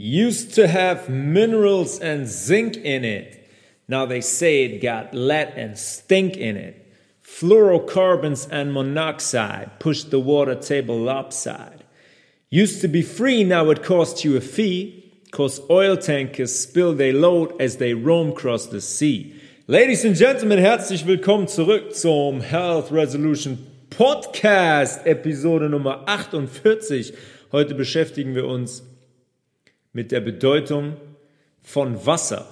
used 0.00 0.54
to 0.54 0.68
have 0.68 1.08
minerals 1.08 1.98
and 1.98 2.28
zinc 2.28 2.76
in 2.76 3.04
it. 3.04 3.50
Now 3.88 4.06
they 4.06 4.20
say 4.20 4.62
it 4.62 4.80
got 4.80 5.12
lead 5.12 5.54
and 5.56 5.76
stink 5.76 6.36
in 6.36 6.56
it. 6.56 6.86
Fluorocarbons 7.24 8.46
and 8.48 8.72
monoxide 8.72 9.80
pushed 9.80 10.12
the 10.12 10.20
water 10.20 10.54
table 10.54 10.96
lopside. 10.96 11.82
Used 12.48 12.80
to 12.82 12.88
be 12.88 13.02
free, 13.02 13.42
now 13.42 13.70
it 13.70 13.82
costs 13.82 14.24
you 14.24 14.36
a 14.36 14.40
fee, 14.40 15.12
cause 15.32 15.60
oil 15.68 15.96
tankers 15.96 16.56
spill 16.56 16.94
their 16.94 17.12
load 17.12 17.60
as 17.60 17.78
they 17.78 17.92
roam 17.92 18.28
across 18.28 18.66
the 18.66 18.80
sea. 18.80 19.34
Ladies 19.66 20.04
and 20.04 20.14
Gentlemen, 20.14 20.60
herzlich 20.60 21.06
willkommen 21.06 21.48
zurück 21.48 21.92
zum 21.92 22.40
Health 22.40 22.92
Resolution 22.92 23.58
Podcast, 23.90 25.04
Episode 25.06 25.68
Nummer 25.68 26.04
48. 26.06 27.12
Heute 27.50 27.74
beschäftigen 27.74 28.36
wir 28.36 28.46
uns 28.46 28.84
mit 29.98 30.12
der 30.12 30.20
Bedeutung 30.20 30.96
von 31.60 32.06
Wasser. 32.06 32.46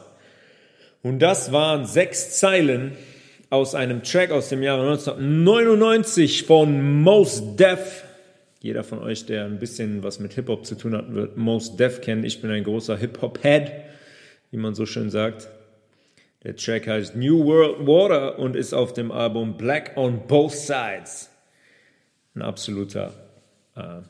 Und 1.04 1.20
das 1.20 1.52
waren 1.52 1.86
sechs 1.86 2.40
Zeilen 2.40 2.96
aus 3.50 3.76
einem 3.76 4.02
Track 4.02 4.32
aus 4.32 4.48
dem 4.48 4.64
Jahre 4.64 4.82
1999 4.82 6.42
von 6.42 7.02
Most 7.02 7.60
Def. 7.60 8.02
Jeder 8.58 8.82
von 8.82 8.98
euch, 8.98 9.26
der 9.26 9.44
ein 9.44 9.60
bisschen 9.60 10.02
was 10.02 10.18
mit 10.18 10.32
Hip-Hop 10.32 10.66
zu 10.66 10.74
tun 10.74 10.96
hat, 10.96 11.14
wird 11.14 11.36
Most 11.36 11.78
Def 11.78 12.00
kennen. 12.00 12.24
Ich 12.24 12.42
bin 12.42 12.50
ein 12.50 12.64
großer 12.64 12.96
Hip-Hop-Head, 12.96 13.70
wie 14.50 14.56
man 14.56 14.74
so 14.74 14.84
schön 14.84 15.10
sagt. 15.10 15.46
Der 16.42 16.56
Track 16.56 16.88
heißt 16.88 17.14
New 17.14 17.44
World 17.44 17.86
Water 17.86 18.40
und 18.40 18.56
ist 18.56 18.74
auf 18.74 18.92
dem 18.92 19.12
Album 19.12 19.56
Black 19.56 19.92
on 19.94 20.26
Both 20.26 20.56
Sides. 20.56 21.30
Ein 22.34 22.42
absoluter 22.42 23.12
äh, 23.76 24.00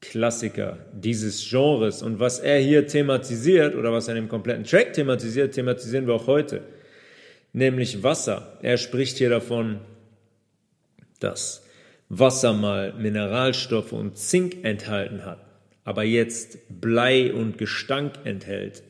Klassiker 0.00 0.78
dieses 0.92 1.48
Genres. 1.48 2.02
Und 2.02 2.20
was 2.20 2.38
er 2.38 2.58
hier 2.60 2.86
thematisiert 2.86 3.74
oder 3.74 3.92
was 3.92 4.08
er 4.08 4.16
in 4.16 4.24
dem 4.24 4.28
kompletten 4.28 4.64
Track 4.64 4.92
thematisiert, 4.92 5.54
thematisieren 5.54 6.06
wir 6.06 6.14
auch 6.14 6.26
heute. 6.26 6.62
Nämlich 7.52 8.02
Wasser. 8.02 8.58
Er 8.62 8.76
spricht 8.76 9.18
hier 9.18 9.30
davon, 9.30 9.80
dass 11.18 11.64
Wasser 12.08 12.52
mal 12.52 12.94
Mineralstoffe 12.94 13.92
und 13.92 14.16
Zink 14.16 14.64
enthalten 14.64 15.24
hat, 15.24 15.44
aber 15.84 16.04
jetzt 16.04 16.58
Blei 16.80 17.32
und 17.32 17.58
Gestank 17.58 18.14
enthält. 18.24 18.82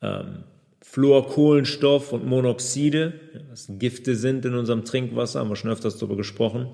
Ähm, 0.00 0.44
Fluorkohlenstoff 0.80 2.12
und 2.12 2.26
Monoxide, 2.26 3.12
was 3.50 3.66
Gifte 3.78 4.14
sind 4.14 4.46
in 4.46 4.54
unserem 4.54 4.84
Trinkwasser, 4.84 5.40
haben 5.40 5.50
wir 5.50 5.56
schon 5.56 5.70
öfters 5.70 5.98
darüber 5.98 6.16
gesprochen. 6.16 6.68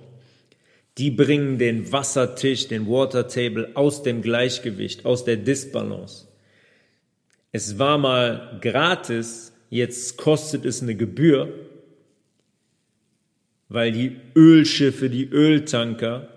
Die 0.98 1.10
bringen 1.10 1.58
den 1.58 1.90
Wassertisch, 1.90 2.68
den 2.68 2.86
Water 2.86 3.26
Table 3.26 3.70
aus 3.74 4.02
dem 4.02 4.22
Gleichgewicht, 4.22 5.04
aus 5.04 5.24
der 5.24 5.36
Disbalance. 5.36 6.28
Es 7.50 7.78
war 7.78 7.98
mal 7.98 8.58
gratis, 8.60 9.52
jetzt 9.70 10.16
kostet 10.16 10.64
es 10.64 10.82
eine 10.82 10.94
Gebühr, 10.94 11.52
weil 13.68 13.90
die 13.92 14.16
Ölschiffe, 14.36 15.10
die 15.10 15.28
Öltanker 15.28 16.28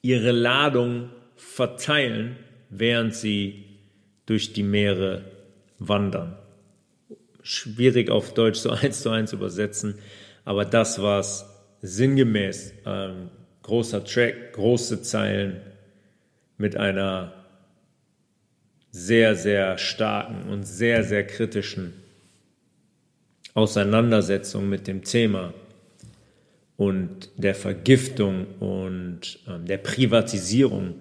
ihre 0.00 0.32
Ladung 0.32 1.10
verteilen, 1.36 2.36
während 2.70 3.14
sie 3.14 3.64
durch 4.26 4.52
die 4.52 4.64
Meere 4.64 5.24
wandern. 5.78 6.36
Schwierig 7.42 8.10
auf 8.10 8.34
Deutsch 8.34 8.58
so 8.58 8.70
eins 8.70 9.02
zu 9.02 9.10
eins 9.10 9.32
übersetzen, 9.32 9.98
aber 10.44 10.64
das 10.64 11.00
war's 11.00 11.51
sinngemäß. 11.82 12.72
Ähm, 12.86 13.28
großer 13.62 14.04
Track, 14.04 14.54
große 14.54 15.02
Zeilen 15.02 15.60
mit 16.56 16.76
einer 16.76 17.32
sehr, 18.90 19.34
sehr 19.34 19.78
starken 19.78 20.48
und 20.50 20.64
sehr, 20.64 21.04
sehr 21.04 21.26
kritischen 21.26 21.94
Auseinandersetzung 23.54 24.68
mit 24.68 24.86
dem 24.86 25.02
Thema 25.02 25.52
und 26.76 27.30
der 27.36 27.54
Vergiftung 27.54 28.46
und 28.60 29.38
ähm, 29.48 29.66
der 29.66 29.78
Privatisierung 29.78 30.94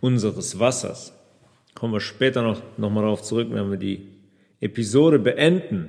unseres 0.00 0.58
Wassers. 0.58 1.12
Kommen 1.74 1.94
wir 1.94 2.00
später 2.00 2.42
noch, 2.42 2.60
noch 2.76 2.90
mal 2.90 3.02
darauf 3.02 3.22
zurück, 3.22 3.48
wenn 3.50 3.70
wir 3.70 3.78
die 3.78 4.08
Episode 4.60 5.18
beenden. 5.18 5.88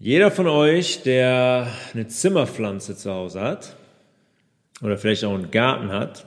Jeder 0.00 0.30
von 0.30 0.46
euch, 0.46 1.02
der 1.02 1.72
eine 1.92 2.06
Zimmerpflanze 2.06 2.96
zu 2.96 3.12
Hause 3.12 3.40
hat 3.40 3.74
oder 4.80 4.96
vielleicht 4.96 5.24
auch 5.24 5.34
einen 5.34 5.50
Garten 5.50 5.90
hat, 5.90 6.24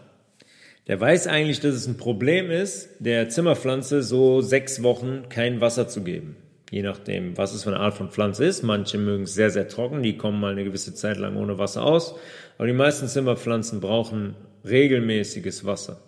der 0.88 1.00
weiß 1.00 1.28
eigentlich, 1.28 1.62
dass 1.62 1.76
es 1.76 1.88
ein 1.88 1.96
Problem 1.96 2.52
ist, 2.52 2.90
der 3.00 3.30
Zimmerpflanze 3.30 4.04
so 4.04 4.42
sechs 4.42 4.84
Wochen 4.84 5.30
kein 5.30 5.62
Wasser 5.62 5.88
zu 5.88 6.04
geben. 6.04 6.36
Je 6.70 6.82
nachdem, 6.82 7.38
was 7.38 7.54
es 7.54 7.64
für 7.64 7.70
eine 7.70 7.80
Art 7.80 7.94
von 7.94 8.10
Pflanze 8.10 8.44
ist. 8.44 8.62
Manche 8.62 8.98
mögen 8.98 9.24
es 9.24 9.36
sehr, 9.36 9.52
sehr 9.52 9.70
trocken, 9.70 10.04
die 10.04 10.18
kommen 10.18 10.42
mal 10.42 10.52
eine 10.52 10.66
gewisse 10.66 10.94
Zeit 10.94 11.16
lang 11.16 11.38
ohne 11.38 11.58
Wasser 11.58 11.84
aus. 11.84 12.16
Aber 12.58 12.68
die 12.68 12.74
meisten 12.74 13.08
Zimmerpflanzen 13.08 13.80
brauchen 13.80 14.36
regelmäßiges 14.66 15.66
Wasser. 15.66 16.02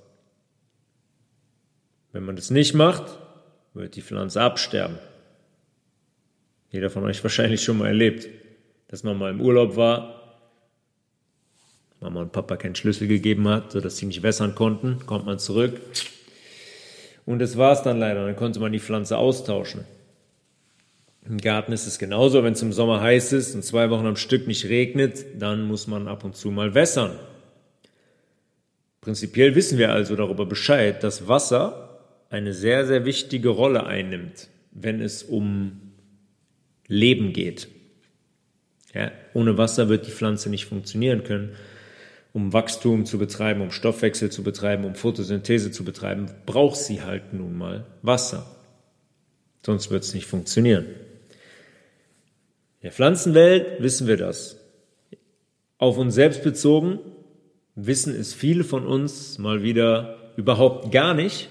Wenn 2.12 2.24
man 2.24 2.36
das 2.36 2.50
nicht 2.50 2.74
macht, 2.74 3.20
wird 3.74 3.96
die 3.96 4.02
Pflanze 4.02 4.42
absterben. 4.42 4.98
Jeder 6.74 6.90
von 6.90 7.04
euch 7.04 7.24
wahrscheinlich 7.24 7.62
schon 7.62 7.78
mal 7.78 7.88
erlebt, 7.88 8.28
dass 8.88 9.04
man 9.04 9.16
mal 9.18 9.30
im 9.30 9.40
Urlaub 9.40 9.76
war, 9.76 10.42
Mama 12.02 12.22
und 12.22 12.32
Papa 12.32 12.58
keinen 12.58 12.74
Schlüssel 12.74 13.08
gegeben 13.08 13.48
hat, 13.48 13.72
sodass 13.72 13.98
sie 13.98 14.08
nicht 14.08 14.24
wässern 14.24 14.56
konnten, 14.56 15.06
kommt 15.06 15.28
man 15.28 15.38
zurück. 15.38 15.80
Und 17.26 17.40
das 17.40 17.58
war 17.58 17.74
es 17.74 17.84
dann 17.84 18.00
leider. 18.00 18.26
Dann 18.26 18.36
konnte 18.36 18.60
man 18.60 18.72
die 18.72 18.80
Pflanze 18.80 19.20
austauschen. 19.20 19.86
Im 21.26 21.38
Garten 21.38 21.72
ist 21.72 21.86
es 21.86 22.00
genauso, 22.00 22.44
wenn 22.44 22.54
es 22.54 22.62
im 22.64 22.74
Sommer 22.74 23.00
heiß 23.02 23.34
ist 23.34 23.54
und 23.54 23.64
zwei 23.64 23.92
Wochen 23.92 24.08
am 24.08 24.18
Stück 24.18 24.48
nicht 24.48 24.66
regnet, 24.66 25.24
dann 25.38 25.68
muss 25.68 25.86
man 25.86 26.08
ab 26.08 26.26
und 26.26 26.36
zu 26.36 26.50
mal 26.50 26.74
wässern. 26.74 27.18
Prinzipiell 29.00 29.54
wissen 29.54 29.78
wir 29.78 29.92
also 29.94 30.16
darüber 30.16 30.48
Bescheid, 30.48 31.04
dass 31.04 31.28
Wasser 31.28 32.00
eine 32.32 32.54
sehr, 32.54 32.88
sehr 32.88 33.06
wichtige 33.06 33.50
Rolle 33.50 33.86
einnimmt, 33.86 34.50
wenn 34.72 35.02
es 35.02 35.22
um 35.22 35.93
Leben 36.88 37.34
geht. 37.34 37.68
Ja, 38.94 39.12
ohne 39.34 39.58
Wasser 39.58 39.90
wird 39.90 40.08
die 40.08 40.12
Pflanze 40.12 40.50
nicht 40.50 40.66
funktionieren 40.66 41.24
können. 41.24 41.56
Um 42.32 42.52
Wachstum 42.52 43.06
zu 43.06 43.18
betreiben, 43.18 43.62
um 43.62 43.72
Stoffwechsel 43.72 44.32
zu 44.32 44.44
betreiben, 44.44 44.86
um 44.86 44.96
Photosynthese 44.96 45.72
zu 45.72 45.84
betreiben, 45.84 46.32
braucht 46.46 46.78
sie 46.78 47.02
halt 47.02 47.34
nun 47.34 47.58
mal 47.58 47.86
Wasser. 48.02 48.56
Sonst 49.66 49.92
wird 49.92 50.04
es 50.04 50.14
nicht 50.14 50.26
funktionieren. 50.26 50.86
In 50.86 52.88
der 52.88 52.92
Pflanzenwelt 52.92 53.82
wissen 53.82 54.08
wir 54.08 54.18
das. 54.18 54.60
Auf 55.78 55.98
uns 55.98 56.16
selbst 56.16 56.44
bezogen 56.44 57.00
wissen 57.76 58.16
es 58.16 58.34
viele 58.34 58.64
von 58.64 58.86
uns 58.86 59.38
mal 59.38 59.64
wieder 59.64 60.34
überhaupt 60.38 60.92
gar 60.92 61.14
nicht 61.14 61.50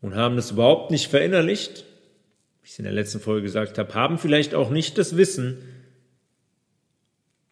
und 0.00 0.14
haben 0.14 0.38
es 0.38 0.50
überhaupt 0.50 0.90
nicht 0.90 1.08
verinnerlicht 1.08 1.84
wie 2.66 2.68
ich 2.68 2.72
es 2.72 2.78
in 2.80 2.84
der 2.84 2.94
letzten 2.94 3.20
Folge 3.20 3.42
gesagt 3.42 3.78
habe, 3.78 3.94
haben 3.94 4.18
vielleicht 4.18 4.52
auch 4.52 4.70
nicht 4.70 4.98
das 4.98 5.16
Wissen 5.16 5.58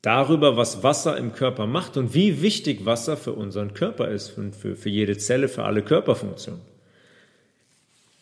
darüber, 0.02 0.56
was 0.56 0.82
Wasser 0.82 1.16
im 1.16 1.32
Körper 1.32 1.68
macht 1.68 1.96
und 1.96 2.14
wie 2.14 2.42
wichtig 2.42 2.84
Wasser 2.84 3.16
für 3.16 3.32
unseren 3.32 3.74
Körper 3.74 4.08
ist 4.08 4.36
und 4.36 4.56
für, 4.56 4.74
für 4.74 4.88
jede 4.88 5.16
Zelle, 5.16 5.46
für 5.46 5.62
alle 5.62 5.82
Körperfunktionen. 5.82 6.62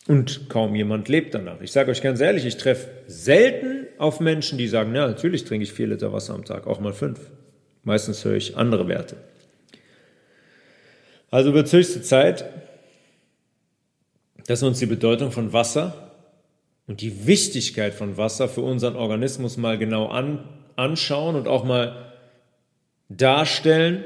Und 0.06 0.50
kaum 0.50 0.75
jemand 0.75 1.08
lebt 1.08 1.32
danach. 1.32 1.62
Ich 1.62 1.72
sage 1.72 1.91
euch 1.91 2.02
ganz 2.02 2.20
ehrlich, 2.20 2.44
ich 2.44 2.58
treffe 2.58 2.91
selten 3.06 3.86
auf 3.97 4.20
Menschen, 4.20 4.58
die 4.58 4.69
sagen, 4.69 4.94
ja, 4.94 5.06
natürlich 5.06 5.44
trinke 5.44 5.62
ich 5.62 5.72
vier 5.72 5.86
Liter 5.86 6.12
Wasser 6.12 6.34
am 6.34 6.44
Tag, 6.44 6.66
auch 6.66 6.78
mal 6.78 6.92
fünf. 6.92 7.20
Meistens 7.84 8.22
höre 8.22 8.34
ich 8.34 8.58
andere 8.58 8.86
Werte. 8.86 9.16
Also 11.31 11.55
wird 11.55 11.72
höchste 11.72 12.02
Zeit, 12.02 12.44
dass 14.46 14.61
wir 14.61 14.69
uns 14.69 14.78
die 14.78 14.84
Bedeutung 14.84 15.32
von 15.32 15.55
Wasser 15.55 16.12
und 16.87 17.00
die 17.00 17.26
Wichtigkeit 17.26 17.94
von 17.94 18.17
Wasser 18.17 18.49
für 18.49 18.62
unseren 18.62 18.96
Organismus 18.96 19.56
mal 19.56 19.79
genau 19.79 20.08
an, 20.08 20.49
anschauen 20.76 21.37
und 21.37 21.49
auch 21.49 21.64
mal 21.64 22.12
darstellen, 23.08 24.05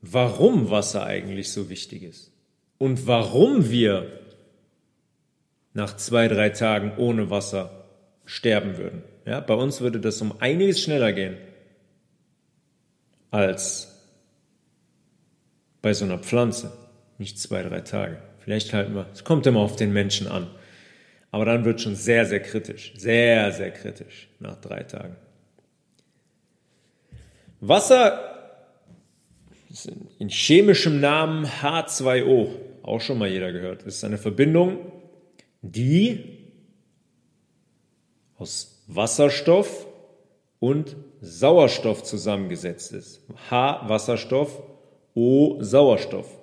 warum 0.00 0.70
Wasser 0.70 1.04
eigentlich 1.04 1.50
so 1.50 1.68
wichtig 1.68 2.02
ist 2.02 2.32
und 2.78 3.06
warum 3.06 3.70
wir 3.70 4.20
nach 5.72 5.96
zwei, 5.96 6.28
drei 6.28 6.50
Tagen 6.50 6.92
ohne 6.96 7.30
Wasser 7.30 7.84
sterben 8.24 8.76
würden. 8.76 9.02
Ja, 9.24 9.40
bei 9.40 9.54
uns 9.54 9.80
würde 9.80 10.00
das 10.00 10.20
um 10.22 10.40
einiges 10.40 10.80
schneller 10.80 11.12
gehen 11.12 11.36
als 13.30 13.92
bei 15.82 15.92
so 15.92 16.04
einer 16.04 16.18
Pflanze. 16.18 16.72
Nicht 17.18 17.38
zwei, 17.38 17.62
drei 17.62 17.80
Tage. 17.80 18.18
Vielleicht 18.38 18.72
halten 18.72 18.94
wir, 18.94 19.06
es 19.12 19.24
kommt 19.24 19.46
immer 19.46 19.60
auf 19.60 19.76
den 19.76 19.92
Menschen 19.92 20.28
an. 20.28 20.48
Aber 21.36 21.44
dann 21.44 21.66
wird 21.66 21.82
schon 21.82 21.96
sehr, 21.96 22.24
sehr 22.24 22.40
kritisch. 22.40 22.94
Sehr, 22.96 23.52
sehr 23.52 23.70
kritisch 23.70 24.30
nach 24.40 24.58
drei 24.58 24.84
Tagen. 24.84 25.16
Wasser 27.60 28.64
in 30.18 30.30
chemischem 30.30 30.98
Namen 30.98 31.44
H2O, 31.44 32.52
auch 32.82 33.02
schon 33.02 33.18
mal 33.18 33.28
jeder 33.28 33.52
gehört. 33.52 33.82
Das 33.84 33.96
ist 33.96 34.04
eine 34.04 34.16
Verbindung, 34.16 34.78
die 35.60 36.38
aus 38.38 38.82
Wasserstoff 38.86 39.86
und 40.58 40.96
Sauerstoff 41.20 42.02
zusammengesetzt 42.02 42.94
ist. 42.94 43.20
H 43.50 43.86
Wasserstoff, 43.86 44.62
O 45.12 45.58
Sauerstoff. 45.60 46.34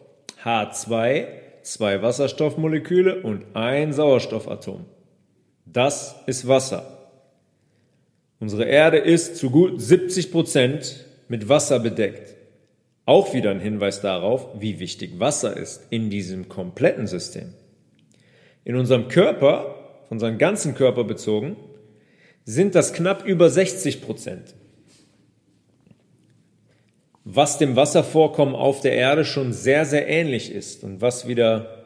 H2, 0.44 1.43
zwei 1.64 2.02
Wasserstoffmoleküle 2.02 3.22
und 3.22 3.44
ein 3.56 3.94
Sauerstoffatom. 3.94 4.86
Das 5.66 6.16
ist 6.28 6.48
Wasser. 6.48 7.10
Unsere 8.40 8.66
Erde 8.66 8.98
ist 8.98 9.38
zu 9.38 9.50
gut 9.50 9.82
70 9.82 10.32
Prozent 10.32 11.06
mit 11.30 11.48
Wasser 11.50 11.80
bedeckt. 11.80 12.36
Auch 13.06 13.34
wieder 13.34 13.52
ein 13.52 13.60
Hinweis 13.60 14.02
darauf, 14.02 14.48
wie 14.60 14.80
wichtig 14.80 15.20
Wasser 15.20 15.56
ist 15.58 15.88
in 15.90 16.10
diesem 16.10 16.50
kompletten 16.50 17.08
System. 17.08 17.54
In 18.66 18.76
unserem 18.76 19.08
Körper, 19.08 19.76
von 20.08 20.16
unserem 20.16 20.38
ganzen 20.38 20.76
Körper 20.76 21.04
bezogen, 21.04 21.58
sind 22.46 22.76
das 22.76 22.94
knapp 22.94 23.26
über 23.26 23.50
60 23.50 24.02
Prozent. 24.02 24.56
Was 27.26 27.58
dem 27.58 27.76
Wasservorkommen 27.76 28.56
auf 28.56 28.82
der 28.82 28.94
Erde 28.94 29.24
schon 29.24 29.54
sehr, 29.54 29.86
sehr 29.86 30.08
ähnlich 30.08 30.52
ist 30.52 30.84
und 30.84 31.02
was 31.02 31.28
wieder 31.28 31.84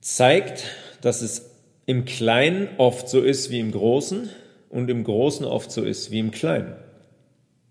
zeigt, 0.00 0.64
dass 1.00 1.22
es 1.22 1.50
im 1.86 2.04
Kleinen 2.04 2.68
oft 2.78 3.08
so 3.08 3.20
ist 3.20 3.50
wie 3.50 3.60
im 3.60 3.70
Großen 3.70 4.30
und 4.68 4.90
im 4.90 5.04
Großen 5.04 5.46
oft 5.46 5.70
so 5.70 5.84
ist 5.84 6.10
wie 6.10 6.18
im 6.18 6.32
Kleinen. 6.32 6.74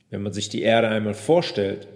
Wenn 0.10 0.24
man 0.24 0.34
sich 0.34 0.48
die 0.50 0.62
Erde 0.62 0.88
einmal 0.88 1.14
vorstellt, 1.14 1.88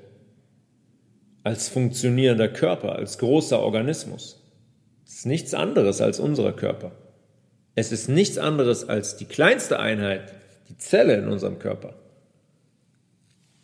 als 1.43 1.69
funktionierender 1.69 2.49
Körper, 2.49 2.95
als 2.95 3.17
großer 3.17 3.59
Organismus, 3.59 4.43
ist 5.05 5.25
nichts 5.25 5.53
anderes 5.53 6.01
als 6.01 6.19
unser 6.19 6.51
Körper. 6.51 6.91
Es 7.75 7.91
ist 7.91 8.09
nichts 8.09 8.37
anderes 8.37 8.87
als 8.87 9.15
die 9.15 9.25
kleinste 9.25 9.79
Einheit, 9.79 10.33
die 10.69 10.77
Zelle 10.77 11.15
in 11.15 11.29
unserem 11.29 11.57
Körper. 11.57 11.95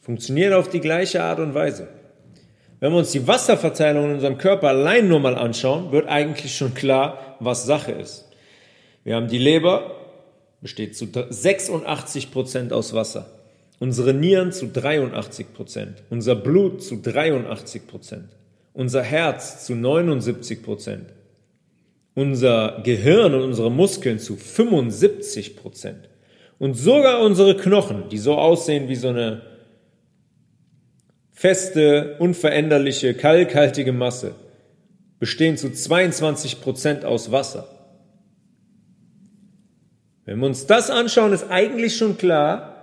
Funktioniert 0.08 0.54
auf 0.54 0.70
die 0.70 0.80
gleiche 0.80 1.22
Art 1.22 1.40
und 1.40 1.54
Weise. 1.54 1.88
Wenn 2.80 2.94
wir 2.94 2.98
uns 2.98 3.12
die 3.12 3.28
Wasserverteilung 3.28 4.06
in 4.06 4.14
unserem 4.16 4.40
Körper 4.40 4.70
allein 4.70 5.08
nur 5.08 5.20
mal 5.20 5.36
anschauen, 5.36 5.92
wird 5.92 6.08
eigentlich 6.08 6.56
schon 6.58 6.74
klar, 6.74 7.36
was 7.40 7.68
Sache 7.68 7.92
ist. 7.92 8.28
Wir 9.04 9.16
haben 9.16 9.28
die 9.28 9.38
Leber, 9.38 9.92
besteht 10.62 10.98
zu 10.98 11.08
86 11.12 12.32
Prozent 12.32 12.74
aus 12.74 12.94
Wasser. 12.94 13.28
Unsere 13.80 14.16
Nieren 14.16 14.52
zu 14.52 14.68
83 14.68 15.54
Prozent. 15.54 16.02
Unser 16.10 16.36
Blut 16.36 16.82
zu 16.82 17.00
83 17.02 17.86
Prozent. 17.86 18.30
Unser 18.74 19.04
Herz 19.04 19.66
zu 19.68 19.76
79 19.76 20.64
Prozent 20.64 21.12
unser 22.18 22.82
Gehirn 22.84 23.36
und 23.36 23.44
unsere 23.44 23.70
Muskeln 23.70 24.18
zu 24.18 24.38
75 24.38 25.56
Prozent. 25.56 26.10
Und 26.58 26.74
sogar 26.74 27.22
unsere 27.22 27.56
Knochen, 27.56 28.10
die 28.10 28.18
so 28.18 28.40
aussehen 28.40 28.90
wie 28.90 28.96
so 28.96 29.10
eine 29.10 29.44
feste, 31.38 32.16
unveränderliche, 32.18 33.14
kalkhaltige 33.14 33.92
Masse, 33.92 34.34
bestehen 35.20 35.56
zu 35.56 35.72
22 35.72 36.62
Prozent 36.62 37.06
aus 37.06 37.32
Wasser. 37.32 37.70
Wenn 40.26 40.40
wir 40.40 40.48
uns 40.48 40.66
das 40.66 40.90
anschauen, 40.90 41.34
ist 41.34 41.52
eigentlich 41.52 41.96
schon 41.96 42.18
klar, 42.18 42.76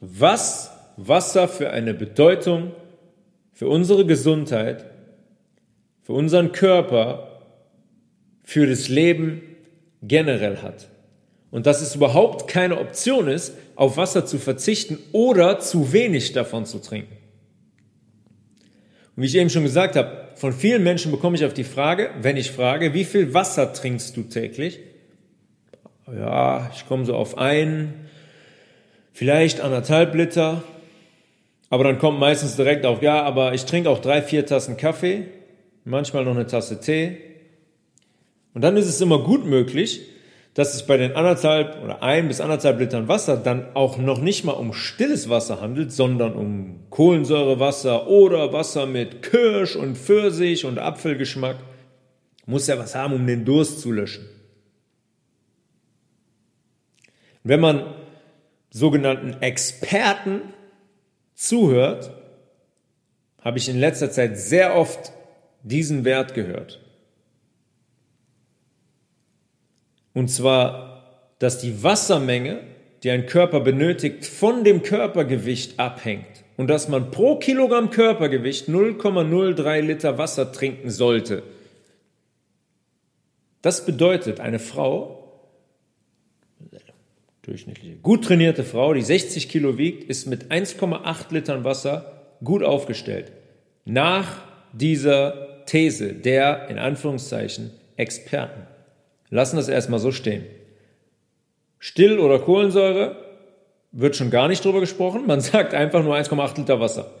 was 0.00 0.70
Wasser 0.96 1.48
für 1.48 1.70
eine 1.70 1.94
Bedeutung 1.94 2.70
für 3.52 3.66
unsere 3.66 4.06
Gesundheit, 4.06 4.84
für 6.02 6.12
unseren 6.12 6.52
Körper 6.52 7.40
für 8.44 8.68
das 8.68 8.88
Leben 8.88 9.42
generell 10.00 10.58
hat. 10.58 10.86
Und 11.50 11.66
dass 11.66 11.82
es 11.82 11.96
überhaupt 11.96 12.46
keine 12.46 12.78
Option 12.78 13.26
ist, 13.26 13.54
auf 13.74 13.96
Wasser 13.96 14.26
zu 14.26 14.38
verzichten 14.38 14.96
oder 15.10 15.58
zu 15.58 15.92
wenig 15.92 16.32
davon 16.32 16.66
zu 16.66 16.78
trinken. 16.78 17.15
Und 19.16 19.22
wie 19.22 19.26
ich 19.26 19.36
eben 19.36 19.50
schon 19.50 19.62
gesagt 19.62 19.96
habe, 19.96 20.28
von 20.34 20.52
vielen 20.52 20.82
Menschen 20.82 21.10
bekomme 21.10 21.36
ich 21.36 21.44
auf 21.44 21.54
die 21.54 21.64
Frage, 21.64 22.10
wenn 22.20 22.36
ich 22.36 22.50
frage, 22.50 22.92
wie 22.92 23.04
viel 23.04 23.32
Wasser 23.32 23.72
trinkst 23.72 24.16
du 24.16 24.22
täglich? 24.24 24.80
Ja, 26.06 26.70
ich 26.74 26.86
komme 26.86 27.06
so 27.06 27.14
auf 27.16 27.38
ein, 27.38 27.94
vielleicht 29.12 29.60
anderthalb 29.62 30.14
Liter. 30.14 30.62
Aber 31.70 31.84
dann 31.84 31.98
kommt 31.98 32.20
meistens 32.20 32.56
direkt 32.56 32.84
auf, 32.86 33.02
ja, 33.02 33.22
aber 33.22 33.54
ich 33.54 33.64
trinke 33.64 33.90
auch 33.90 34.00
drei, 34.00 34.22
vier 34.22 34.46
Tassen 34.46 34.76
Kaffee, 34.76 35.24
manchmal 35.84 36.24
noch 36.24 36.34
eine 36.34 36.46
Tasse 36.46 36.80
Tee. 36.80 37.16
Und 38.54 38.62
dann 38.62 38.76
ist 38.76 38.86
es 38.86 39.00
immer 39.00 39.18
gut 39.24 39.44
möglich, 39.46 40.02
dass 40.56 40.72
es 40.72 40.86
bei 40.86 40.96
den 40.96 41.14
anderthalb 41.14 41.84
oder 41.84 42.02
ein 42.02 42.28
bis 42.28 42.40
anderthalb 42.40 42.80
Litern 42.80 43.08
Wasser 43.08 43.36
dann 43.36 43.76
auch 43.76 43.98
noch 43.98 44.18
nicht 44.18 44.42
mal 44.42 44.52
um 44.52 44.72
stilles 44.72 45.28
Wasser 45.28 45.60
handelt, 45.60 45.92
sondern 45.92 46.32
um 46.32 46.80
Kohlensäurewasser 46.88 48.08
oder 48.08 48.54
Wasser 48.54 48.86
mit 48.86 49.22
Kirsch 49.22 49.76
und 49.76 49.98
Pfirsich 49.98 50.64
und 50.64 50.78
Apfelgeschmack. 50.78 51.56
Muss 52.46 52.68
ja 52.68 52.78
was 52.78 52.94
haben, 52.94 53.12
um 53.12 53.26
den 53.26 53.44
Durst 53.44 53.80
zu 53.80 53.92
löschen. 53.92 54.24
Wenn 57.42 57.60
man 57.60 57.94
sogenannten 58.70 59.42
Experten 59.42 60.40
zuhört, 61.34 62.12
habe 63.42 63.58
ich 63.58 63.68
in 63.68 63.78
letzter 63.78 64.10
Zeit 64.10 64.38
sehr 64.38 64.74
oft 64.74 65.12
diesen 65.62 66.06
Wert 66.06 66.32
gehört. 66.32 66.80
Und 70.16 70.28
zwar, 70.28 71.26
dass 71.40 71.58
die 71.58 71.82
Wassermenge, 71.82 72.60
die 73.02 73.10
ein 73.10 73.26
Körper 73.26 73.60
benötigt, 73.60 74.24
von 74.24 74.64
dem 74.64 74.82
Körpergewicht 74.82 75.78
abhängt. 75.78 76.42
Und 76.56 76.68
dass 76.68 76.88
man 76.88 77.10
pro 77.10 77.36
Kilogramm 77.36 77.90
Körpergewicht 77.90 78.66
0,03 78.66 79.80
Liter 79.82 80.16
Wasser 80.16 80.52
trinken 80.52 80.88
sollte. 80.88 81.42
Das 83.60 83.84
bedeutet, 83.84 84.40
eine 84.40 84.58
Frau, 84.58 85.38
durchschnittliche, 87.42 87.96
gut 87.96 88.24
trainierte 88.24 88.64
Frau, 88.64 88.94
die 88.94 89.02
60 89.02 89.50
Kilo 89.50 89.76
wiegt, 89.76 90.04
ist 90.04 90.26
mit 90.26 90.50
1,8 90.50 91.30
Litern 91.34 91.64
Wasser 91.64 92.38
gut 92.42 92.62
aufgestellt. 92.62 93.32
Nach 93.84 94.40
dieser 94.72 95.66
These 95.66 96.14
der, 96.14 96.70
in 96.70 96.78
Anführungszeichen, 96.78 97.70
Experten. 97.98 98.75
Lassen 99.30 99.56
das 99.56 99.68
erstmal 99.68 99.98
so 99.98 100.12
stehen. 100.12 100.44
Still- 101.78 102.18
oder 102.18 102.38
Kohlensäure 102.38 103.16
wird 103.92 104.16
schon 104.16 104.30
gar 104.30 104.48
nicht 104.48 104.64
drüber 104.64 104.80
gesprochen. 104.80 105.26
Man 105.26 105.40
sagt 105.42 105.74
einfach 105.74 106.02
nur 106.02 106.16
1,8 106.16 106.58
Liter 106.58 106.80
Wasser. 106.80 107.12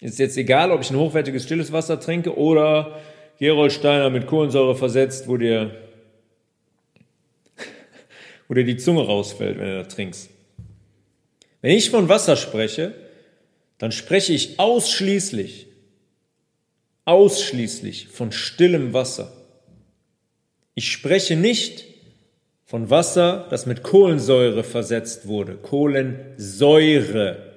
Ist 0.00 0.18
jetzt 0.18 0.36
egal, 0.36 0.72
ob 0.72 0.80
ich 0.80 0.90
ein 0.90 0.96
hochwertiges 0.96 1.44
stilles 1.44 1.72
Wasser 1.72 2.00
trinke 2.00 2.36
oder 2.36 2.98
Gerolsteiner 3.38 4.10
mit 4.10 4.26
Kohlensäure 4.26 4.74
versetzt, 4.74 5.28
wo 5.28 5.36
dir, 5.36 5.70
wo 8.48 8.54
dir 8.54 8.64
die 8.64 8.76
Zunge 8.76 9.02
rausfällt, 9.02 9.58
wenn 9.58 9.66
du 9.66 9.82
das 9.82 9.94
trinkst. 9.94 10.30
Wenn 11.60 11.76
ich 11.76 11.90
von 11.90 12.08
Wasser 12.08 12.36
spreche, 12.36 12.94
dann 13.78 13.92
spreche 13.92 14.32
ich 14.32 14.58
ausschließlich, 14.58 15.68
ausschließlich 17.04 18.08
von 18.08 18.32
stillem 18.32 18.92
Wasser. 18.92 19.32
Ich 20.74 20.90
spreche 20.90 21.36
nicht 21.36 21.84
von 22.64 22.88
Wasser, 22.88 23.46
das 23.50 23.66
mit 23.66 23.82
Kohlensäure 23.82 24.64
versetzt 24.64 25.26
wurde, 25.26 25.56
Kohlensäure. 25.56 27.52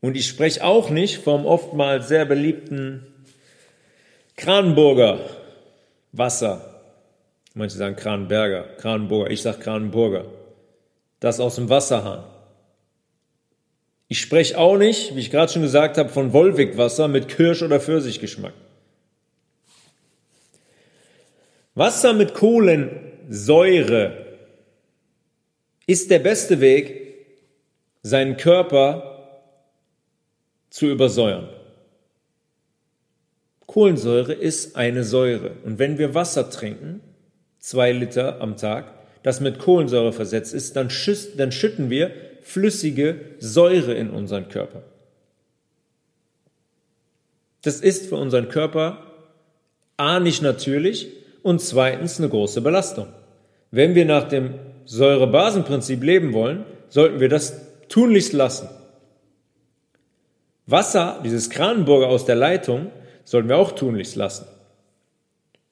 Und 0.00 0.16
ich 0.16 0.28
spreche 0.28 0.64
auch 0.64 0.90
nicht 0.90 1.18
vom 1.18 1.46
oftmals 1.46 2.08
sehr 2.08 2.24
beliebten 2.24 3.06
Kranenburger 4.36 5.20
Wasser. 6.12 6.82
Manche 7.54 7.76
sagen 7.76 7.96
Kranenberger, 7.96 8.64
Kranenburger, 8.78 9.30
ich 9.30 9.42
sage 9.42 9.58
Kranenburger. 9.58 10.26
Das 11.20 11.40
aus 11.40 11.56
dem 11.56 11.68
Wasserhahn. 11.68 12.24
Ich 14.08 14.20
spreche 14.20 14.58
auch 14.58 14.76
nicht, 14.76 15.16
wie 15.16 15.20
ich 15.20 15.30
gerade 15.30 15.52
schon 15.52 15.62
gesagt 15.62 15.96
habe, 15.96 16.08
von 16.08 16.32
Wolwig-Wasser 16.32 17.08
mit 17.08 17.28
Kirsch- 17.28 17.62
oder 17.62 17.80
Pfirsichgeschmack. 17.80 18.52
Wasser 21.74 22.12
mit 22.12 22.34
Kohlensäure 22.34 24.26
ist 25.86 26.10
der 26.10 26.18
beste 26.18 26.60
Weg, 26.60 26.98
seinen 28.02 28.36
Körper 28.36 29.40
zu 30.70 30.86
übersäuern. 30.86 31.48
Kohlensäure 33.66 34.34
ist 34.34 34.76
eine 34.76 35.04
Säure. 35.04 35.52
Und 35.64 35.78
wenn 35.78 35.98
wir 35.98 36.14
Wasser 36.14 36.50
trinken, 36.50 37.00
zwei 37.58 37.92
Liter 37.92 38.40
am 38.40 38.56
Tag, 38.56 38.92
das 39.22 39.40
mit 39.40 39.58
Kohlensäure 39.58 40.12
versetzt 40.12 40.52
ist, 40.52 40.76
dann, 40.76 40.90
dann 41.36 41.52
schütten 41.52 41.88
wir 41.88 42.10
flüssige 42.42 43.20
Säure 43.38 43.94
in 43.94 44.10
unseren 44.10 44.48
Körper. 44.48 44.82
Das 47.62 47.80
ist 47.80 48.08
für 48.08 48.16
unseren 48.16 48.48
Körper 48.48 49.06
A 49.96 50.18
nicht 50.18 50.42
natürlich 50.42 51.21
und 51.42 51.60
zweitens 51.60 52.18
eine 52.18 52.28
große 52.28 52.60
Belastung. 52.60 53.08
Wenn 53.70 53.94
wir 53.94 54.04
nach 54.04 54.28
dem 54.28 54.54
Säurebasenprinzip 54.84 56.02
leben 56.02 56.32
wollen, 56.32 56.64
sollten 56.88 57.20
wir 57.20 57.28
das 57.28 57.60
tunlichst 57.88 58.32
lassen. 58.32 58.68
Wasser, 60.66 61.20
dieses 61.24 61.50
Kranenburger 61.50 62.08
aus 62.08 62.24
der 62.24 62.36
Leitung, 62.36 62.90
sollten 63.24 63.48
wir 63.48 63.56
auch 63.56 63.72
tunlichst 63.72 64.16
lassen. 64.16 64.46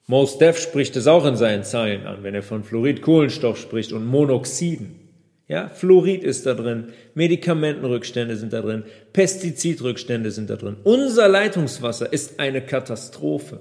Mos 0.07 0.37
Def 0.37 0.57
spricht 0.57 0.95
es 0.95 1.07
auch 1.07 1.25
in 1.25 1.35
seinen 1.35 1.63
Zeilen 1.63 2.05
an, 2.05 2.23
wenn 2.23 2.35
er 2.35 2.43
von 2.43 2.63
Fluorid, 2.63 3.01
Kohlenstoff 3.01 3.57
spricht 3.57 3.93
und 3.93 4.05
Monoxiden. 4.05 4.99
Ja, 5.47 5.69
Fluorid 5.69 6.23
ist 6.23 6.45
da 6.45 6.53
drin, 6.53 6.93
Medikamentenrückstände 7.13 8.35
sind 8.37 8.53
da 8.53 8.61
drin, 8.61 8.83
Pestizidrückstände 9.13 10.31
sind 10.31 10.49
da 10.49 10.55
drin. 10.55 10.77
Unser 10.83 11.27
Leitungswasser 11.27 12.11
ist 12.11 12.39
eine 12.39 12.61
Katastrophe. 12.61 13.59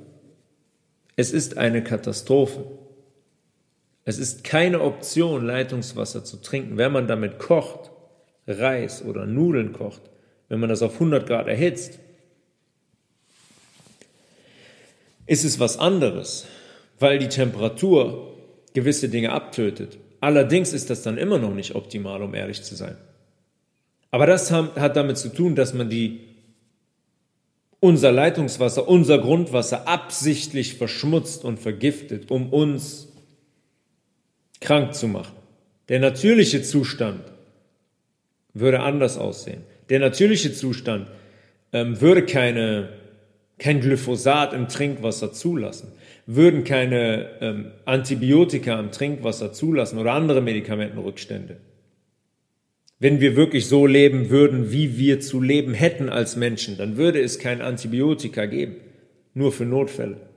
Es 1.20 1.32
ist 1.32 1.58
eine 1.58 1.84
Katastrophe. 1.84 2.64
Es 4.06 4.18
ist 4.18 4.42
keine 4.42 4.80
Option, 4.80 5.44
Leitungswasser 5.44 6.24
zu 6.24 6.38
trinken, 6.38 6.78
wenn 6.78 6.92
man 6.92 7.08
damit 7.08 7.38
kocht, 7.38 7.90
Reis 8.46 9.04
oder 9.04 9.26
Nudeln 9.26 9.74
kocht, 9.74 10.00
wenn 10.48 10.60
man 10.60 10.70
das 10.70 10.80
auf 10.80 10.94
100 10.94 11.26
Grad 11.26 11.46
erhitzt. 11.46 11.98
Ist 15.26 15.44
es 15.44 15.60
was 15.60 15.76
anderes, 15.76 16.46
weil 16.98 17.18
die 17.18 17.28
Temperatur 17.28 18.38
gewisse 18.72 19.10
Dinge 19.10 19.32
abtötet. 19.32 19.98
Allerdings 20.20 20.72
ist 20.72 20.88
das 20.88 21.02
dann 21.02 21.18
immer 21.18 21.38
noch 21.38 21.52
nicht 21.52 21.74
optimal, 21.74 22.22
um 22.22 22.34
ehrlich 22.34 22.62
zu 22.62 22.74
sein. 22.74 22.96
Aber 24.10 24.24
das 24.24 24.50
hat 24.50 24.96
damit 24.96 25.18
zu 25.18 25.28
tun, 25.28 25.54
dass 25.54 25.74
man 25.74 25.90
die 25.90 26.29
unser 27.80 28.12
Leitungswasser, 28.12 28.86
unser 28.88 29.18
Grundwasser 29.18 29.88
absichtlich 29.88 30.74
verschmutzt 30.74 31.44
und 31.44 31.58
vergiftet, 31.58 32.30
um 32.30 32.52
uns 32.52 33.08
krank 34.60 34.94
zu 34.94 35.08
machen. 35.08 35.34
Der 35.88 35.98
natürliche 35.98 36.62
Zustand 36.62 37.22
würde 38.52 38.80
anders 38.80 39.18
aussehen. 39.18 39.62
Der 39.88 39.98
natürliche 39.98 40.52
Zustand 40.52 41.08
ähm, 41.72 42.00
würde 42.00 42.24
keine, 42.26 42.90
kein 43.58 43.80
Glyphosat 43.80 44.52
im 44.52 44.68
Trinkwasser 44.68 45.32
zulassen, 45.32 45.92
würden 46.26 46.64
keine 46.64 47.30
ähm, 47.40 47.72
Antibiotika 47.86 48.78
im 48.78 48.92
Trinkwasser 48.92 49.52
zulassen 49.52 49.98
oder 49.98 50.12
andere 50.12 50.40
Medikamentenrückstände. 50.40 51.56
Wenn 53.00 53.20
wir 53.20 53.34
wirklich 53.34 53.66
so 53.66 53.86
leben 53.86 54.28
würden, 54.28 54.72
wie 54.72 54.98
wir 54.98 55.20
zu 55.20 55.40
leben 55.40 55.72
hätten 55.72 56.10
als 56.10 56.36
Menschen, 56.36 56.76
dann 56.76 56.98
würde 56.98 57.20
es 57.20 57.38
kein 57.38 57.62
Antibiotika 57.62 58.44
geben, 58.44 58.76
nur 59.32 59.52
für 59.52 59.64
Notfälle. 59.64 60.28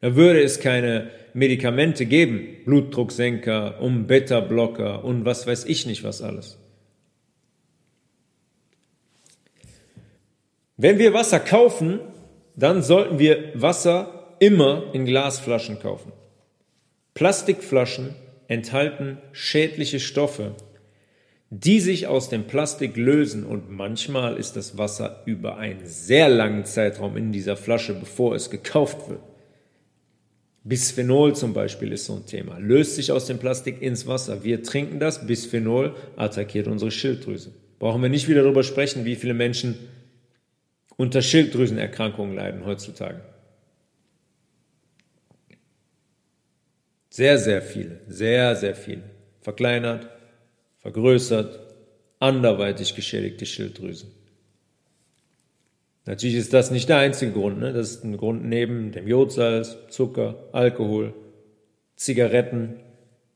Da 0.00 0.16
würde 0.16 0.42
es 0.42 0.60
keine 0.60 1.10
Medikamente 1.34 2.06
geben, 2.06 2.56
Blutdrucksenker, 2.64 3.82
um 3.82 4.06
Beta-Blocker 4.06 5.04
und 5.04 5.26
was 5.26 5.46
weiß 5.46 5.66
ich 5.66 5.84
nicht 5.84 6.02
was 6.02 6.22
alles. 6.22 6.58
Wenn 10.78 10.98
wir 10.98 11.12
Wasser 11.12 11.38
kaufen, 11.38 12.00
dann 12.56 12.82
sollten 12.82 13.18
wir 13.18 13.52
Wasser 13.54 14.36
immer 14.38 14.84
in 14.94 15.04
Glasflaschen 15.04 15.78
kaufen. 15.78 16.12
Plastikflaschen 17.12 18.14
enthalten 18.48 19.18
schädliche 19.32 20.00
Stoffe, 20.00 20.54
die 21.50 21.80
sich 21.80 22.06
aus 22.06 22.28
dem 22.28 22.46
Plastik 22.46 22.96
lösen 22.96 23.44
und 23.44 23.70
manchmal 23.70 24.36
ist 24.36 24.54
das 24.54 24.78
Wasser 24.78 25.22
über 25.26 25.56
einen 25.56 25.84
sehr 25.84 26.28
langen 26.28 26.64
Zeitraum 26.64 27.16
in 27.16 27.32
dieser 27.32 27.56
Flasche, 27.56 27.92
bevor 27.92 28.36
es 28.36 28.50
gekauft 28.50 29.10
wird. 29.10 29.20
Bisphenol 30.62 31.34
zum 31.34 31.52
Beispiel 31.52 31.90
ist 31.90 32.04
so 32.04 32.14
ein 32.14 32.26
Thema. 32.26 32.58
Löst 32.58 32.94
sich 32.94 33.10
aus 33.10 33.26
dem 33.26 33.38
Plastik 33.38 33.82
ins 33.82 34.06
Wasser. 34.06 34.44
Wir 34.44 34.62
trinken 34.62 35.00
das. 35.00 35.26
Bisphenol 35.26 35.96
attackiert 36.16 36.68
unsere 36.68 36.92
Schilddrüse. 36.92 37.52
Brauchen 37.80 38.02
wir 38.02 38.10
nicht 38.10 38.28
wieder 38.28 38.42
darüber 38.42 38.62
sprechen, 38.62 39.04
wie 39.04 39.16
viele 39.16 39.34
Menschen 39.34 39.74
unter 40.96 41.22
Schilddrüsenerkrankungen 41.22 42.36
leiden 42.36 42.64
heutzutage. 42.66 43.22
Sehr, 47.08 47.38
sehr 47.38 47.62
viele. 47.62 48.00
Sehr, 48.06 48.54
sehr 48.54 48.76
viele. 48.76 49.02
Verkleinert, 49.40 50.08
vergrößert, 50.80 51.60
anderweitig 52.18 52.94
geschädigte 52.94 53.46
Schilddrüse. 53.46 54.06
Natürlich 56.06 56.36
ist 56.36 56.52
das 56.52 56.70
nicht 56.70 56.88
der 56.88 56.98
einzige 56.98 57.32
Grund. 57.32 57.60
Ne? 57.60 57.72
Das 57.72 57.90
ist 57.90 58.04
ein 58.04 58.16
Grund 58.16 58.44
neben 58.44 58.92
dem 58.92 59.06
Jodsalz, 59.06 59.76
Zucker, 59.90 60.48
Alkohol, 60.52 61.14
Zigaretten 61.96 62.80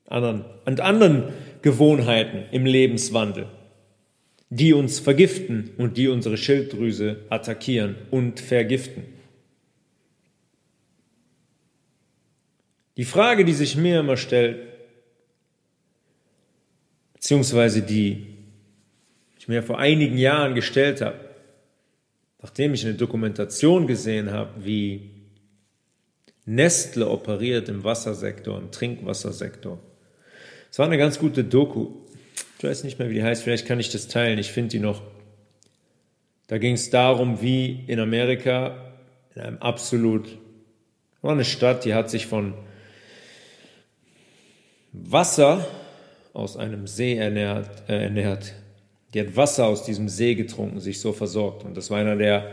anderen, 0.07 0.45
und 0.65 0.81
anderen 0.81 1.25
Gewohnheiten 1.63 2.45
im 2.53 2.67
Lebenswandel, 2.67 3.47
die 4.51 4.73
uns 4.73 4.99
vergiften 4.99 5.71
und 5.79 5.97
die 5.97 6.09
unsere 6.09 6.37
Schilddrüse 6.37 7.25
attackieren 7.31 7.97
und 8.11 8.41
vergiften. 8.41 9.05
Die 12.97 13.05
Frage, 13.05 13.45
die 13.45 13.53
sich 13.53 13.77
mir 13.77 14.01
immer 14.01 14.17
stellt, 14.17 14.74
beziehungsweise 17.25 17.81
die 17.81 18.27
ich 19.39 19.49
mir 19.49 19.63
vor 19.63 19.79
einigen 19.79 20.19
Jahren 20.19 20.55
gestellt 20.55 21.01
habe, 21.01 21.19
nachdem 22.43 22.75
ich 22.75 22.85
eine 22.85 22.97
Dokumentation 22.97 23.87
gesehen 23.87 24.31
habe, 24.31 24.63
wie 24.63 25.11
Nestle 26.45 27.09
operiert 27.09 27.71
im 27.71 27.83
Wassersektor, 27.83 28.59
im 28.59 28.71
Trinkwassersektor. 28.71 29.79
Es 30.71 30.79
war 30.79 30.85
eine 30.85 30.99
ganz 30.99 31.19
gute 31.19 31.45
Doku. 31.45 31.95
Ich 32.59 32.65
weiß 32.65 32.85
nicht 32.85 32.99
mehr, 32.99 33.09
wie 33.09 33.15
die 33.15 33.23
heißt, 33.23 33.43
vielleicht 33.43 33.67
kann 33.67 33.81
ich 33.81 33.89
das 33.89 34.07
teilen, 34.07 34.39
ich 34.39 34.53
finde 34.53 34.73
die 34.73 34.81
noch. 34.81 35.01
Da 36.49 36.59
ging 36.59 36.75
es 36.75 36.91
darum, 36.91 37.41
wie 37.41 37.85
in 37.87 38.01
Amerika, 38.01 38.93
in 39.35 39.41
einem 39.41 39.59
absolut, 39.63 40.29
war 41.23 41.33
eine 41.33 41.47
Stadt, 41.47 41.87
die 41.87 41.95
hat 41.95 42.11
sich 42.11 42.27
von 42.27 42.53
Wasser 44.93 45.67
aus 46.35 46.57
einem 46.57 46.87
See 46.87 47.17
ernährt, 47.17 47.89
äh, 47.89 48.03
ernährt. 48.03 48.53
Die 49.15 49.21
hat 49.21 49.37
Wasser 49.37 49.67
aus 49.67 49.85
diesem 49.85 50.09
See 50.09 50.35
getrunken, 50.35 50.81
sich 50.81 51.01
so 51.01 51.13
versorgt. 51.13 51.65
Und 51.65 51.77
das 51.77 51.91
war 51.91 51.99
einer 51.99 52.17
der, 52.17 52.51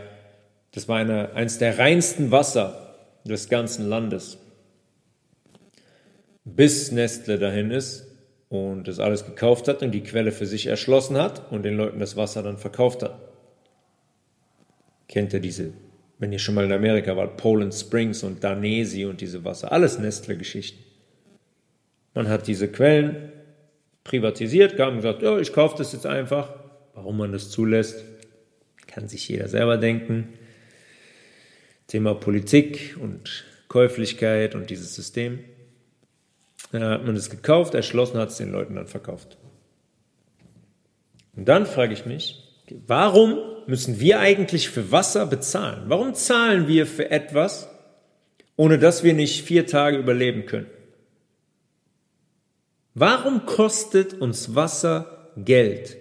das 0.71 0.87
war 0.87 0.99
eine, 0.99 1.33
eines 1.33 1.57
der 1.57 1.77
reinsten 1.77 2.31
Wasser 2.31 2.95
des 3.25 3.49
ganzen 3.49 3.89
Landes. 3.89 4.37
Bis 6.45 6.91
Nestle 6.91 7.39
dahin 7.39 7.71
ist 7.71 8.07
und 8.49 8.87
das 8.87 8.99
alles 8.99 9.25
gekauft 9.25 9.67
hat 9.67 9.81
und 9.81 9.91
die 9.91 10.03
Quelle 10.03 10.31
für 10.31 10.45
sich 10.45 10.67
erschlossen 10.67 11.17
hat 11.17 11.51
und 11.51 11.63
den 11.63 11.75
Leuten 11.75 11.99
das 11.99 12.15
Wasser 12.15 12.43
dann 12.43 12.57
verkauft 12.57 13.01
hat. 13.01 13.19
Kennt 15.07 15.33
ihr 15.33 15.39
diese, 15.39 15.73
wenn 16.19 16.31
ihr 16.31 16.39
schon 16.39 16.55
mal 16.55 16.65
in 16.65 16.71
Amerika 16.71 17.17
wart, 17.17 17.37
Poland 17.37 17.73
Springs 17.73 18.23
und 18.23 18.43
Danesi 18.43 19.05
und 19.05 19.21
diese 19.21 19.43
Wasser, 19.43 19.71
alles 19.71 19.97
Nestle-Geschichten. 19.97 20.83
Man 22.13 22.29
hat 22.29 22.47
diese 22.47 22.67
Quellen 22.67 23.31
privatisiert, 24.03 24.77
kam 24.77 24.89
und 24.89 24.95
gesagt, 24.97 25.21
ja, 25.21 25.37
ich 25.39 25.53
kaufe 25.53 25.77
das 25.77 25.93
jetzt 25.93 26.05
einfach. 26.05 26.53
Warum 26.93 27.17
man 27.17 27.31
das 27.31 27.49
zulässt, 27.49 28.03
kann 28.87 29.07
sich 29.07 29.27
jeder 29.27 29.47
selber 29.47 29.77
denken. 29.77 30.29
Thema 31.87 32.13
Politik 32.13 32.97
und 32.99 33.45
Käuflichkeit 33.67 34.55
und 34.55 34.69
dieses 34.69 34.95
System. 34.95 35.39
Dann 36.71 36.83
hat 36.83 37.05
man 37.05 37.15
es 37.15 37.29
gekauft, 37.29 37.73
erschlossen, 37.73 38.17
hat 38.17 38.29
es 38.29 38.37
den 38.37 38.51
Leuten 38.51 38.75
dann 38.75 38.87
verkauft. 38.87 39.37
Und 41.35 41.47
dann 41.47 41.65
frage 41.65 41.93
ich 41.93 42.05
mich, 42.05 42.43
warum 42.87 43.39
müssen 43.67 43.99
wir 43.99 44.19
eigentlich 44.19 44.69
für 44.69 44.91
Wasser 44.91 45.25
bezahlen? 45.25 45.83
Warum 45.87 46.13
zahlen 46.13 46.67
wir 46.67 46.85
für 46.85 47.11
etwas, 47.11 47.69
ohne 48.55 48.77
dass 48.79 49.03
wir 49.03 49.13
nicht 49.13 49.43
vier 49.43 49.65
Tage 49.65 49.97
überleben 49.97 50.45
können? 50.45 50.67
Warum 52.93 53.45
kostet 53.45 54.13
uns 54.13 54.53
Wasser 54.55 55.31
Geld? 55.37 55.97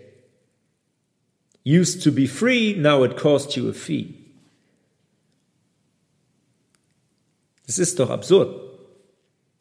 Used 1.64 2.02
to 2.02 2.11
be 2.11 2.26
free, 2.26 2.75
now 2.76 3.04
it 3.04 3.16
costs 3.16 3.54
you 3.54 3.68
a 3.68 3.73
fee. 3.73 4.14
Es 7.66 7.78
ist 7.78 8.00
doch 8.00 8.11
absurd. 8.11 8.68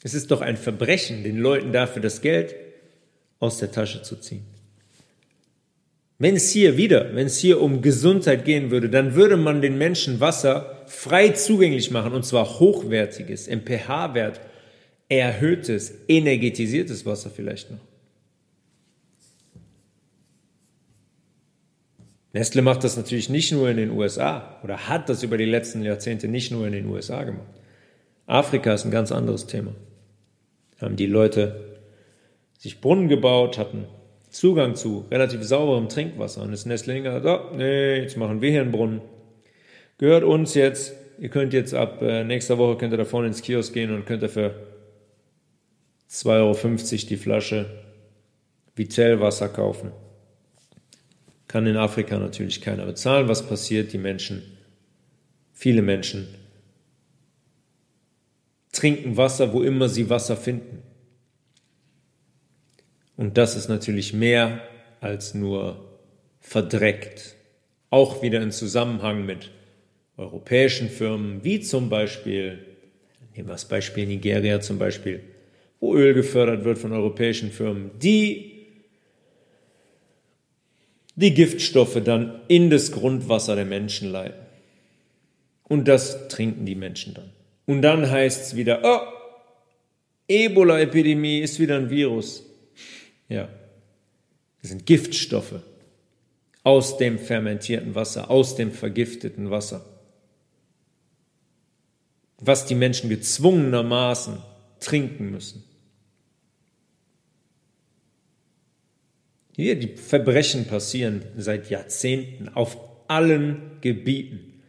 Es 0.02 0.14
ist 0.14 0.32
doch 0.32 0.42
ein 0.42 0.58
Verbrechen, 0.58 1.24
den 1.24 1.38
Leuten 1.38 1.74
dafür 1.74 2.02
das 2.02 2.22
Geld 2.22 2.56
aus 3.40 3.60
der 3.60 3.72
Tasche 3.72 4.02
zu 4.02 4.16
ziehen. 4.16 4.46
Wenn 6.18 6.36
es 6.36 6.50
hier 6.52 6.76
wieder, 6.76 7.16
wenn 7.16 7.28
es 7.28 7.38
hier 7.38 7.62
um 7.62 7.82
Gesundheit 7.82 8.44
gehen 8.44 8.72
würde, 8.72 8.90
dann 8.90 9.16
würde 9.16 9.38
man 9.38 9.62
den 9.62 9.78
Menschen 9.78 10.20
Wasser 10.20 10.84
frei 10.88 11.30
zugänglich 11.30 11.92
machen 11.92 12.14
und 12.14 12.26
zwar 12.26 12.60
hochwertiges, 12.60 13.48
im 13.48 13.62
pH-Wert 13.62 14.42
erhöhtes, 15.10 15.94
energetisiertes 16.08 17.06
Wasser 17.06 17.30
vielleicht 17.30 17.72
noch. 17.72 17.80
Nestle 22.32 22.62
macht 22.62 22.84
das 22.84 22.96
natürlich 22.96 23.30
nicht 23.30 23.52
nur 23.52 23.70
in 23.70 23.78
den 23.78 23.90
USA 23.90 24.60
oder 24.64 24.88
hat 24.88 25.10
das 25.10 25.24
über 25.24 25.38
die 25.38 25.46
letzten 25.46 25.84
Jahrzehnte 25.84 26.28
nicht 26.28 26.52
nur 26.52 26.68
in 26.68 26.74
den 26.74 26.86
USA 26.86 27.24
gemacht. 27.24 27.48
Afrika 28.28 28.74
ist 28.74 28.86
ein 28.86 28.92
ganz 28.92 29.12
anderes 29.12 29.48
Thema. 29.48 29.74
Haben 30.80 30.96
die 30.96 31.08
Leute 31.08 31.80
sich 32.60 32.82
Brunnen 32.82 33.08
gebaut, 33.08 33.58
hatten 33.58 33.86
Zugang 34.30 34.76
zu 34.76 35.06
relativ 35.10 35.42
sauberem 35.44 35.90
Trinkwasser 35.90 36.44
und 36.44 36.52
das 36.52 36.68
Nestle 36.68 37.02
gesagt, 37.02 37.26
oh, 37.26 37.56
nee, 37.58 38.02
jetzt 38.02 38.16
machen 38.16 38.42
wir 38.42 38.52
hier 38.52 38.62
einen 38.62 38.72
Brunnen. 38.72 39.02
Gehört 39.98 40.24
uns 40.24 40.54
jetzt, 40.54 40.94
ihr 41.18 41.30
könnt 41.30 41.52
jetzt 41.52 41.74
ab 41.74 42.00
äh, 42.04 42.24
nächster 42.24 42.60
Woche 42.60 42.78
könnt 42.78 42.94
ihr 42.94 42.98
da 42.98 43.06
vorne 43.06 43.28
ins 43.28 43.42
Kiosk 43.42 43.74
gehen 43.74 43.92
und 43.92 44.06
könnt 44.06 44.22
ihr 44.22 44.30
für 44.30 44.54
2,50 46.10 46.28
Euro 46.28 47.08
die 47.08 47.18
Flasche 47.18 47.66
Vitellwasser 48.76 49.50
kaufen. 49.50 49.92
Kann 51.48 51.68
in 51.68 51.78
Afrika 51.78 52.18
natürlich 52.18 52.62
keiner 52.62 52.86
bezahlen. 52.86 53.28
Was 53.28 53.46
passiert? 53.46 53.94
Die 53.94 53.98
Menschen, 53.98 54.42
viele 55.54 55.82
Menschen, 55.82 56.28
trinken 58.72 59.18
Wasser, 59.18 59.54
wo 59.54 59.64
immer 59.64 59.90
sie 59.90 60.10
Wasser 60.10 60.38
finden. 60.38 60.84
Und 63.18 63.38
das 63.38 63.56
ist 63.56 63.68
natürlich 63.68 64.14
mehr 64.14 64.62
als 65.02 65.34
nur 65.34 66.00
verdreckt. 66.40 67.36
Auch 67.90 68.22
wieder 68.22 68.42
in 68.42 68.52
Zusammenhang 68.52 69.26
mit 69.26 69.52
europäischen 70.16 70.90
Firmen, 70.90 71.44
wie 71.44 71.60
zum 71.60 71.90
Beispiel, 71.90 72.66
nehmen 73.36 73.50
wir 73.50 73.54
das 73.54 73.68
Beispiel 73.68 74.06
Nigeria 74.06 74.62
zum 74.62 74.78
Beispiel, 74.78 75.22
Öl 75.82 76.14
gefördert 76.14 76.64
wird 76.66 76.78
von 76.78 76.92
europäischen 76.92 77.52
Firmen, 77.52 77.92
die 78.00 78.50
die 81.16 81.34
Giftstoffe 81.34 82.02
dann 82.04 82.42
in 82.48 82.70
das 82.70 82.92
Grundwasser 82.92 83.56
der 83.56 83.66
Menschen 83.66 84.10
leiten. 84.12 84.46
Und 85.64 85.88
das 85.88 86.28
trinken 86.30 86.66
die 86.66 86.76
Menschen 86.76 87.14
dann. 87.14 87.30
Und 87.66 87.82
dann 87.82 88.10
heißt 88.10 88.42
es 88.42 88.56
wieder, 88.56 88.82
oh, 88.84 89.00
Ebola-Epidemie 90.28 91.40
ist 91.40 91.60
wieder 91.60 91.76
ein 91.76 91.90
Virus. 91.90 92.44
Ja, 93.28 93.50
das 94.62 94.72
sind 94.72 94.86
Giftstoffe 94.86 95.62
aus 96.64 96.98
dem 96.98 97.20
fermentierten 97.20 97.96
Wasser, 97.96 98.30
aus 98.30 98.56
dem 98.56 98.72
vergifteten 98.72 99.50
Wasser. 99.50 99.86
Was 102.38 102.66
die 102.66 102.76
Menschen 102.76 103.10
gezwungenermaßen 103.10 104.38
trinken 104.80 105.32
müssen. 105.32 105.64
Hier, 109.60 109.78
die 109.78 109.98
Verbrechen 109.98 110.68
passieren 110.68 111.22
seit 111.36 111.70
Jahrzehnten 111.70 112.48
auf 112.48 112.78
allen 113.10 113.60
Gebieten, 113.82 114.62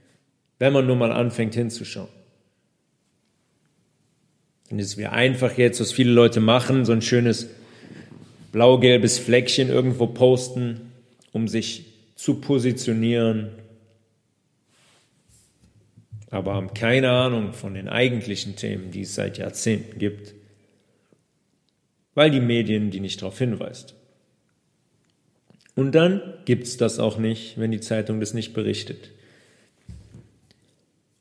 wenn 0.59 0.73
man 0.73 0.85
nur 0.89 0.97
mal 0.97 1.13
anfängt 1.13 1.55
hinzuschauen. 1.55 2.09
Und 4.69 4.81
es 4.81 4.97
wäre 4.97 5.13
einfach 5.13 5.57
jetzt, 5.57 5.81
was 5.81 5.93
viele 5.93 6.11
Leute 6.11 6.41
machen, 6.41 6.85
so 6.85 6.91
ein 6.91 7.03
schönes 7.03 7.51
blau-gelbes 8.51 9.21
Fleckchen 9.21 9.69
irgendwo 9.69 10.09
posten, 10.09 10.91
um 11.31 11.47
sich 11.47 11.85
zu 12.17 12.41
positionieren, 12.41 13.51
aber 16.31 16.55
haben 16.55 16.75
keine 16.75 17.13
Ahnung 17.13 17.53
von 17.53 17.75
den 17.75 17.89
eigentlichen 17.89 18.57
Themen, 18.57 18.91
die 18.91 19.03
es 19.03 19.15
seit 19.15 19.39
Jahrzehnten 19.39 20.01
gibt, 20.01 20.35
weil 22.15 22.33
die 22.33 22.41
Medien 22.41 22.91
die 22.91 22.99
nicht 22.99 23.23
darauf 23.23 23.39
hinweist. 23.39 23.95
Und 25.81 25.93
dann 25.93 26.21
gibt's 26.45 26.77
das 26.77 26.99
auch 26.99 27.17
nicht, 27.17 27.59
wenn 27.59 27.71
die 27.71 27.81
Zeitung 27.81 28.21
das 28.21 28.35
nicht 28.35 28.53
berichtet. 28.53 29.13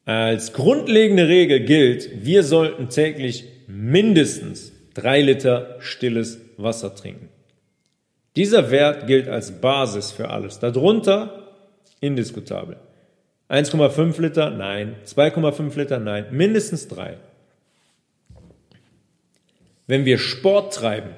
Als 0.03 0.51
grundlegende 0.51 1.29
Regel 1.29 1.61
gilt, 1.61 2.25
wir 2.25 2.43
sollten 2.43 2.89
täglich 2.89 3.45
mindestens 3.67 4.73
drei 4.95 5.21
Liter 5.21 5.77
stilles 5.79 6.41
Wasser 6.57 6.93
trinken. 6.93 7.29
Dieser 8.35 8.69
Wert 8.69 9.07
gilt 9.07 9.29
als 9.29 9.61
Basis 9.61 10.11
für 10.11 10.29
alles. 10.29 10.59
Darunter 10.59 11.53
indiskutabel. 12.01 12.75
1,5 13.47 14.19
Liter, 14.19 14.49
nein. 14.49 14.97
2,5 15.05 15.77
Liter, 15.77 15.99
nein. 15.99 16.25
Mindestens 16.31 16.89
drei. 16.89 17.15
Wenn 19.87 20.03
wir 20.03 20.17
Sport 20.17 20.73
treiben, 20.73 21.11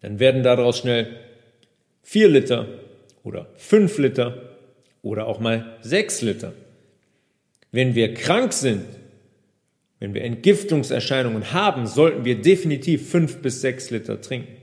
dann 0.00 0.18
werden 0.18 0.42
daraus 0.42 0.78
schnell 0.78 1.16
vier 2.02 2.28
Liter 2.28 2.66
oder 3.22 3.48
fünf 3.56 3.98
Liter 3.98 4.56
oder 5.02 5.26
auch 5.26 5.40
mal 5.40 5.76
sechs 5.80 6.22
Liter. 6.22 6.52
Wenn 7.72 7.94
wir 7.94 8.14
krank 8.14 8.52
sind, 8.52 8.84
wenn 10.00 10.14
wir 10.14 10.22
Entgiftungserscheinungen 10.22 11.52
haben, 11.52 11.86
sollten 11.86 12.24
wir 12.24 12.40
definitiv 12.40 13.10
fünf 13.10 13.38
bis 13.42 13.60
sechs 13.60 13.90
Liter 13.90 14.20
trinken. 14.20 14.56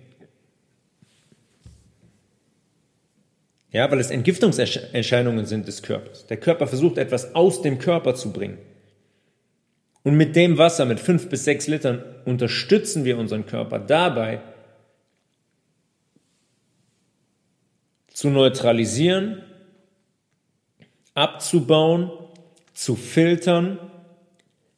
Ja, 3.72 3.92
weil 3.92 4.00
es 4.00 4.10
Entgiftungserscheinungen 4.10 5.46
sind 5.46 5.68
des 5.68 5.84
Körpers. 5.84 6.28
Der 6.28 6.38
Körper 6.38 6.66
versucht 6.66 6.98
etwas 6.98 7.36
aus 7.36 7.62
dem 7.62 7.78
Körper 7.78 8.16
zu 8.16 8.32
bringen. 8.32 8.58
Und 10.04 10.16
mit 10.16 10.36
dem 10.38 10.58
Wasser, 10.58 10.86
mit 10.86 11.02
fünf 11.02 11.28
bis 11.28 11.44
sechs 11.44 11.68
Litern, 11.68 12.02
unterstützen 12.24 13.04
wir 13.04 13.18
unseren 13.18 13.46
Körper 13.46 13.80
dabei, 13.80 14.40
zu 18.16 18.30
neutralisieren, 18.30 19.44
abzubauen, 21.16 22.10
zu 22.74 22.96
filtern, 22.96 23.78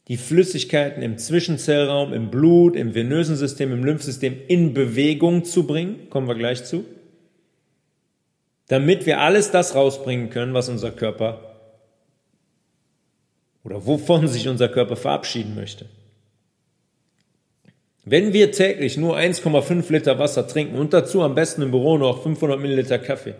die 0.08 0.16
Flüssigkeiten 0.16 1.04
im 1.04 1.18
Zwischenzellraum, 1.18 2.12
im 2.12 2.32
Blut, 2.32 2.74
im 2.74 2.96
venösen 2.96 3.36
System, 3.36 3.72
im 3.72 3.84
Lymphsystem 3.84 4.36
in 4.48 4.74
Bewegung 4.74 5.44
zu 5.44 5.68
bringen, 5.68 6.10
kommen 6.10 6.26
wir 6.26 6.34
gleich 6.34 6.64
zu, 6.64 6.84
damit 8.66 9.06
wir 9.06 9.20
alles 9.20 9.52
das 9.52 9.76
rausbringen 9.76 10.30
können, 10.30 10.52
was 10.52 10.68
unser 10.68 10.90
Körper 10.90 11.40
oder 13.62 13.86
wovon 13.86 14.26
sich 14.26 14.48
unser 14.48 14.68
Körper 14.68 14.96
verabschieden 14.96 15.54
möchte. 15.54 15.86
Wenn 18.10 18.32
wir 18.32 18.52
täglich 18.52 18.96
nur 18.96 19.18
1,5 19.18 19.92
Liter 19.92 20.18
Wasser 20.18 20.46
trinken 20.46 20.76
und 20.76 20.92
dazu 20.92 21.22
am 21.22 21.34
besten 21.34 21.62
im 21.62 21.70
Büro 21.70 21.98
noch 21.98 22.22
500 22.22 22.58
Milliliter 22.58 22.98
Kaffee, 22.98 23.34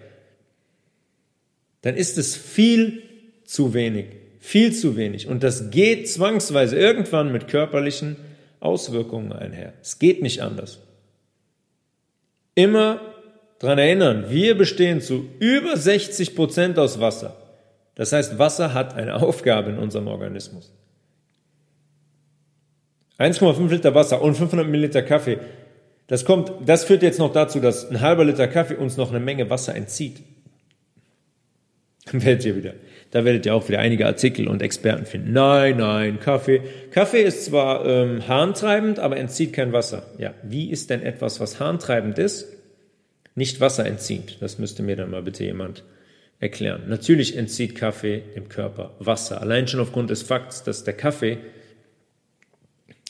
dann 1.83 1.97
ist 1.97 2.19
es 2.19 2.37
viel 2.37 3.03
zu 3.45 3.73
wenig. 3.73 4.07
Viel 4.41 4.75
zu 4.75 4.97
wenig. 4.97 5.27
Und 5.27 5.43
das 5.43 5.71
geht 5.71 6.09
zwangsweise 6.09 6.77
irgendwann 6.77 7.33
mit 7.33 7.49
körperlichen 7.49 8.17
Auswirkungen 8.61 9.33
einher. 9.33 9.73
Es 9.81 9.99
geht 9.99 10.23
nicht 10.23 10.43
anders. 10.43 10.81
Immer 12.55 13.01
dran 13.59 13.79
erinnern, 13.79 14.27
wir 14.29 14.57
bestehen 14.57 15.01
zu 15.01 15.29
über 15.39 15.77
60 15.77 16.35
Prozent 16.35 16.79
aus 16.79 17.01
Wasser. 17.01 17.37
Das 17.95 18.13
heißt, 18.13 18.39
Wasser 18.39 18.75
hat 18.75 18.95
eine 18.95 19.15
Aufgabe 19.23 19.71
in 19.71 19.79
unserem 19.79 20.09
Organismus. 20.09 20.73
1,5 23.19 23.69
Liter 23.69 23.95
Wasser 23.95 24.23
und 24.23 24.37
500 24.37 24.69
Milliliter 24.69 25.03
Kaffee. 25.03 25.39
Das 26.07 26.25
kommt, 26.25 26.53
das 26.65 26.85
führt 26.85 27.03
jetzt 27.03 27.19
noch 27.19 27.33
dazu, 27.33 27.61
dass 27.61 27.91
ein 27.91 28.01
halber 28.01 28.25
Liter 28.25 28.49
Kaffee 28.49 28.77
uns 28.77 28.97
noch 28.97 29.11
eine 29.11 29.21
Menge 29.21 29.51
Wasser 29.51 29.75
entzieht. 29.75 30.23
werdet 32.13 32.45
ihr 32.45 32.57
wieder, 32.57 32.75
da 33.11 33.25
werdet 33.25 33.47
ihr 33.47 33.55
auch 33.55 33.69
wieder 33.69 33.81
einige 33.81 34.07
Artikel 34.07 34.49
und 34.49 34.63
Experten 34.63 35.05
finden. 35.05 35.33
Nein, 35.33 35.77
nein, 35.77 36.21
Kaffee. 36.21 36.63
Kaffee 36.91 37.23
ist 37.23 37.45
zwar 37.45 37.85
ähm, 37.85 38.27
harntreibend, 38.29 38.99
aber 38.99 39.17
entzieht 39.17 39.53
kein 39.53 39.73
Wasser. 39.73 40.07
Ja, 40.19 40.33
wie 40.43 40.71
ist 40.71 40.91
denn 40.91 41.03
etwas, 41.03 41.41
was 41.41 41.61
harntreibend 41.61 42.19
ist, 42.19 42.47
nicht 43.35 43.61
Wasser 43.61 43.85
entzieht? 43.85 44.39
Das 44.41 44.59
müsste 44.59 44.83
mir 44.83 44.97
dann 44.97 45.11
mal 45.11 45.23
bitte 45.23 45.45
jemand 45.45 45.85
erklären. 46.41 46.85
Natürlich 46.89 47.37
entzieht 47.37 47.75
Kaffee 47.75 48.23
dem 48.37 48.49
Körper 48.49 48.95
Wasser. 49.01 49.41
Allein 49.41 49.69
schon 49.69 49.81
aufgrund 49.81 50.11
des 50.11 50.23
Fakts, 50.23 50.63
dass 50.63 50.85
der 50.85 50.95
Kaffee 50.95 51.39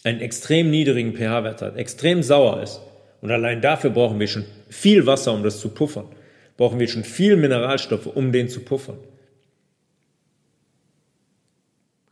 einen 0.04 0.20
extrem 0.20 0.70
niedrigen 0.70 1.14
pH-Wert 1.14 1.62
hat, 1.62 1.76
extrem 1.76 2.22
sauer 2.22 2.62
ist. 2.62 2.80
Und 3.20 3.30
allein 3.30 3.60
dafür 3.60 3.90
brauchen 3.90 4.20
wir 4.20 4.28
schon 4.28 4.44
viel 4.68 5.06
Wasser, 5.06 5.32
um 5.32 5.42
das 5.42 5.60
zu 5.60 5.70
puffern. 5.70 6.06
Brauchen 6.56 6.78
wir 6.78 6.88
schon 6.88 7.04
viel 7.04 7.36
Mineralstoffe, 7.36 8.06
um 8.06 8.32
den 8.32 8.48
zu 8.48 8.60
puffern. 8.60 8.98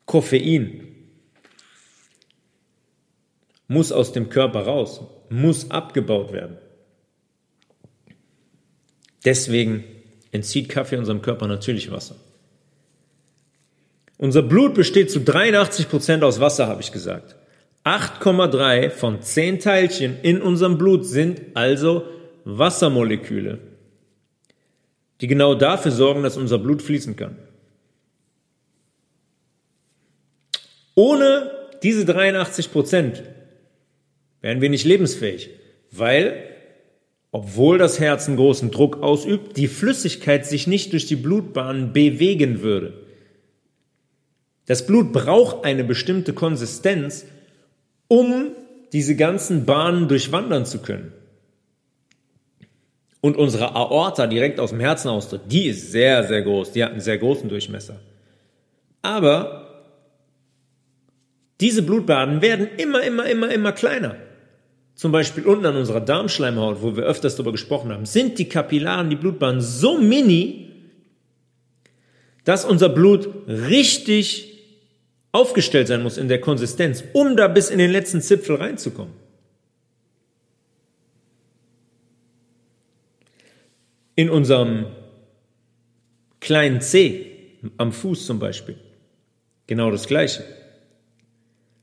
Koffein 0.04 0.86
muss 3.68 3.92
aus 3.92 4.12
dem 4.12 4.28
Körper 4.28 4.60
raus, 4.60 5.00
muss 5.28 5.70
abgebaut 5.70 6.32
werden. 6.32 6.58
Deswegen 9.24 9.84
entzieht 10.30 10.68
Kaffee 10.68 10.96
unserem 10.96 11.22
Körper 11.22 11.48
natürlich 11.48 11.90
Wasser. 11.90 12.16
Unser 14.18 14.42
Blut 14.42 14.74
besteht 14.74 15.10
zu 15.10 15.20
83 15.20 15.88
Prozent 15.88 16.22
aus 16.22 16.40
Wasser, 16.40 16.68
habe 16.68 16.80
ich 16.80 16.92
gesagt. 16.92 17.35
8,3 17.86 18.90
von 18.90 19.22
10 19.22 19.60
Teilchen 19.60 20.16
in 20.22 20.42
unserem 20.42 20.76
Blut 20.76 21.06
sind 21.06 21.40
also 21.54 22.02
Wassermoleküle. 22.44 23.60
die 25.20 25.28
genau 25.28 25.54
dafür 25.54 25.92
sorgen, 25.92 26.22
dass 26.24 26.36
unser 26.36 26.58
Blut 26.58 26.82
fließen 26.82 27.16
kann. 27.16 27.38
Ohne 30.94 31.50
diese 31.82 32.04
83 32.04 32.70
Prozent 32.70 33.22
wären 34.42 34.60
wir 34.60 34.68
nicht 34.68 34.84
lebensfähig, 34.84 35.50
weil, 35.90 36.42
obwohl 37.30 37.78
das 37.78 37.98
Herz 37.98 38.28
einen 38.28 38.36
großen 38.36 38.70
Druck 38.70 39.02
ausübt, 39.02 39.56
die 39.56 39.68
Flüssigkeit 39.68 40.44
sich 40.44 40.66
nicht 40.66 40.92
durch 40.92 41.06
die 41.06 41.16
Blutbahn 41.16 41.94
bewegen 41.94 42.60
würde. 42.60 42.92
Das 44.66 44.86
Blut 44.86 45.12
braucht 45.12 45.64
eine 45.64 45.84
bestimmte 45.84 46.34
Konsistenz, 46.34 47.24
um 48.08 48.52
diese 48.92 49.16
ganzen 49.16 49.66
Bahnen 49.66 50.08
durchwandern 50.08 50.64
zu 50.64 50.78
können. 50.78 51.12
Und 53.20 53.36
unsere 53.36 53.74
Aorta 53.74 54.26
direkt 54.26 54.60
aus 54.60 54.70
dem 54.70 54.80
Herzen 54.80 55.08
austritt, 55.08 55.42
die 55.50 55.66
ist 55.66 55.90
sehr, 55.90 56.24
sehr 56.24 56.42
groß. 56.42 56.72
Die 56.72 56.84
hat 56.84 56.92
einen 56.92 57.00
sehr 57.00 57.18
großen 57.18 57.48
Durchmesser. 57.48 57.98
Aber 59.02 59.66
diese 61.60 61.82
Blutbahnen 61.82 62.42
werden 62.42 62.68
immer, 62.76 63.02
immer, 63.02 63.26
immer, 63.26 63.50
immer 63.50 63.72
kleiner. 63.72 64.16
Zum 64.94 65.12
Beispiel 65.12 65.44
unten 65.44 65.66
an 65.66 65.76
unserer 65.76 66.00
Darmschleimhaut, 66.00 66.82
wo 66.82 66.96
wir 66.96 67.04
öfters 67.04 67.36
darüber 67.36 67.52
gesprochen 67.52 67.92
haben, 67.92 68.06
sind 68.06 68.38
die 68.38 68.48
Kapillaren, 68.48 69.10
die 69.10 69.16
Blutbahnen 69.16 69.60
so 69.60 69.98
mini, 69.98 70.70
dass 72.44 72.64
unser 72.64 72.88
Blut 72.88 73.28
richtig 73.48 74.55
aufgestellt 75.36 75.88
sein 75.88 76.02
muss 76.02 76.16
in 76.16 76.28
der 76.28 76.40
Konsistenz, 76.40 77.04
um 77.12 77.36
da 77.36 77.46
bis 77.46 77.70
in 77.70 77.78
den 77.78 77.90
letzten 77.90 78.22
Zipfel 78.22 78.56
reinzukommen. 78.56 79.12
In 84.14 84.30
unserem 84.30 84.86
kleinen 86.40 86.80
C, 86.80 87.26
am 87.76 87.92
Fuß 87.92 88.24
zum 88.24 88.38
Beispiel, 88.38 88.76
genau 89.66 89.90
das 89.90 90.06
Gleiche. 90.06 90.42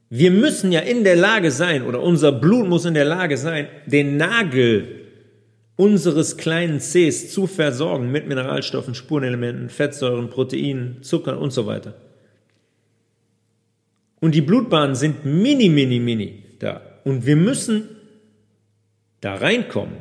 Wir 0.09 0.31
müssen 0.31 0.71
ja 0.71 0.79
in 0.79 1.03
der 1.03 1.15
Lage 1.15 1.51
sein, 1.51 1.83
oder 1.83 2.01
unser 2.01 2.31
Blut 2.31 2.67
muss 2.67 2.85
in 2.85 2.95
der 2.95 3.05
Lage 3.05 3.37
sein, 3.37 3.67
den 3.85 4.17
Nagel 4.17 5.01
unseres 5.75 6.37
kleinen 6.37 6.79
Cs 6.79 7.31
zu 7.31 7.47
versorgen 7.47 8.11
mit 8.11 8.27
Mineralstoffen, 8.27 8.95
Spurenelementen, 8.95 9.69
Fettsäuren, 9.69 10.29
Proteinen, 10.29 11.03
Zuckern 11.03 11.37
und 11.37 11.51
so 11.51 11.65
weiter. 11.65 11.95
Und 14.23 14.33
die 14.33 14.41
Blutbahnen 14.41 14.95
sind 14.95 15.25
mini, 15.25 15.67
mini, 15.67 15.99
mini 15.99 16.45
da. 16.59 16.79
Und 17.03 17.25
wir 17.25 17.36
müssen 17.36 17.89
da 19.19 19.36
reinkommen. 19.36 19.97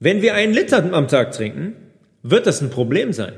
Wenn 0.00 0.22
wir 0.22 0.32
einen 0.32 0.54
Liter 0.54 0.90
am 0.94 1.06
Tag 1.06 1.32
trinken, 1.32 1.76
wird 2.22 2.46
das 2.46 2.62
ein 2.62 2.70
Problem 2.70 3.12
sein. 3.12 3.34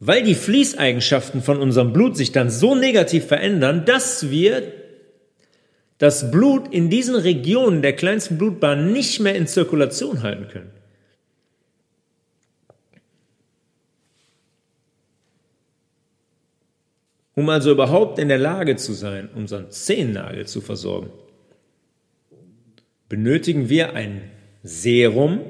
Weil 0.00 0.22
die 0.22 0.34
Fließeigenschaften 0.34 1.42
von 1.42 1.58
unserem 1.58 1.92
Blut 1.92 2.16
sich 2.16 2.32
dann 2.32 2.48
so 2.48 2.74
negativ 2.74 3.26
verändern, 3.26 3.84
dass 3.84 4.30
wir 4.30 4.62
das 5.98 6.30
Blut 6.30 6.72
in 6.72 6.88
diesen 6.88 7.14
Regionen 7.14 7.82
der 7.82 7.94
kleinsten 7.94 8.38
Blutbahn 8.38 8.94
nicht 8.94 9.20
mehr 9.20 9.34
in 9.34 9.46
Zirkulation 9.46 10.22
halten 10.22 10.48
können. 10.48 10.70
Um 17.36 17.50
also 17.50 17.70
überhaupt 17.70 18.18
in 18.18 18.28
der 18.28 18.38
Lage 18.38 18.76
zu 18.76 18.94
sein, 18.94 19.28
unseren 19.34 19.70
Zehennagel 19.70 20.46
zu 20.46 20.62
versorgen, 20.62 21.10
benötigen 23.10 23.68
wir 23.68 23.92
ein 23.92 24.22
Serum, 24.62 25.40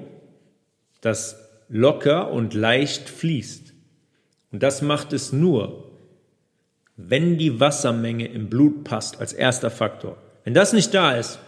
das 1.01 1.49
locker 1.69 2.33
und 2.33 2.55
leicht 2.55 3.09
fließt. 3.09 3.73
Und 4.51 4.63
das 4.65 4.83
macht 4.83 5.13
es 5.13 5.33
nur, 5.33 5.93
wenn 6.97 7.39
die 7.39 7.61
Wassermenge 7.61 8.27
im 8.27 8.49
Blut 8.49 8.83
passt 8.83 9.21
als 9.21 9.33
erster 9.33 9.71
Faktor. 9.71 10.17
Wenn 10.43 10.55
das 10.55 10.73
nicht 10.73 10.93
da 10.93 11.13
ist, 11.13 11.39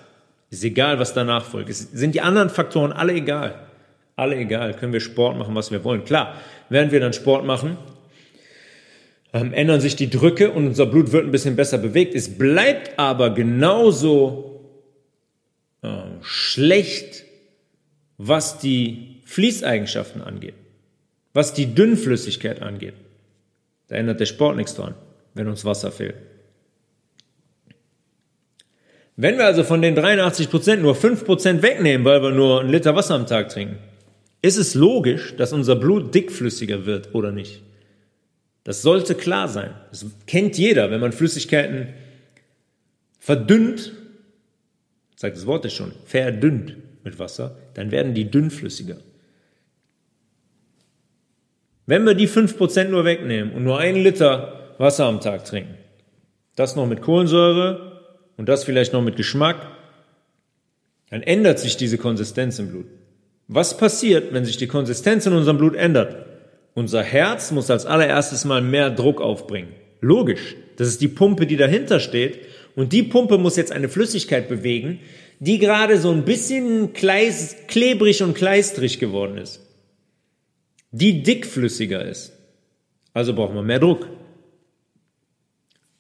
ist 0.51 0.63
egal, 0.63 1.01
was 1.01 1.15
danach 1.15 1.45
folgt. 1.45 1.69
Es 1.69 1.81
sind 1.81 2.15
die 2.15 2.21
anderen 2.21 2.49
Faktoren 2.49 2.93
alle 2.93 3.15
egal. 3.15 3.67
Alle 4.15 4.37
egal. 4.37 4.75
Können 4.75 4.93
wir 4.93 5.01
Sport 5.01 5.37
machen, 5.37 5.55
was 5.55 5.71
wir 5.73 5.83
wollen. 5.85 6.05
Klar, 6.05 6.35
während 6.69 6.93
wir 6.93 7.01
dann 7.01 7.13
Sport 7.13 7.45
machen, 7.45 7.77
ähm, 9.33 9.53
ändern 9.53 9.81
sich 9.81 9.97
die 9.97 10.11
Drücke 10.11 10.51
und 10.51 10.67
unser 10.67 10.87
Blut 10.87 11.13
wird 11.13 11.25
ein 11.25 11.31
bisschen 11.31 11.57
besser 11.57 11.79
bewegt. 11.79 12.15
Es 12.15 12.39
bleibt 12.39 12.99
aber 12.99 13.31
genauso 13.31 14.61
äh, 15.83 15.89
schlecht, 16.23 17.25
was 18.17 18.59
die 18.59 19.21
Fließeigenschaften 19.25 20.23
angeht. 20.23 20.55
Was 21.35 21.55
die 21.55 21.75
Dünnflüssigkeit 21.75 22.63
angeht, 22.63 22.95
da 23.89 23.97
ändert 23.97 24.21
der 24.21 24.27
Sport 24.27 24.57
nichts 24.57 24.75
dran, 24.75 24.95
wenn 25.35 25.47
uns 25.47 25.65
Wasser 25.65 25.93
fehlt. 25.93 26.17
Wenn 29.17 29.37
wir 29.37 29.47
also 29.47 29.65
von 29.65 29.83
den 29.83 29.95
83 29.95 30.49
Prozent 30.49 30.81
nur 30.81 30.95
5 30.95 31.25
Prozent 31.25 31.63
wegnehmen, 31.63 32.05
weil 32.05 32.23
wir 32.23 32.31
nur 32.31 32.61
einen 32.61 32.71
Liter 32.71 32.95
Wasser 32.95 33.15
am 33.15 33.27
Tag 33.27 33.49
trinken, 33.51 33.79
ist 34.43 34.57
es 34.57 34.75
logisch, 34.75 35.37
dass 35.37 35.53
unser 35.53 35.77
Blut 35.77 36.15
dickflüssiger 36.15 36.87
wird 36.87 37.15
oder 37.15 37.33
nicht. 37.33 37.63
Das 38.69 38.83
sollte 38.83 39.15
klar 39.15 39.49
sein. 39.49 39.71
Das 39.89 40.05
kennt 40.27 40.59
jeder, 40.59 40.91
wenn 40.91 41.01
man 41.01 41.13
Flüssigkeiten 41.13 41.89
verdünnt, 43.19 43.95
sagt 45.17 45.39
das 45.39 45.47
Wort 45.47 45.65
ja 45.65 45.71
schon, 45.71 45.93
verdünnt 46.05 46.77
mit 47.03 47.19
Wasser, 47.19 47.57
dann 47.73 47.91
werden 47.91 48.13
die 48.13 48.31
dünnflüssiger. 48.31 48.99
Wenn 51.87 52.05
wir 52.05 52.13
die 52.13 52.29
5% 52.29 52.89
nur 52.89 53.07
wegnehmen 53.07 53.55
und 53.55 53.65
nur 53.65 53.79
einen 53.79 54.03
Liter 54.03 54.75
Wasser 54.77 55.07
am 55.07 55.23
Tag 55.23 55.47
trinken, 55.47 55.79
das 56.55 56.77
noch 56.77 56.87
mit 56.87 57.01
Kohlensäure 57.01 58.03
und 58.37 58.51
das 58.51 58.65
vielleicht 58.65 58.93
noch 58.93 59.01
mit 59.01 59.17
Geschmack, 59.17 59.67
dann 61.09 61.23
ändert 61.23 61.59
sich 61.59 61.79
diese 61.79 61.97
Konsistenz 61.97 62.59
im 62.59 62.69
Blut. 62.69 62.87
Was 63.47 63.79
passiert, 63.79 64.35
wenn 64.35 64.45
sich 64.45 64.59
die 64.59 64.67
Konsistenz 64.67 65.25
in 65.25 65.33
unserem 65.33 65.57
Blut 65.57 65.75
ändert? 65.75 66.28
Unser 66.79 67.03
Herz 67.03 67.51
muss 67.51 67.71
als 67.71 67.87
allererstes 67.87 68.45
mal 68.45 68.63
mehr 68.63 68.91
Druck 68.91 69.21
aufbringen. 69.21 69.73
Logisch. 70.01 70.57
Das 70.77 70.89
ist 70.89 71.01
die 71.01 71.09
Pumpe, 71.09 71.47
die 71.47 71.57
dahinter 71.57 71.99
steht. 71.99 72.39
Und 72.77 72.93
die 72.93 73.03
Pumpe 73.03 73.39
muss 73.39 73.57
jetzt 73.57 73.73
eine 73.73 73.89
Flüssigkeit 73.89 74.49
bewegen, 74.49 75.01
die 75.41 75.59
gerade 75.59 75.99
so 75.99 76.11
ein 76.11 76.25
bisschen 76.25 76.93
kleis, 76.93 77.57
klebrig 77.67 78.23
und 78.23 78.35
kleistrig 78.35 78.99
geworden 78.99 79.39
ist 79.39 79.61
die 80.91 81.23
dickflüssiger 81.23 82.05
ist. 82.05 82.33
Also 83.13 83.35
brauchen 83.35 83.55
wir 83.55 83.63
mehr 83.63 83.79
Druck, 83.79 84.09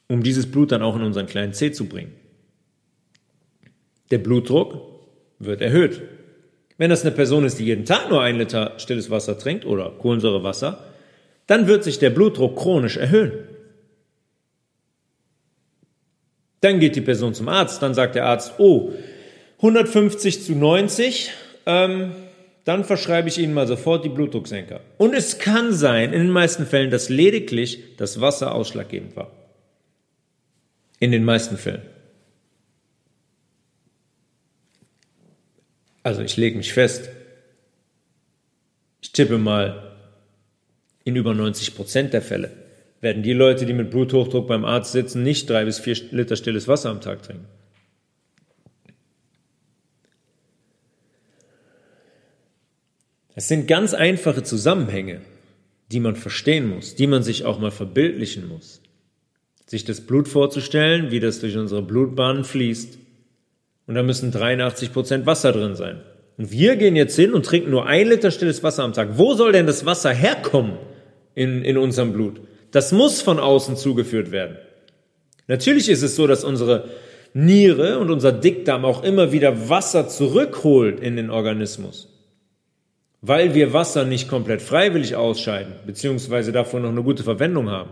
um 0.08 0.22
dieses 0.22 0.50
Blut 0.50 0.72
dann 0.72 0.82
auch 0.82 0.96
in 0.96 1.02
unseren 1.02 1.26
kleinen 1.26 1.52
Zeh 1.52 1.72
zu 1.72 1.86
bringen. 1.86 2.12
Der 4.10 4.18
Blutdruck 4.18 4.80
wird 5.38 5.60
erhöht. 5.60 6.02
Wenn 6.78 6.90
das 6.90 7.02
eine 7.02 7.10
Person 7.10 7.44
ist, 7.44 7.58
die 7.58 7.64
jeden 7.64 7.84
Tag 7.84 8.08
nur 8.08 8.22
ein 8.22 8.38
Liter 8.38 8.74
stilles 8.78 9.10
Wasser 9.10 9.38
trinkt 9.38 9.66
oder 9.66 9.90
Kohlensäurewasser, 9.90 10.84
dann 11.48 11.66
wird 11.66 11.82
sich 11.82 11.98
der 11.98 12.10
Blutdruck 12.10 12.56
chronisch 12.56 12.96
erhöhen. 12.96 13.32
Dann 16.60 16.78
geht 16.78 16.96
die 16.96 17.00
Person 17.00 17.34
zum 17.34 17.48
Arzt, 17.48 17.82
dann 17.82 17.94
sagt 17.94 18.14
der 18.14 18.26
Arzt, 18.26 18.54
oh, 18.58 18.92
150 19.56 20.44
zu 20.44 20.52
90, 20.52 21.32
ähm, 21.66 22.12
dann 22.64 22.84
verschreibe 22.84 23.28
ich 23.28 23.38
Ihnen 23.38 23.54
mal 23.54 23.66
sofort 23.66 24.04
die 24.04 24.08
Blutdrucksenker. 24.08 24.80
Und 24.98 25.14
es 25.14 25.38
kann 25.38 25.72
sein, 25.72 26.12
in 26.12 26.20
den 26.20 26.30
meisten 26.30 26.66
Fällen, 26.66 26.90
dass 26.90 27.08
lediglich 27.08 27.96
das 27.96 28.20
Wasser 28.20 28.54
ausschlaggebend 28.54 29.16
war. 29.16 29.32
In 31.00 31.10
den 31.10 31.24
meisten 31.24 31.56
Fällen. 31.56 31.82
Also 36.02 36.22
ich 36.22 36.36
lege 36.36 36.56
mich 36.56 36.72
fest. 36.72 37.08
Ich 39.00 39.12
tippe 39.12 39.38
mal, 39.38 39.96
in 41.04 41.16
über 41.16 41.34
90 41.34 41.74
Prozent 41.74 42.12
der 42.12 42.22
Fälle 42.22 42.50
werden 43.00 43.22
die 43.22 43.32
Leute, 43.32 43.64
die 43.64 43.72
mit 43.72 43.90
Bluthochdruck 43.90 44.46
beim 44.46 44.64
Arzt 44.64 44.92
sitzen, 44.92 45.22
nicht 45.22 45.48
drei 45.48 45.64
bis 45.64 45.78
vier 45.78 45.96
Liter 46.10 46.36
stilles 46.36 46.68
Wasser 46.68 46.90
am 46.90 47.00
Tag 47.00 47.22
trinken. 47.22 47.46
Es 53.34 53.46
sind 53.46 53.68
ganz 53.68 53.94
einfache 53.94 54.42
Zusammenhänge, 54.42 55.20
die 55.92 56.00
man 56.00 56.16
verstehen 56.16 56.68
muss, 56.68 56.96
die 56.96 57.06
man 57.06 57.22
sich 57.22 57.44
auch 57.44 57.60
mal 57.60 57.70
verbildlichen 57.70 58.48
muss. 58.48 58.82
Sich 59.64 59.84
das 59.84 60.00
Blut 60.00 60.26
vorzustellen, 60.26 61.12
wie 61.12 61.20
das 61.20 61.38
durch 61.38 61.56
unsere 61.56 61.82
Blutbahnen 61.82 62.42
fließt. 62.42 62.98
Und 63.88 63.96
da 63.96 64.04
müssen 64.04 64.30
83 64.30 64.92
Prozent 64.92 65.26
Wasser 65.26 65.50
drin 65.50 65.74
sein. 65.74 66.02
Und 66.36 66.52
wir 66.52 66.76
gehen 66.76 66.94
jetzt 66.94 67.16
hin 67.16 67.32
und 67.32 67.44
trinken 67.44 67.70
nur 67.70 67.86
ein 67.86 68.06
Liter 68.06 68.30
stilles 68.30 68.62
Wasser 68.62 68.84
am 68.84 68.92
Tag. 68.92 69.18
Wo 69.18 69.34
soll 69.34 69.50
denn 69.50 69.66
das 69.66 69.84
Wasser 69.84 70.12
herkommen 70.12 70.74
in, 71.34 71.64
in 71.64 71.76
unserem 71.76 72.12
Blut? 72.12 72.40
Das 72.70 72.92
muss 72.92 73.20
von 73.20 73.40
außen 73.40 73.76
zugeführt 73.76 74.30
werden. 74.30 74.56
Natürlich 75.48 75.88
ist 75.88 76.02
es 76.02 76.14
so, 76.14 76.28
dass 76.28 76.44
unsere 76.44 76.84
Niere 77.34 77.98
und 77.98 78.12
unser 78.12 78.30
Dickdarm 78.30 78.84
auch 78.84 79.02
immer 79.02 79.32
wieder 79.32 79.68
Wasser 79.68 80.06
zurückholt 80.06 81.00
in 81.00 81.16
den 81.16 81.30
Organismus. 81.30 82.08
weil 83.20 83.54
wir 83.54 83.72
Wasser 83.72 84.04
nicht 84.04 84.28
komplett 84.28 84.62
freiwillig 84.62 85.16
ausscheiden, 85.16 85.72
beziehungsweise 85.86 86.52
davon 86.52 86.82
noch 86.82 86.90
eine 86.90 87.02
gute 87.02 87.24
Verwendung 87.24 87.70
haben. 87.70 87.90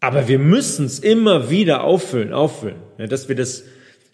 Aber 0.00 0.28
wir 0.28 0.38
müssen 0.38 0.86
es 0.86 0.98
immer 0.98 1.50
wieder 1.50 1.84
auffüllen, 1.84 2.32
auffüllen, 2.32 2.80
dass 3.06 3.28
wir 3.28 3.36
das 3.36 3.64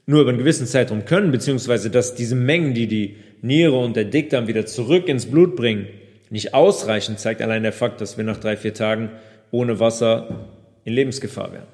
nur 0.07 0.21
über 0.21 0.31
einen 0.31 0.39
gewissen 0.39 0.67
Zeitraum 0.67 1.05
können, 1.05 1.33
beziehungsweise 1.33 1.91
dass 1.91 2.15
diese 2.15 2.35
Mengen, 2.35 2.75
die 2.75 2.87
die 2.87 3.17
Niere 3.41 3.79
und 3.79 3.97
der 3.97 4.05
Dickdarm 4.05 4.47
wieder 4.47 4.67
zurück 4.67 5.09
ins 5.09 5.27
Blut 5.27 5.57
bringen, 5.57 5.89
nicht 6.31 6.55
ausreichen, 6.55 7.17
zeigt 7.17 7.43
allein 7.43 7.63
der 7.63 7.73
Fakt, 7.73 8.01
dass 8.01 8.17
wir 8.17 8.25
nach 8.25 8.39
drei, 8.39 8.57
vier 8.57 8.75
Tagen 8.75 9.11
ohne 9.51 9.81
Wasser 9.81 10.51
in 10.85 10.93
Lebensgefahr 10.93 11.53
wären. 11.53 11.67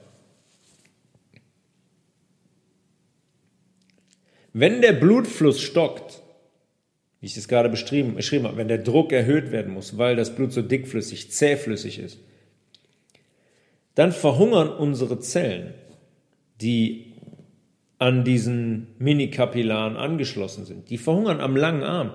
Wenn 4.53 4.81
der 4.83 4.93
Blutfluss 4.93 5.61
stockt, 5.61 6.21
wie 7.21 7.27
ich 7.27 7.37
es 7.37 7.49
gerade 7.49 7.69
beschrieben, 7.69 8.15
beschrieben 8.17 8.47
habe, 8.47 8.57
wenn 8.57 8.69
der 8.69 8.79
Druck 8.79 9.13
erhöht 9.13 9.53
werden 9.53 9.73
muss, 9.73 9.99
weil 9.99 10.17
das 10.17 10.35
Blut 10.35 10.53
so 10.53 10.63
dickflüssig, 10.63 11.31
zähflüssig 11.31 11.99
ist, 11.99 12.19
dann 13.95 14.13
verhungern 14.13 14.69
unsere 14.69 15.21
Zellen, 15.21 15.75
die 16.61 17.15
an 17.99 18.25
diesen 18.25 18.89
Minikapillaren 18.99 19.97
angeschlossen 19.97 20.65
sind. 20.65 20.91
Die 20.91 20.99
verhungern 20.99 21.41
am 21.41 21.57
langen 21.57 21.83
Arm. 21.83 22.13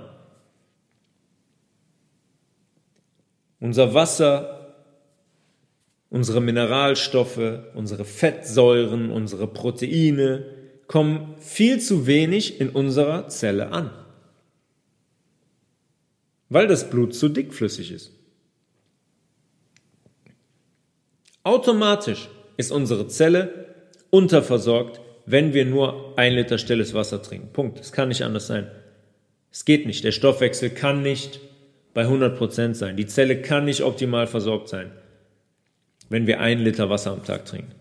Unser 3.60 3.94
Wasser, 3.94 4.76
unsere 6.10 6.42
Mineralstoffe, 6.42 7.60
unsere 7.74 8.06
Fettsäuren, 8.06 9.12
unsere 9.12 9.48
Proteine 9.48 10.46
kommen 10.88 11.36
viel 11.40 11.80
zu 11.80 12.08
wenig 12.08 12.60
in 12.60 12.70
unserer 12.70 13.28
Zelle 13.28 13.72
an 13.72 13.92
weil 16.50 16.68
das 16.68 16.90
Blut 16.90 17.14
zu 17.14 17.30
dickflüssig 17.30 17.92
ist. 17.92 18.12
Automatisch 21.44 22.30
ist 22.58 22.72
unsere 22.72 23.08
Zelle 23.08 23.65
unterversorgt, 24.16 25.02
wenn 25.26 25.54
wir 25.54 25.66
nur 25.66 26.18
ein 26.18 26.34
Liter 26.34 26.58
stilles 26.58 26.94
Wasser 26.94 27.22
trinken. 27.22 27.52
Punkt. 27.52 27.80
Es 27.80 27.92
kann 27.92 28.08
nicht 28.08 28.24
anders 28.24 28.48
sein. 28.48 28.72
Es 29.52 29.66
geht 29.66 29.86
nicht. 29.86 30.06
Der 30.06 30.14
Stoffwechsel 30.14 30.70
kann 30.70 31.02
nicht 31.02 31.42
bei 31.94 32.04
100 32.04 32.38
Prozent 32.38 32.78
sein. 32.78 32.96
Die 32.96 33.08
Zelle 33.08 33.42
kann 33.42 33.66
nicht 33.66 33.82
optimal 33.82 34.28
versorgt 34.28 34.70
sein, 34.70 34.92
wenn 36.08 36.28
wir 36.28 36.40
ein 36.40 36.60
Liter 36.60 36.90
Wasser 36.90 37.12
am 37.12 37.26
Tag 37.26 37.46
trinken. 37.46 37.74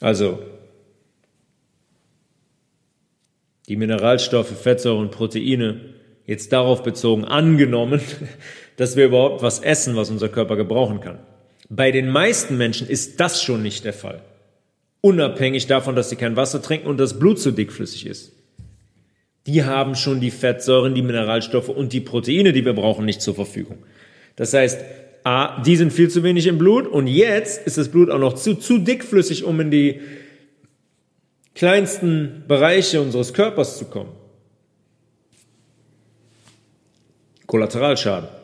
Also, 0.00 0.42
die 3.68 3.76
Mineralstoffe, 3.76 4.60
Fettsäuren 4.60 5.02
und 5.02 5.10
Proteine 5.12 5.94
jetzt 6.26 6.52
darauf 6.52 6.82
bezogen 6.82 7.24
angenommen, 7.24 8.00
dass 8.76 8.96
wir 8.96 9.06
überhaupt 9.06 9.42
was 9.42 9.60
essen, 9.60 9.94
was 9.94 10.10
unser 10.10 10.28
Körper 10.28 10.56
gebrauchen 10.56 11.00
kann. 11.00 11.18
Bei 11.68 11.90
den 11.90 12.08
meisten 12.08 12.56
Menschen 12.56 12.88
ist 12.88 13.20
das 13.20 13.42
schon 13.42 13.62
nicht 13.62 13.84
der 13.84 13.92
Fall. 13.92 14.22
Unabhängig 15.00 15.66
davon, 15.66 15.94
dass 15.94 16.10
sie 16.10 16.16
kein 16.16 16.36
Wasser 16.36 16.62
trinken 16.62 16.88
und 16.88 16.98
das 16.98 17.18
Blut 17.18 17.38
zu 17.38 17.50
dickflüssig 17.50 18.06
ist. 18.06 18.32
Die 19.46 19.64
haben 19.64 19.94
schon 19.94 20.20
die 20.20 20.30
Fettsäuren, 20.30 20.94
die 20.94 21.02
Mineralstoffe 21.02 21.68
und 21.68 21.92
die 21.92 22.00
Proteine, 22.00 22.52
die 22.52 22.64
wir 22.64 22.74
brauchen, 22.74 23.04
nicht 23.04 23.22
zur 23.22 23.34
Verfügung. 23.34 23.78
Das 24.36 24.52
heißt, 24.52 24.80
A, 25.24 25.62
die 25.62 25.76
sind 25.76 25.92
viel 25.92 26.10
zu 26.10 26.22
wenig 26.22 26.46
im 26.46 26.58
Blut 26.58 26.86
und 26.86 27.06
jetzt 27.06 27.66
ist 27.66 27.78
das 27.78 27.88
Blut 27.88 28.10
auch 28.10 28.18
noch 28.18 28.34
zu, 28.34 28.54
zu 28.54 28.78
dickflüssig, 28.78 29.44
um 29.44 29.60
in 29.60 29.70
die 29.70 30.00
kleinsten 31.54 32.44
Bereiche 32.46 33.00
unseres 33.00 33.34
Körpers 33.34 33.78
zu 33.78 33.86
kommen. 33.86 34.12
Kollateralschaden. 37.46 38.37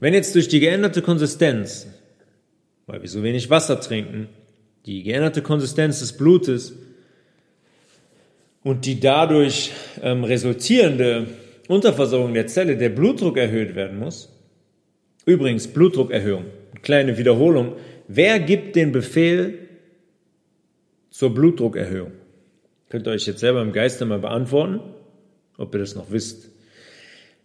Wenn 0.00 0.14
jetzt 0.14 0.34
durch 0.34 0.48
die 0.48 0.60
geänderte 0.60 1.02
Konsistenz, 1.02 1.86
weil 2.86 3.02
wir 3.02 3.08
so 3.08 3.22
wenig 3.22 3.50
Wasser 3.50 3.80
trinken, 3.80 4.28
die 4.86 5.02
geänderte 5.02 5.42
Konsistenz 5.42 6.00
des 6.00 6.14
Blutes 6.14 6.72
und 8.64 8.86
die 8.86 8.98
dadurch 8.98 9.72
ähm, 10.02 10.24
resultierende 10.24 11.26
Unterversorgung 11.68 12.34
der 12.34 12.46
Zelle, 12.46 12.76
der 12.76 12.88
Blutdruck 12.88 13.36
erhöht 13.36 13.74
werden 13.74 13.98
muss, 13.98 14.30
übrigens 15.26 15.68
Blutdruckerhöhung, 15.68 16.46
kleine 16.82 17.18
Wiederholung, 17.18 17.76
Wer 18.12 18.40
gibt 18.40 18.74
den 18.74 18.90
Befehl 18.90 19.68
zur 21.10 21.32
Blutdruckerhöhung? 21.32 22.10
Könnt 22.88 23.06
ihr 23.06 23.12
euch 23.12 23.24
jetzt 23.28 23.38
selber 23.38 23.62
im 23.62 23.70
Geiste 23.70 24.04
mal 24.04 24.18
beantworten, 24.18 24.80
ob 25.56 25.72
ihr 25.72 25.78
das 25.78 25.94
noch 25.94 26.10
wisst. 26.10 26.48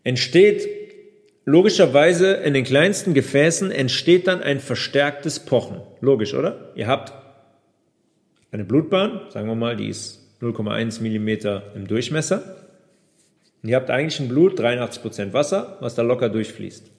Entsteht 0.03 0.84
logischerweise 1.45 2.33
in 2.33 2.53
den 2.53 2.63
kleinsten 2.63 3.13
Gefäßen 3.13 3.71
entsteht 3.71 4.27
dann 4.27 4.41
ein 4.41 4.59
verstärktes 4.59 5.39
Pochen. 5.39 5.81
Logisch, 6.01 6.33
oder? 6.33 6.71
Ihr 6.75 6.87
habt 6.87 7.13
eine 8.51 8.65
Blutbahn, 8.65 9.21
sagen 9.29 9.47
wir 9.47 9.55
mal, 9.55 9.77
die 9.77 9.87
ist 9.87 10.21
0,1 10.41 11.01
Millimeter 11.01 11.71
im 11.75 11.87
Durchmesser. 11.87 12.57
Und 13.61 13.69
ihr 13.69 13.75
habt 13.75 13.89
eigentlich 13.89 14.19
ein 14.19 14.27
Blut, 14.27 14.59
83 14.59 15.01
Prozent 15.01 15.33
Wasser, 15.33 15.77
was 15.79 15.95
da 15.95 16.01
locker 16.01 16.29
durchfließt. 16.29 16.91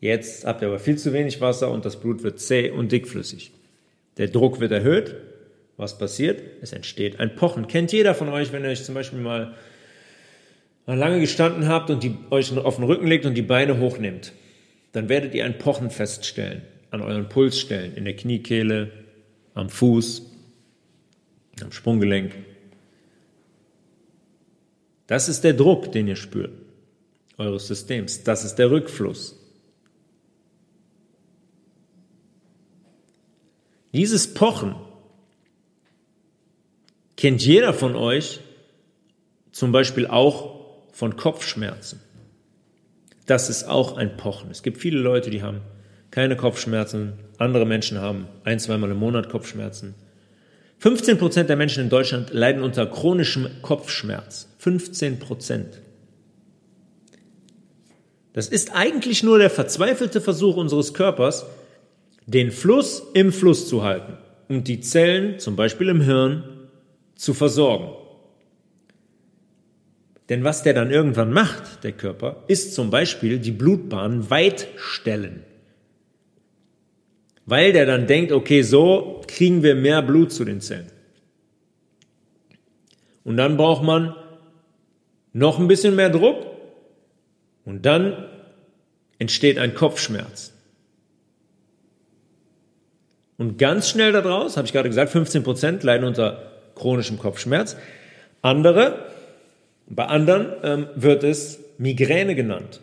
Jetzt 0.00 0.44
habt 0.44 0.62
ihr 0.62 0.68
aber 0.68 0.78
viel 0.78 0.96
zu 0.96 1.12
wenig 1.12 1.40
Wasser 1.40 1.70
und 1.70 1.84
das 1.84 2.00
Blut 2.00 2.22
wird 2.22 2.40
zäh 2.40 2.70
und 2.70 2.92
dickflüssig. 2.92 3.52
Der 4.16 4.28
Druck 4.28 4.60
wird 4.60 4.72
erhöht. 4.72 5.16
Was 5.76 5.96
passiert? 5.96 6.42
Es 6.60 6.72
entsteht 6.72 7.20
ein 7.20 7.36
Pochen. 7.36 7.68
Kennt 7.68 7.92
jeder 7.92 8.14
von 8.14 8.28
euch, 8.28 8.52
wenn 8.52 8.64
ihr 8.64 8.70
euch 8.70 8.84
zum 8.84 8.94
Beispiel 8.94 9.20
mal 9.20 9.54
lange 10.96 11.20
gestanden 11.20 11.68
habt 11.68 11.90
und 11.90 12.02
die, 12.02 12.16
euch 12.30 12.56
auf 12.56 12.76
den 12.76 12.84
Rücken 12.84 13.06
legt 13.06 13.26
und 13.26 13.34
die 13.34 13.42
Beine 13.42 13.78
hochnimmt, 13.78 14.32
dann 14.92 15.08
werdet 15.08 15.34
ihr 15.34 15.44
ein 15.44 15.58
Pochen 15.58 15.90
feststellen 15.90 16.62
an 16.90 17.02
euren 17.02 17.28
Pulsstellen, 17.28 17.94
in 17.94 18.04
der 18.04 18.16
Kniekehle, 18.16 18.90
am 19.54 19.68
Fuß, 19.68 20.22
am 21.62 21.72
Sprunggelenk. 21.72 22.34
Das 25.06 25.28
ist 25.28 25.44
der 25.44 25.54
Druck, 25.54 25.92
den 25.92 26.08
ihr 26.08 26.16
spürt, 26.16 26.52
eures 27.36 27.66
Systems. 27.66 28.22
Das 28.24 28.44
ist 28.44 28.56
der 28.56 28.70
Rückfluss. 28.70 29.38
Dieses 33.92 34.32
Pochen 34.32 34.74
kennt 37.16 37.44
jeder 37.44 37.72
von 37.72 37.96
euch 37.96 38.40
zum 39.50 39.72
Beispiel 39.72 40.06
auch 40.06 40.57
von 40.98 41.16
Kopfschmerzen. 41.16 42.00
Das 43.26 43.48
ist 43.48 43.68
auch 43.68 43.96
ein 43.96 44.16
Pochen. 44.16 44.50
Es 44.50 44.64
gibt 44.64 44.78
viele 44.78 44.98
Leute, 44.98 45.30
die 45.30 45.42
haben 45.44 45.60
keine 46.10 46.34
Kopfschmerzen. 46.34 47.12
Andere 47.38 47.66
Menschen 47.66 48.00
haben 48.00 48.26
ein, 48.42 48.58
zweimal 48.58 48.90
im 48.90 48.96
Monat 48.96 49.28
Kopfschmerzen. 49.28 49.94
15 50.78 51.16
Prozent 51.16 51.48
der 51.48 51.56
Menschen 51.56 51.84
in 51.84 51.88
Deutschland 51.88 52.32
leiden 52.32 52.64
unter 52.64 52.84
chronischem 52.84 53.48
Kopfschmerz. 53.62 54.48
15 54.58 55.20
Prozent. 55.20 55.80
Das 58.32 58.48
ist 58.48 58.74
eigentlich 58.74 59.22
nur 59.22 59.38
der 59.38 59.50
verzweifelte 59.50 60.20
Versuch 60.20 60.56
unseres 60.56 60.94
Körpers, 60.94 61.46
den 62.26 62.50
Fluss 62.50 63.04
im 63.14 63.32
Fluss 63.32 63.68
zu 63.68 63.84
halten 63.84 64.14
und 64.48 64.66
die 64.66 64.80
Zellen, 64.80 65.38
zum 65.38 65.54
Beispiel 65.54 65.90
im 65.90 66.00
Hirn, 66.00 66.42
zu 67.14 67.34
versorgen. 67.34 67.97
Denn 70.28 70.44
was 70.44 70.62
der 70.62 70.74
dann 70.74 70.90
irgendwann 70.90 71.32
macht, 71.32 71.84
der 71.84 71.92
Körper, 71.92 72.44
ist 72.48 72.74
zum 72.74 72.90
Beispiel 72.90 73.38
die 73.38 73.50
Blutbahn 73.50 74.28
weit 74.30 74.68
stellen. 74.76 75.42
Weil 77.46 77.72
der 77.72 77.86
dann 77.86 78.06
denkt, 78.06 78.32
okay, 78.32 78.62
so 78.62 79.22
kriegen 79.26 79.62
wir 79.62 79.74
mehr 79.74 80.02
Blut 80.02 80.32
zu 80.32 80.44
den 80.44 80.60
Zellen. 80.60 80.92
Und 83.24 83.38
dann 83.38 83.56
braucht 83.56 83.82
man 83.82 84.14
noch 85.32 85.58
ein 85.58 85.68
bisschen 85.68 85.96
mehr 85.96 86.10
Druck 86.10 86.46
und 87.64 87.86
dann 87.86 88.28
entsteht 89.18 89.58
ein 89.58 89.74
Kopfschmerz. 89.74 90.52
Und 93.38 93.56
ganz 93.56 93.88
schnell 93.88 94.12
daraus, 94.12 94.56
habe 94.56 94.66
ich 94.66 94.72
gerade 94.72 94.88
gesagt, 94.88 95.12
15 95.12 95.42
Prozent 95.42 95.82
leiden 95.84 96.06
unter 96.06 96.50
chronischem 96.74 97.18
Kopfschmerz. 97.18 97.76
Andere, 98.42 99.06
bei 99.88 100.04
anderen 100.06 100.52
ähm, 100.62 100.86
wird 100.94 101.24
es 101.24 101.60
Migräne 101.78 102.34
genannt. 102.34 102.80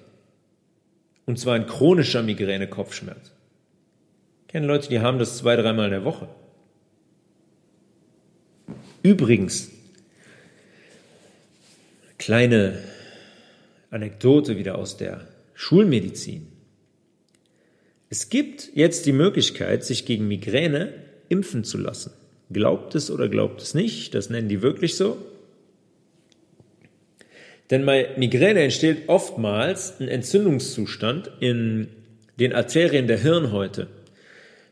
Und 1.25 1.39
zwar 1.39 1.55
ein 1.55 1.67
chronischer 1.67 2.23
Migräne-Kopfschmerz. 2.23 3.31
Ich 4.41 4.47
kenne 4.53 4.67
Leute, 4.67 4.89
die 4.89 4.99
haben 4.99 5.19
das 5.19 5.37
zwei, 5.37 5.55
dreimal 5.55 5.85
in 5.85 5.91
der 5.91 6.05
Woche. 6.05 6.27
Übrigens, 9.03 9.71
kleine 12.17 12.79
Anekdote 13.91 14.57
wieder 14.57 14.77
aus 14.77 14.97
der 14.97 15.27
Schulmedizin. 15.53 16.47
Es 18.09 18.29
gibt 18.29 18.71
jetzt 18.75 19.05
die 19.05 19.11
Möglichkeit, 19.11 19.83
sich 19.83 20.05
gegen 20.05 20.27
Migräne 20.27 20.93
impfen 21.29 21.63
zu 21.63 21.77
lassen. 21.77 22.13
Glaubt 22.51 22.95
es 22.95 23.11
oder 23.11 23.29
glaubt 23.29 23.61
es 23.61 23.73
nicht, 23.73 24.13
das 24.13 24.29
nennen 24.29 24.49
die 24.49 24.61
wirklich 24.61 24.95
so. 24.95 25.17
Denn 27.69 27.85
bei 27.85 28.09
Migräne 28.17 28.61
entsteht 28.61 29.09
oftmals 29.09 29.99
ein 29.99 30.07
Entzündungszustand 30.07 31.31
in 31.39 31.87
den 32.39 32.53
Arterien 32.53 33.07
der 33.07 33.17
Hirnhäute. 33.17 33.87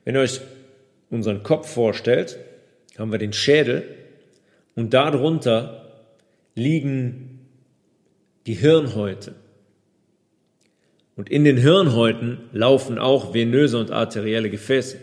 Wenn 0.05 0.15
ihr 0.15 0.21
euch 0.21 0.41
unseren 1.09 1.43
Kopf 1.43 1.73
vorstellt, 1.73 2.37
haben 2.97 3.11
wir 3.11 3.19
den 3.19 3.33
Schädel 3.33 3.83
und 4.75 4.93
darunter 4.93 6.03
liegen 6.55 7.47
die 8.45 8.53
Hirnhäute. 8.53 9.33
Und 11.15 11.29
in 11.29 11.43
den 11.43 11.57
Hirnhäuten 11.57 12.39
laufen 12.51 12.97
auch 12.97 13.33
venöse 13.33 13.79
und 13.79 13.91
arterielle 13.91 14.49
Gefäße. 14.49 14.97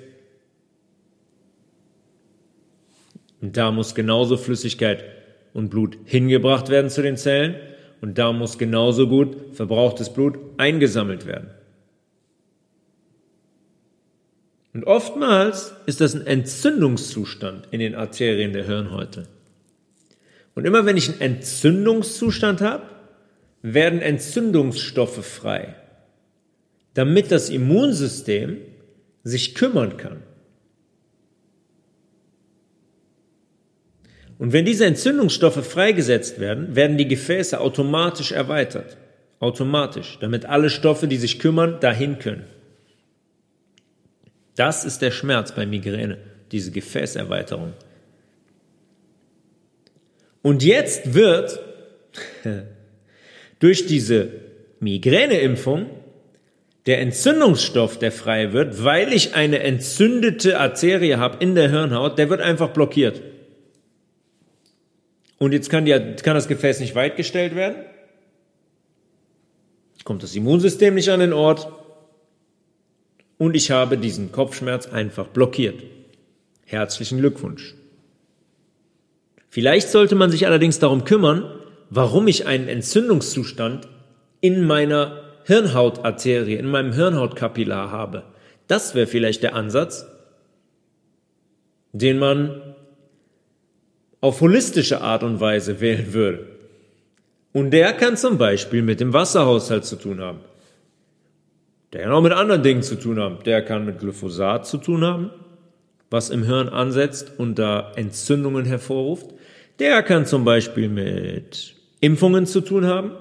Und 3.41 3.57
da 3.57 3.71
muss 3.71 3.95
genauso 3.95 4.37
Flüssigkeit 4.37 5.05
und 5.55 5.71
Blut 5.71 5.97
hingebracht 6.05 6.69
werden 6.69 6.91
zu 6.91 7.03
den 7.03 7.17
Zellen 7.17 7.55
und 8.01 8.19
da 8.19 8.33
muss 8.33 8.59
genauso 8.59 9.09
gut 9.09 9.37
verbrauchtes 9.53 10.13
Blut 10.13 10.39
eingesammelt 10.57 11.27
werden. 11.27 11.51
Und 14.73 14.85
oftmals 14.85 15.75
ist 15.87 16.01
das 16.01 16.15
ein 16.15 16.27
Entzündungszustand 16.27 17.69
in 17.71 17.81
den 17.81 17.95
Arterien 17.95 18.53
der 18.53 18.65
Hirnhäute. 18.65 19.27
Und 20.55 20.65
immer 20.65 20.87
wenn 20.87 20.97
ich 20.97 21.09
einen 21.09 21.21
Entzündungszustand 21.21 22.61
habe, 22.61 22.85
werden 23.63 24.01
Entzündungsstoffe 24.01 25.25
frei, 25.25 25.75
damit 26.95 27.31
das 27.31 27.51
Immunsystem 27.51 28.59
sich 29.23 29.55
kümmern 29.55 29.97
kann. 29.97 30.23
Und 34.41 34.55
wenn 34.55 34.65
diese 34.65 34.87
Entzündungsstoffe 34.87 35.67
freigesetzt 35.67 36.41
werden, 36.41 36.75
werden 36.75 36.97
die 36.97 37.07
Gefäße 37.07 37.61
automatisch 37.61 38.33
erweitert. 38.33 38.97
Automatisch, 39.39 40.17
damit 40.19 40.47
alle 40.47 40.71
Stoffe, 40.71 41.07
die 41.07 41.19
sich 41.19 41.39
kümmern, 41.39 41.79
dahin 41.81 42.19
können. 42.19 42.45
Das 44.57 44.87
ist 44.87 45.03
der 45.03 45.11
Schmerz 45.11 45.55
bei 45.55 45.67
Migräne, 45.67 46.17
diese 46.53 46.71
Gefäßerweiterung. 46.71 47.75
Und 50.41 50.65
jetzt 50.65 51.13
wird 51.13 51.61
durch 53.59 53.85
diese 53.85 54.31
Migräneimpfung 54.81 55.91
der 56.87 57.01
Entzündungsstoff, 57.03 57.99
der 57.99 58.11
frei 58.11 58.55
wird, 58.55 58.83
weil 58.85 59.13
ich 59.13 59.35
eine 59.35 59.59
entzündete 59.59 60.59
Arterie 60.59 61.17
habe 61.17 61.45
in 61.45 61.55
der 61.55 61.69
Hirnhaut, 61.69 62.17
der 62.17 62.31
wird 62.31 62.41
einfach 62.41 62.71
blockiert. 62.71 63.21
Und 65.41 65.53
jetzt 65.53 65.71
kann, 65.71 65.87
die, 65.87 65.93
kann 66.23 66.35
das 66.35 66.49
Gefäß 66.49 66.81
nicht 66.81 66.95
weitgestellt 66.95 67.57
werden. 67.57 67.77
Kommt 70.05 70.23
das 70.23 70.37
Immunsystem 70.37 70.95
nicht 70.95 71.09
an 71.09 71.21
den 71.21 71.33
Ort. 71.33 71.67
Und 73.39 73.55
ich 73.55 73.71
habe 73.71 73.97
diesen 73.97 74.33
Kopfschmerz 74.33 74.87
einfach 74.87 75.29
blockiert. 75.29 75.83
Herzlichen 76.67 77.19
Glückwunsch. 77.19 77.75
Vielleicht 79.49 79.89
sollte 79.89 80.15
man 80.15 80.31
sich 80.31 80.47
allerdings 80.47 80.79
darum 80.79 81.05
kümmern, 81.05 81.51
warum 81.89 82.29
ich 82.29 82.47
einen 82.47 82.69
Entzündungszustand 82.69 83.89
in 84.43 84.67
meiner 84.67 85.23
Hirnhautarterie, 85.45 86.57
in 86.57 86.67
meinem 86.67 86.93
Hirnhautkapillar 86.93 87.91
habe. 87.91 88.25
Das 88.67 88.95
wäre 88.95 89.07
vielleicht 89.07 89.43
der 89.43 89.55
Ansatz, 89.55 90.07
den 91.93 92.19
man 92.19 92.70
auf 94.21 94.41
holistische 94.41 95.01
Art 95.01 95.23
und 95.23 95.41
Weise 95.41 95.81
wählen 95.81 96.13
würde. 96.13 96.47
Und 97.53 97.71
der 97.71 97.93
kann 97.95 98.17
zum 98.17 98.39
Beispiel 98.39 98.83
mit 98.83 99.01
dem 99.01 99.13
Wasserhaushalt 99.13 99.85
zu 99.85 99.97
tun 99.97 100.21
haben. 100.21 100.41
Der 101.93 102.03
kann 102.03 102.13
auch 102.13 102.23
mit 102.23 102.33
anderen 102.33 102.63
Dingen 102.63 102.83
zu 102.83 102.95
tun 102.95 103.19
haben. 103.19 103.39
Der 103.45 103.63
kann 103.63 103.85
mit 103.85 103.99
Glyphosat 103.99 104.67
zu 104.67 104.79
tun 104.79 105.05
haben, 105.05 105.31
was 106.11 106.31
im 106.31 106.45
Hirn 106.45 106.69
ansetzt 106.69 107.33
und 107.39 107.59
da 107.59 107.93
Entzündungen 107.97 108.65
hervorruft. 108.65 109.27
Der 109.81 110.03
kann 110.03 110.27
zum 110.27 110.45
Beispiel 110.45 110.89
mit 110.89 111.75
Impfungen 112.01 112.47
zu 112.47 112.61
tun 112.61 112.87
haben. 112.87 113.13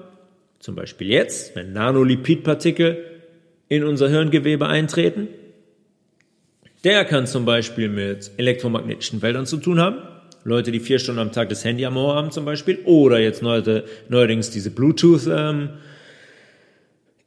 Zum 0.60 0.76
Beispiel 0.76 1.08
jetzt, 1.08 1.56
wenn 1.56 1.72
Nanolipidpartikel 1.72 3.04
in 3.68 3.82
unser 3.82 4.08
Hirngewebe 4.08 4.66
eintreten. 4.66 5.28
Der 6.84 7.04
kann 7.04 7.26
zum 7.26 7.44
Beispiel 7.44 7.88
mit 7.88 8.30
elektromagnetischen 8.36 9.22
Wäldern 9.22 9.46
zu 9.46 9.56
tun 9.56 9.80
haben. 9.80 9.98
Leute, 10.44 10.72
die 10.72 10.80
vier 10.80 10.98
Stunden 10.98 11.20
am 11.20 11.32
Tag 11.32 11.48
das 11.50 11.64
Handy 11.64 11.84
am 11.84 11.96
Ohr 11.96 12.14
haben 12.14 12.30
zum 12.30 12.44
Beispiel, 12.44 12.78
oder 12.84 13.18
jetzt 13.18 13.42
neuerdings 13.42 14.50
diese 14.50 14.70
Bluetooth 14.70 15.26
ähm, 15.26 15.70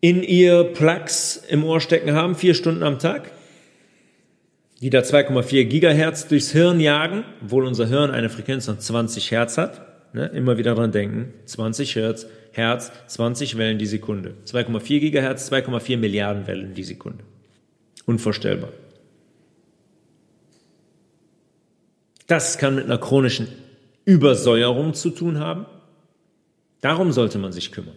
in 0.01 0.23
ihr 0.23 0.63
Plugs 0.63 1.37
im 1.47 1.63
Ohr 1.63 1.79
stecken 1.79 2.13
haben, 2.13 2.35
vier 2.35 2.55
Stunden 2.55 2.83
am 2.83 2.99
Tag, 2.99 3.31
die 4.81 4.89
da 4.89 4.99
2,4 4.99 5.65
Gigahertz 5.65 6.27
durchs 6.27 6.51
Hirn 6.51 6.79
jagen, 6.79 7.23
obwohl 7.43 7.65
unser 7.65 7.87
Hirn 7.87 8.11
eine 8.11 8.29
Frequenz 8.29 8.65
von 8.65 8.79
20 8.79 9.31
Hertz 9.31 9.57
hat. 9.57 10.13
Ne? 10.13 10.27
Immer 10.27 10.57
wieder 10.57 10.75
dran 10.75 10.91
denken, 10.91 11.33
20 11.45 11.95
Hertz, 11.95 12.27
Hertz, 12.51 12.91
20 13.07 13.57
Wellen 13.57 13.79
die 13.79 13.85
Sekunde. 13.85 14.33
2,4 14.45 14.99
Gigahertz, 14.99 15.51
2,4 15.51 15.97
Milliarden 15.97 16.47
Wellen 16.47 16.73
die 16.73 16.83
Sekunde. 16.83 17.23
Unvorstellbar. 18.05 18.69
Das 22.27 22.57
kann 22.57 22.75
mit 22.75 22.85
einer 22.85 22.97
chronischen 22.97 23.47
Übersäuerung 24.05 24.93
zu 24.93 25.09
tun 25.09 25.39
haben. 25.39 25.65
Darum 26.81 27.11
sollte 27.11 27.37
man 27.37 27.51
sich 27.51 27.71
kümmern. 27.71 27.95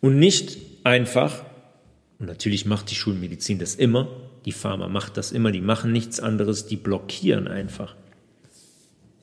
Und 0.00 0.18
nicht 0.18 0.58
einfach, 0.84 1.44
und 2.18 2.26
natürlich 2.26 2.66
macht 2.66 2.90
die 2.90 2.94
Schulmedizin 2.94 3.58
das 3.58 3.74
immer, 3.74 4.08
die 4.44 4.52
Pharma 4.52 4.88
macht 4.88 5.16
das 5.16 5.32
immer, 5.32 5.52
die 5.52 5.60
machen 5.60 5.92
nichts 5.92 6.20
anderes, 6.20 6.66
die 6.66 6.76
blockieren 6.76 7.48
einfach. 7.48 7.94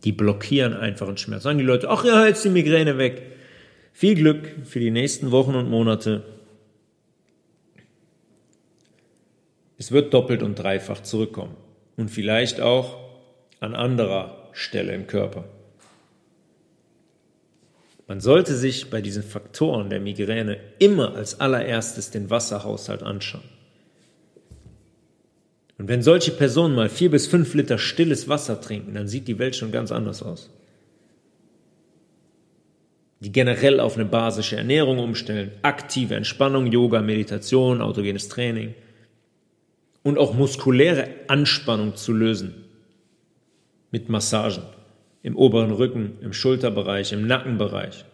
Die 0.04 0.12
blockieren 0.12 0.74
einfach 0.74 1.08
einen 1.08 1.18
Schmerz. 1.18 1.44
Sagen 1.44 1.58
die 1.58 1.64
Leute, 1.64 1.90
ach 1.90 2.06
ja, 2.06 2.28
jetzt 2.28 2.46
die 2.46 2.50
Migräne 2.50 2.98
weg. 2.98 3.24
Viel 3.92 4.16
Glück 4.16 4.48
für 4.66 4.80
die 4.80 4.92
nächsten 4.92 5.32
Wochen 5.32 5.56
und 5.56 5.70
Monate. 5.70 6.24
Es 9.78 9.92
wird 9.92 10.14
doppelt 10.14 10.44
und 10.44 10.56
dreifach 10.56 11.02
zurückkommen. 11.02 11.56
Und 11.98 12.12
vielleicht 12.12 12.62
auch 12.62 13.05
an 13.60 13.76
anderer 13.76 14.50
Stelle 14.54 14.94
im 14.94 15.08
Körper. 15.08 15.46
Man 18.08 18.22
sollte 18.22 18.56
sich 18.56 18.90
bei 18.90 19.02
diesen 19.02 19.24
Faktoren 19.24 19.90
der 19.90 20.00
Migräne 20.00 20.60
immer 20.78 21.16
als 21.16 21.40
allererstes 21.40 22.12
den 22.12 22.30
Wasserhaushalt 22.30 23.02
anschauen. 23.02 23.44
Und 25.78 25.90
wenn 25.90 26.04
solche 26.04 26.32
Personen 26.32 26.76
mal 26.76 26.88
vier 26.88 27.10
bis 27.10 27.28
fünf 27.28 27.54
Liter 27.54 27.78
stilles 27.78 28.30
Wasser 28.30 28.62
trinken, 28.62 28.94
dann 28.94 29.08
sieht 29.08 29.28
die 29.28 29.40
Welt 29.40 29.56
schon 29.56 29.72
ganz 29.72 29.92
anders 29.92 30.24
aus. 30.24 30.50
Die 33.20 33.32
generell 33.32 33.80
auf 33.80 33.96
eine 33.96 34.06
basische 34.06 34.56
Ernährung 34.56 35.00
umstellen, 35.00 35.52
aktive 35.64 36.16
Entspannung, 36.16 36.68
Yoga, 36.68 37.02
Meditation, 37.02 37.82
autogenes 37.82 38.30
Training 38.30 38.76
und 40.04 40.20
auch 40.20 40.34
muskuläre 40.36 41.10
Anspannung 41.28 41.96
zu 41.96 42.14
lösen 42.14 42.66
mit 43.92 44.10
Massagen 44.10 44.64
im 45.26 45.36
oberen 45.36 45.72
Rücken, 45.72 46.20
im 46.22 46.34
Schulterbereich, 46.34 47.12
im 47.12 47.26
Nackenbereich. 47.26 48.06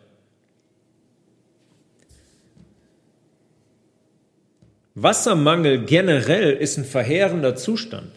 Wassermangel 4.96 5.84
generell 5.86 6.52
ist 6.52 6.78
ein 6.78 6.86
verheerender 6.86 7.58
Zustand. 7.58 8.12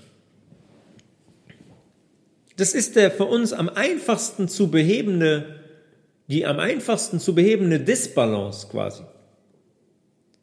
Das 2.56 2.72
ist 2.72 2.94
der 2.94 3.10
für 3.10 3.24
uns 3.24 3.52
am 3.52 3.68
einfachsten 3.68 4.46
zu 4.46 4.70
behebende, 4.70 5.60
die 6.28 6.46
am 6.46 6.60
einfachsten 6.60 7.18
zu 7.18 7.34
behebende 7.34 7.80
Disbalance 7.80 8.68
quasi. 8.68 9.02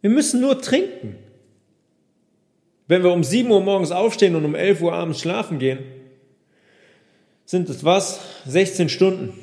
Wir 0.01 0.09
müssen 0.09 0.41
nur 0.41 0.61
trinken. 0.61 1.15
Wenn 2.87 3.03
wir 3.03 3.13
um 3.13 3.23
7 3.23 3.49
Uhr 3.49 3.61
morgens 3.61 3.91
aufstehen 3.91 4.35
und 4.35 4.43
um 4.43 4.55
11 4.55 4.81
Uhr 4.81 4.91
abends 4.91 5.21
schlafen 5.21 5.57
gehen, 5.57 5.79
sind 7.51 7.69
es 7.69 7.83
was? 7.83 8.21
16 8.45 8.87
Stunden. 8.87 9.33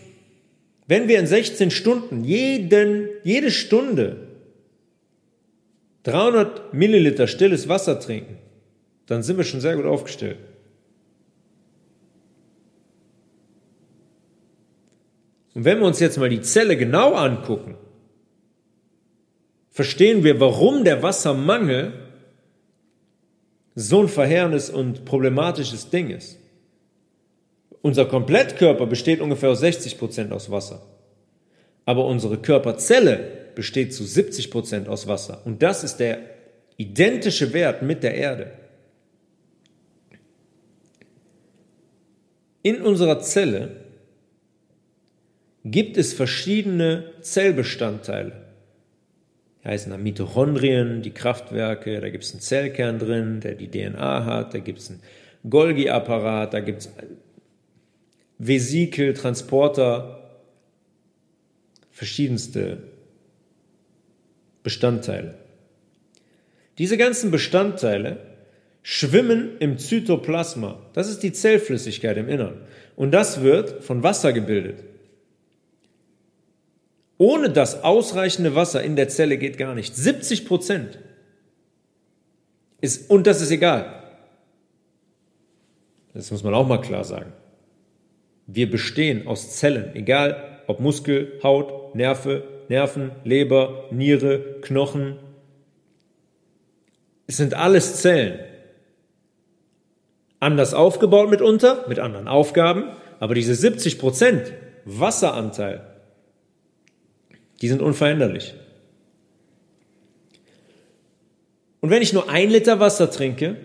Wenn 0.86 1.09
wir 1.09 1.18
in 1.18 1.26
16 1.26 1.70
Stunden 1.70 2.24
jeden, 2.24 3.11
jede 3.22 3.50
Stunde 3.50 4.28
300 6.04 6.72
Milliliter 6.72 7.26
stilles 7.26 7.68
Wasser 7.68 8.00
trinken, 8.00 8.38
dann 9.04 9.22
sind 9.22 9.36
wir 9.36 9.44
schon 9.44 9.61
sehr 9.61 9.76
gut 9.76 9.84
aufgestellt. 9.84 10.38
Und 15.54 15.66
wenn 15.66 15.78
wir 15.78 15.86
uns 15.86 16.00
jetzt 16.00 16.16
mal 16.16 16.30
die 16.30 16.40
Zelle 16.40 16.78
genau 16.78 17.12
angucken, 17.12 17.76
verstehen 19.70 20.24
wir, 20.24 20.40
warum 20.40 20.82
der 20.82 21.02
Wassermangel 21.02 21.92
so 23.74 24.00
ein 24.00 24.09
verheerendes 24.09 24.70
und 24.70 25.04
problematisches 25.04 25.90
Ding 25.90 26.09
ist. 26.09 26.38
Unser 27.83 28.07
Komplettkörper 28.07 28.87
besteht 28.87 29.20
ungefähr 29.20 29.51
aus 29.51 29.61
60 29.61 29.99
Prozent 29.99 30.33
aus 30.33 30.51
Wasser. 30.51 30.83
Aber 31.85 32.07
unsere 32.07 32.39
Körperzelle 32.39 33.49
besteht 33.55 33.95
zu 33.95 34.05
70 34.05 34.51
Prozent 34.51 34.89
aus 34.89 35.07
Wasser. 35.07 35.43
Und 35.45 35.62
das 35.62 35.85
ist 35.85 35.97
der 35.97 36.18
identische 36.76 37.53
Wert 37.53 37.83
mit 37.83 38.03
der 38.03 38.14
Erde. 38.14 38.53
In 42.62 42.83
unserer 42.83 43.20
Zelle 43.20 43.70
gibt 45.64 45.97
es 45.97 46.12
verschiedene 46.12 47.12
Zellbestandteile. 47.20 48.33
Die 49.62 49.68
heißen 49.68 50.03
Mitochondrien, 50.03 51.03
die 51.03 51.11
Kraftwerke, 51.11 52.01
da 52.01 52.11
gibt 52.11 52.24
es 52.24 52.33
einen 52.33 52.41
Zellkern 52.41 52.99
drin, 52.99 53.41
der 53.41 53.55
die 53.55 53.68
DNA 53.68 54.24
hat, 54.24 54.55
da 54.55 54.59
gibt 54.59 54.79
es 54.79 54.91
einen 54.91 55.01
Golgi-Apparat, 55.49 56.55
da 56.55 56.61
gibt 56.61 56.81
es 56.81 56.91
Vesikel, 58.39 59.14
Transporter, 59.14 60.30
verschiedenste 61.91 62.84
Bestandteile. 64.62 65.34
Diese 66.78 66.97
ganzen 66.97 67.30
Bestandteile 67.30 68.18
schwimmen 68.82 69.59
im 69.59 69.78
Zytoplasma. 69.78 70.80
Das 70.93 71.09
ist 71.09 71.22
die 71.22 71.32
Zellflüssigkeit 71.32 72.16
im 72.16 72.28
Innern. 72.28 72.61
Und 72.95 73.11
das 73.11 73.43
wird 73.43 73.82
von 73.82 74.03
Wasser 74.03 74.32
gebildet. 74.32 74.84
Ohne 77.18 77.51
das 77.51 77.82
ausreichende 77.82 78.55
Wasser 78.55 78.82
in 78.82 78.95
der 78.95 79.09
Zelle 79.09 79.39
geht 79.39 79.59
gar 79.59 79.74
nicht. 79.74 79.97
70 79.97 80.47
Prozent. 80.47 81.01
Ist, 82.80 83.11
und 83.11 83.26
das 83.26 83.41
ist 83.41 83.51
egal. 83.51 84.05
Das 86.14 86.30
muss 86.30 86.45
man 86.45 86.55
auch 86.55 86.66
mal 86.66 86.80
klar 86.80 87.03
sagen. 87.03 87.32
Wir 88.51 88.70
bestehen 88.70 89.26
aus 89.26 89.57
Zellen, 89.57 89.94
egal 89.94 90.62
ob 90.66 90.80
Muskel, 90.80 91.38
Haut, 91.42 91.94
Nerve, 91.94 92.44
Nerven, 92.70 93.11
Leber, 93.22 93.84
Niere, 93.90 94.57
Knochen. 94.62 95.18
Es 97.26 97.36
sind 97.36 97.53
alles 97.53 98.01
Zellen. 98.01 98.38
Anders 100.40 100.72
aufgebaut 100.72 101.28
mitunter, 101.28 101.84
mit 101.88 101.99
anderen 101.99 102.26
Aufgaben, 102.26 102.84
aber 103.20 103.34
diese 103.34 103.55
70 103.55 103.99
Prozent 103.99 104.55
Wasseranteil, 104.86 105.86
die 107.61 107.68
sind 107.68 107.82
unveränderlich. 107.82 108.55
Und 111.80 111.90
wenn 111.90 112.01
ich 112.01 112.14
nur 112.14 112.30
ein 112.30 112.49
Liter 112.49 112.80
Wasser 112.80 113.11
trinke, 113.11 113.57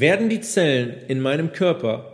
werden 0.00 0.28
die 0.28 0.40
Zellen 0.40 0.94
in 1.08 1.20
meinem 1.20 1.52
Körper 1.52 2.12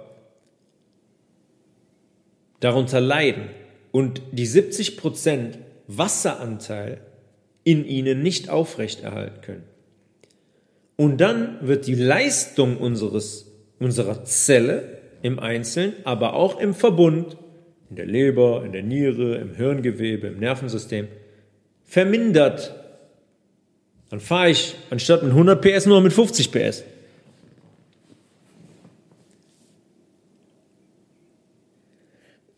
darunter 2.60 3.00
leiden 3.00 3.48
und 3.90 4.22
die 4.32 4.46
70 4.46 4.96
Prozent 4.96 5.58
Wasseranteil 5.88 7.00
in 7.64 7.84
ihnen 7.84 8.22
nicht 8.22 8.48
aufrechterhalten 8.48 9.40
können. 9.40 9.64
Und 10.96 11.20
dann 11.20 11.58
wird 11.66 11.86
die 11.86 11.94
Leistung 11.94 12.76
unseres, 12.76 13.50
unserer 13.78 14.24
Zelle 14.24 14.98
im 15.22 15.38
Einzelnen, 15.38 15.94
aber 16.04 16.34
auch 16.34 16.60
im 16.60 16.74
Verbund 16.74 17.36
in 17.90 17.96
der 17.96 18.06
Leber, 18.06 18.62
in 18.64 18.72
der 18.72 18.82
Niere, 18.82 19.36
im 19.36 19.54
Hirngewebe, 19.54 20.28
im 20.28 20.38
Nervensystem, 20.38 21.08
vermindert. 21.84 22.74
Dann 24.10 24.20
fahre 24.20 24.50
ich 24.50 24.74
anstatt 24.90 25.22
mit 25.22 25.32
100 25.32 25.60
PS 25.60 25.86
nur 25.86 26.00
mit 26.00 26.12
50 26.12 26.52
PS. 26.52 26.84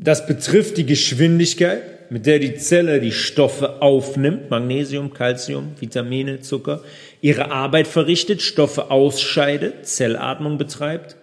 Das 0.04 0.26
betrifft 0.26 0.76
die 0.76 0.84
Geschwindigkeit, 0.84 2.10
mit 2.10 2.26
der 2.26 2.38
die 2.38 2.56
Zelle 2.56 3.00
die 3.00 3.10
Stoffe 3.10 3.80
aufnimmt, 3.80 4.50
Magnesium, 4.50 5.14
Calcium, 5.14 5.72
Vitamine, 5.80 6.40
Zucker, 6.40 6.82
ihre 7.22 7.50
Arbeit 7.50 7.88
verrichtet, 7.88 8.42
Stoffe 8.42 8.90
ausscheidet, 8.90 9.86
Zellatmung 9.86 10.58
betreibt. 10.58 11.16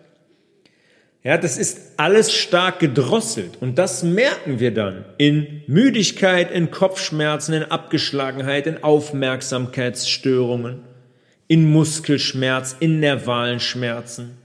Ja, 1.24 1.38
das 1.38 1.60
ist 1.60 1.92
alles 1.98 2.34
stark 2.34 2.80
gedrosselt 2.80 3.60
und 3.62 3.78
das 3.78 4.02
merken 4.02 4.60
wir 4.60 4.74
dann 4.74 5.06
in 5.20 5.62
Müdigkeit, 5.68 6.50
in 6.50 6.72
Kopfschmerzen, 6.72 7.54
in 7.54 7.64
Abgeschlagenheit, 7.64 8.66
in 8.66 8.84
Aufmerksamkeitsstörungen, 8.84 10.80
in 11.48 11.70
Muskelschmerz, 11.72 12.76
in 12.80 13.00
nervalen 13.00 13.60
Schmerzen. 13.60 14.41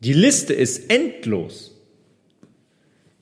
Die 0.00 0.14
Liste 0.14 0.54
ist 0.54 0.90
endlos, 0.90 1.76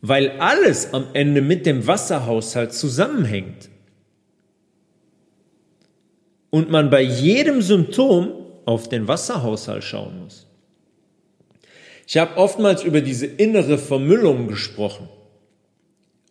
weil 0.00 0.38
alles 0.38 0.94
am 0.94 1.06
Ende 1.12 1.42
mit 1.42 1.66
dem 1.66 1.86
Wasserhaushalt 1.86 2.72
zusammenhängt. 2.72 3.68
Und 6.50 6.70
man 6.70 6.88
bei 6.88 7.02
jedem 7.02 7.60
Symptom 7.62 8.32
auf 8.64 8.88
den 8.88 9.08
Wasserhaushalt 9.08 9.84
schauen 9.84 10.20
muss. 10.20 10.46
Ich 12.06 12.16
habe 12.16 12.36
oftmals 12.36 12.84
über 12.84 13.02
diese 13.02 13.26
innere 13.26 13.76
Vermüllung 13.76 14.46
gesprochen. 14.46 15.08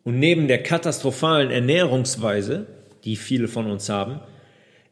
Und 0.03 0.17
neben 0.17 0.47
der 0.47 0.63
katastrophalen 0.63 1.51
Ernährungsweise, 1.51 2.65
die 3.03 3.15
viele 3.15 3.47
von 3.47 3.69
uns 3.69 3.89
haben, 3.89 4.21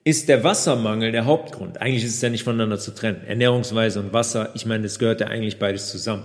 ist 0.06 0.30
der 0.30 0.43
Wassermangel 0.43 1.12
der 1.12 1.26
Hauptgrund. 1.26 1.82
Eigentlich 1.82 2.06
ist 2.06 2.16
es 2.16 2.22
ja 2.22 2.30
nicht 2.30 2.43
voneinander 2.43 2.78
zu 2.78 2.93
trennen. 2.93 3.24
Ernährungsweise 3.26 3.99
und 3.99 4.14
Wasser, 4.14 4.51
ich 4.53 4.66
meine, 4.66 4.84
das 4.84 4.99
gehört 4.99 5.20
ja 5.20 5.28
eigentlich 5.28 5.58
beides 5.58 5.89
zusammen. 5.89 6.24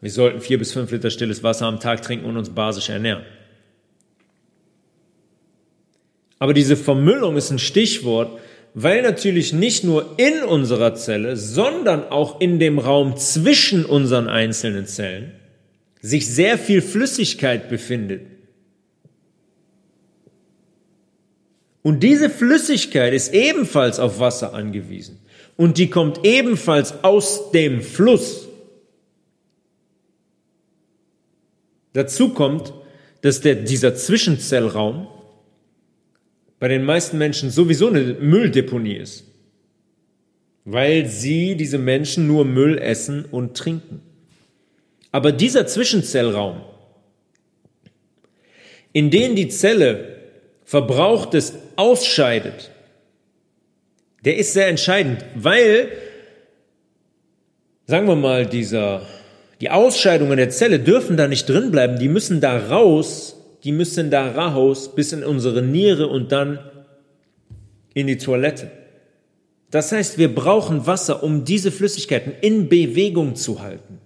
Wir 0.00 0.10
sollten 0.10 0.40
vier 0.40 0.58
bis 0.58 0.72
fünf 0.72 0.90
Liter 0.92 1.10
stilles 1.10 1.42
Wasser 1.42 1.66
am 1.66 1.80
Tag 1.80 2.02
trinken 2.02 2.24
und 2.24 2.36
uns 2.36 2.50
basisch 2.50 2.88
ernähren. 2.88 3.24
Aber 6.38 6.54
diese 6.54 6.76
Vermüllung 6.76 7.36
ist 7.36 7.50
ein 7.50 7.58
Stichwort, 7.58 8.38
weil 8.74 9.02
natürlich 9.02 9.52
nicht 9.52 9.82
nur 9.84 10.14
in 10.16 10.42
unserer 10.44 10.94
Zelle, 10.94 11.36
sondern 11.36 12.04
auch 12.04 12.40
in 12.40 12.58
dem 12.58 12.78
Raum 12.78 13.16
zwischen 13.16 13.84
unseren 13.84 14.28
einzelnen 14.28 14.86
Zellen 14.86 15.32
sich 16.00 16.28
sehr 16.28 16.58
viel 16.58 16.80
Flüssigkeit 16.80 17.68
befindet. 17.68 18.31
Und 21.82 22.02
diese 22.02 22.30
Flüssigkeit 22.30 23.12
ist 23.12 23.34
ebenfalls 23.34 23.98
auf 23.98 24.20
Wasser 24.20 24.54
angewiesen. 24.54 25.18
Und 25.56 25.78
die 25.78 25.90
kommt 25.90 26.24
ebenfalls 26.24 27.02
aus 27.02 27.50
dem 27.50 27.82
Fluss. 27.82 28.48
Dazu 31.92 32.30
kommt, 32.30 32.72
dass 33.20 33.40
der, 33.40 33.56
dieser 33.56 33.94
Zwischenzellraum 33.94 35.08
bei 36.58 36.68
den 36.68 36.84
meisten 36.84 37.18
Menschen 37.18 37.50
sowieso 37.50 37.88
eine 37.88 38.14
Mülldeponie 38.14 38.94
ist, 38.94 39.24
weil 40.64 41.08
sie, 41.08 41.56
diese 41.56 41.78
Menschen, 41.78 42.28
nur 42.28 42.44
Müll 42.44 42.78
essen 42.78 43.24
und 43.24 43.56
trinken. 43.56 44.00
Aber 45.10 45.32
dieser 45.32 45.66
Zwischenzellraum, 45.66 46.62
in 48.92 49.10
den 49.10 49.34
die 49.34 49.48
Zelle 49.48 50.12
Verbrauchtes 50.64 51.52
ausscheidet, 51.76 52.70
der 54.24 54.36
ist 54.36 54.52
sehr 54.52 54.68
entscheidend, 54.68 55.24
weil, 55.34 55.88
sagen 57.86 58.06
wir 58.06 58.16
mal, 58.16 58.46
dieser, 58.46 59.06
die 59.60 59.70
Ausscheidungen 59.70 60.36
der 60.36 60.50
Zelle 60.50 60.78
dürfen 60.78 61.16
da 61.16 61.28
nicht 61.28 61.48
drin 61.48 61.70
bleiben, 61.70 61.98
die 61.98 62.08
müssen 62.08 62.40
da 62.40 62.56
raus, 62.56 63.36
die 63.64 63.72
müssen 63.72 64.10
da 64.10 64.30
raus 64.30 64.94
bis 64.94 65.12
in 65.12 65.24
unsere 65.24 65.62
Niere 65.62 66.06
und 66.06 66.32
dann 66.32 66.58
in 67.94 68.06
die 68.06 68.18
Toilette. 68.18 68.70
Das 69.70 69.90
heißt, 69.90 70.18
wir 70.18 70.34
brauchen 70.34 70.86
Wasser, 70.86 71.22
um 71.22 71.44
diese 71.44 71.72
Flüssigkeiten 71.72 72.32
in 72.40 72.68
Bewegung 72.68 73.36
zu 73.36 73.62
halten. 73.62 73.98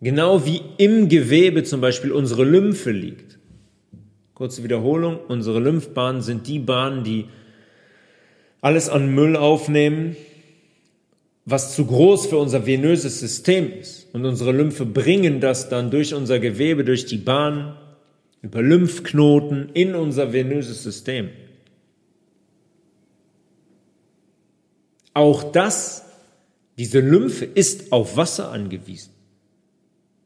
Genau 0.00 0.44
wie 0.44 0.62
im 0.78 1.08
Gewebe 1.08 1.62
zum 1.62 1.80
Beispiel 1.80 2.12
unsere 2.12 2.44
Lymphe 2.44 2.90
liegt. 2.90 3.33
Kurze 4.34 4.64
Wiederholung, 4.64 5.20
unsere 5.28 5.60
Lymphbahnen 5.60 6.20
sind 6.20 6.48
die 6.48 6.58
Bahnen, 6.58 7.04
die 7.04 7.26
alles 8.60 8.88
an 8.88 9.14
Müll 9.14 9.36
aufnehmen, 9.36 10.16
was 11.44 11.76
zu 11.76 11.86
groß 11.86 12.26
für 12.26 12.38
unser 12.38 12.66
venöses 12.66 13.20
System 13.20 13.72
ist. 13.78 14.12
Und 14.12 14.24
unsere 14.24 14.50
Lymphe 14.50 14.86
bringen 14.86 15.40
das 15.40 15.68
dann 15.68 15.90
durch 15.90 16.14
unser 16.14 16.40
Gewebe, 16.40 16.84
durch 16.84 17.06
die 17.06 17.18
Bahn, 17.18 17.76
über 18.42 18.60
Lymphknoten 18.60 19.70
in 19.72 19.94
unser 19.94 20.32
venöses 20.32 20.82
System. 20.82 21.30
Auch 25.14 25.44
das, 25.52 26.06
diese 26.76 26.98
Lymphe 26.98 27.44
ist 27.44 27.92
auf 27.92 28.16
Wasser 28.16 28.50
angewiesen. 28.50 29.12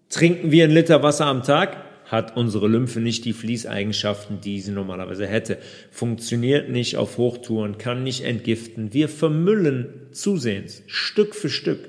Trinken 0.09 0.51
wir 0.51 0.65
einen 0.65 0.73
Liter 0.73 1.03
Wasser 1.03 1.27
am 1.27 1.43
Tag, 1.43 1.88
hat 2.09 2.37
unsere 2.37 2.69
Lymphe 2.69 3.01
nicht 3.01 3.25
die 3.25 3.33
Fließeigenschaften, 3.33 4.41
die 4.41 4.61
sie 4.61 4.73
normalerweise 4.73 5.27
hätte. 5.27 5.59
Funktioniert 5.91 6.71
nicht 6.71 6.97
auf 6.97 7.19
Hochtouren, 7.19 7.79
kann 7.79 8.03
nicht 8.03 8.25
entgiften. 8.25 8.93
Wir 8.93 9.09
vermüllen 9.09 10.09
zusehends, 10.11 10.83
Stück 10.87 11.35
für 11.35 11.51
Stück. 11.51 11.81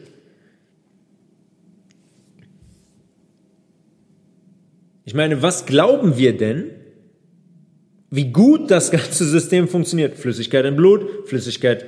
Ich 5.05 5.15
meine, 5.15 5.41
was 5.41 5.65
glauben 5.65 6.17
wir 6.17 6.37
denn, 6.37 6.65
wie 8.11 8.31
gut 8.31 8.69
das 8.69 8.91
ganze 8.91 9.25
System 9.25 9.67
funktioniert? 9.67 10.17
Flüssigkeit 10.17 10.65
im 10.65 10.75
Blut, 10.75 11.27
Flüssigkeit 11.27 11.85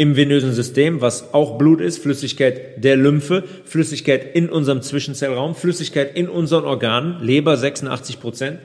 im 0.00 0.16
venösen 0.16 0.54
System, 0.54 1.02
was 1.02 1.34
auch 1.34 1.58
Blut 1.58 1.82
ist, 1.82 1.98
Flüssigkeit 1.98 2.82
der 2.82 2.96
Lymphe, 2.96 3.44
Flüssigkeit 3.66 4.34
in 4.34 4.48
unserem 4.48 4.80
Zwischenzellraum, 4.80 5.54
Flüssigkeit 5.54 6.16
in 6.16 6.30
unseren 6.30 6.64
Organen, 6.64 7.22
Leber 7.22 7.58
86 7.58 8.18
Prozent. 8.18 8.60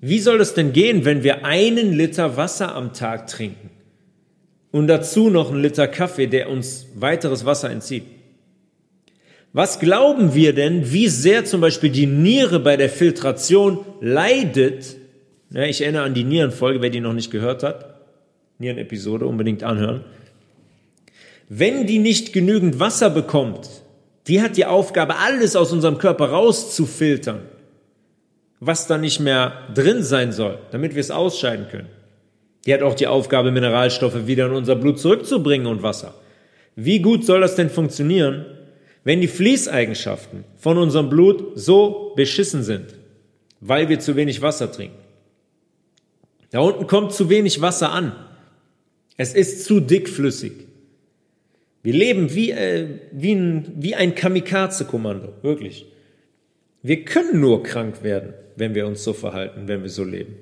Wie 0.00 0.18
soll 0.18 0.40
es 0.40 0.54
denn 0.54 0.72
gehen, 0.72 1.04
wenn 1.04 1.22
wir 1.22 1.44
einen 1.44 1.92
Liter 1.92 2.36
Wasser 2.36 2.74
am 2.74 2.92
Tag 2.92 3.28
trinken 3.28 3.70
und 4.72 4.88
dazu 4.88 5.30
noch 5.30 5.52
einen 5.52 5.62
Liter 5.62 5.86
Kaffee, 5.86 6.26
der 6.26 6.50
uns 6.50 6.88
weiteres 6.96 7.44
Wasser 7.46 7.70
entzieht? 7.70 8.02
Was 9.52 9.78
glauben 9.78 10.34
wir 10.34 10.54
denn, 10.54 10.92
wie 10.92 11.06
sehr 11.06 11.44
zum 11.44 11.60
Beispiel 11.60 11.90
die 11.90 12.06
Niere 12.06 12.58
bei 12.58 12.76
der 12.76 12.90
Filtration 12.90 13.84
leidet, 14.00 14.96
ja, 15.50 15.62
ich 15.62 15.80
erinnere 15.80 16.02
an 16.02 16.14
die 16.14 16.24
Nierenfolge, 16.24 16.82
wer 16.82 16.90
die 16.90 17.00
noch 17.00 17.12
nicht 17.12 17.30
gehört 17.30 17.62
hat. 17.62 18.00
Nierenepisode 18.58 19.26
unbedingt 19.26 19.62
anhören. 19.62 20.04
Wenn 21.48 21.86
die 21.86 21.98
nicht 21.98 22.32
genügend 22.32 22.80
Wasser 22.80 23.10
bekommt, 23.10 23.68
die 24.26 24.42
hat 24.42 24.56
die 24.56 24.64
Aufgabe, 24.64 25.16
alles 25.16 25.54
aus 25.54 25.72
unserem 25.72 25.98
Körper 25.98 26.30
rauszufiltern, 26.30 27.42
was 28.58 28.86
da 28.86 28.98
nicht 28.98 29.20
mehr 29.20 29.62
drin 29.74 30.02
sein 30.02 30.32
soll, 30.32 30.58
damit 30.72 30.94
wir 30.94 31.00
es 31.00 31.10
ausscheiden 31.10 31.68
können. 31.70 31.88
Die 32.64 32.74
hat 32.74 32.82
auch 32.82 32.94
die 32.94 33.06
Aufgabe, 33.06 33.52
Mineralstoffe 33.52 34.26
wieder 34.26 34.46
in 34.46 34.52
unser 34.52 34.74
Blut 34.74 34.98
zurückzubringen 34.98 35.68
und 35.68 35.84
Wasser. 35.84 36.14
Wie 36.74 36.98
gut 36.98 37.24
soll 37.24 37.40
das 37.40 37.54
denn 37.54 37.70
funktionieren, 37.70 38.44
wenn 39.04 39.20
die 39.20 39.28
Fließeigenschaften 39.28 40.44
von 40.56 40.78
unserem 40.78 41.08
Blut 41.08 41.52
so 41.54 42.12
beschissen 42.16 42.64
sind, 42.64 42.94
weil 43.60 43.88
wir 43.88 44.00
zu 44.00 44.16
wenig 44.16 44.42
Wasser 44.42 44.72
trinken? 44.72 45.05
Da 46.56 46.62
unten 46.62 46.86
kommt 46.86 47.12
zu 47.12 47.28
wenig 47.28 47.60
Wasser 47.60 47.92
an. 47.92 48.12
Es 49.18 49.34
ist 49.34 49.66
zu 49.66 49.78
dickflüssig. 49.78 50.52
Wir 51.82 51.92
leben 51.92 52.34
wie, 52.34 52.50
äh, 52.50 52.98
wie 53.12 53.34
ein, 53.34 53.72
wie 53.76 53.94
ein 53.94 54.14
Kamikaze-Kommando, 54.14 55.34
wirklich. 55.42 55.84
Wir 56.80 57.04
können 57.04 57.40
nur 57.40 57.62
krank 57.62 58.02
werden, 58.02 58.32
wenn 58.56 58.74
wir 58.74 58.86
uns 58.86 59.04
so 59.04 59.12
verhalten, 59.12 59.68
wenn 59.68 59.82
wir 59.82 59.90
so 59.90 60.02
leben. 60.02 60.36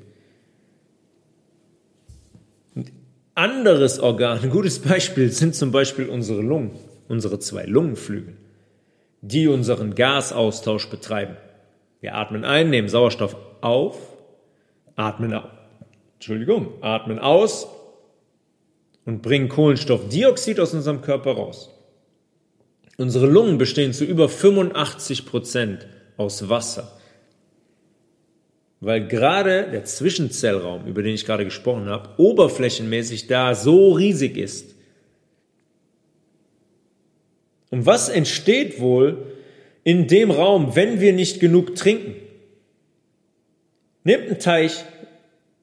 Und 2.77 2.93
anderes 3.35 3.99
Organ, 3.99 4.39
ein 4.39 4.51
gutes 4.51 4.79
Beispiel 4.79 5.33
sind 5.33 5.57
zum 5.57 5.73
Beispiel 5.73 6.09
unsere 6.09 6.43
Lungen, 6.43 6.79
unsere 7.09 7.41
zwei 7.41 7.65
Lungenflügel, 7.65 8.37
die 9.21 9.49
unseren 9.49 9.97
Gasaustausch 9.97 10.89
betreiben. 10.91 11.37
Wir 12.01 12.15
atmen 12.15 12.45
ein, 12.45 12.71
nehmen 12.71 12.89
Sauerstoff 12.89 13.35
auf, 13.63 13.99
atmen. 14.95 15.43
Entschuldigung, 16.25 16.73
atmen 16.81 17.19
aus 17.19 17.69
und 19.05 19.21
bringen 19.21 19.51
Kohlenstoffdioxid 19.51 20.59
aus 20.59 20.73
unserem 20.73 21.03
Körper 21.03 21.33
raus. 21.33 21.69
Unsere 22.97 23.27
Lungen 23.27 23.59
bestehen 23.59 23.93
zu 23.93 24.07
über 24.07 24.31
85 24.31 25.27
Prozent 25.27 25.87
aus 26.17 26.49
Wasser. 26.49 26.99
Weil 28.81 29.07
gerade 29.07 29.71
der 29.71 29.85
Zwischenzellraum, 29.85 30.87
über 30.87 31.03
den 31.03 31.15
ich 31.15 31.27
gerade 31.27 31.45
gesprochen 31.45 31.91
habe, 31.91 32.09
oberflächenmäßig 32.17 33.27
da 33.27 33.55
so 33.55 33.93
riesig 33.93 34.39
ist. 34.39 34.75
Und 37.69 37.85
was 37.85 38.09
entsteht 38.09 38.81
wohl 38.81 39.27
in 39.83 40.09
dem 40.09 40.31
Raum, 40.31 40.75
wenn 40.75 41.01
wir 41.01 41.13
nicht 41.13 41.39
genug 41.39 41.77
trinken? 41.77 42.15
Nehmt 44.05 44.29
einen 44.29 44.39
Teich, 44.39 44.87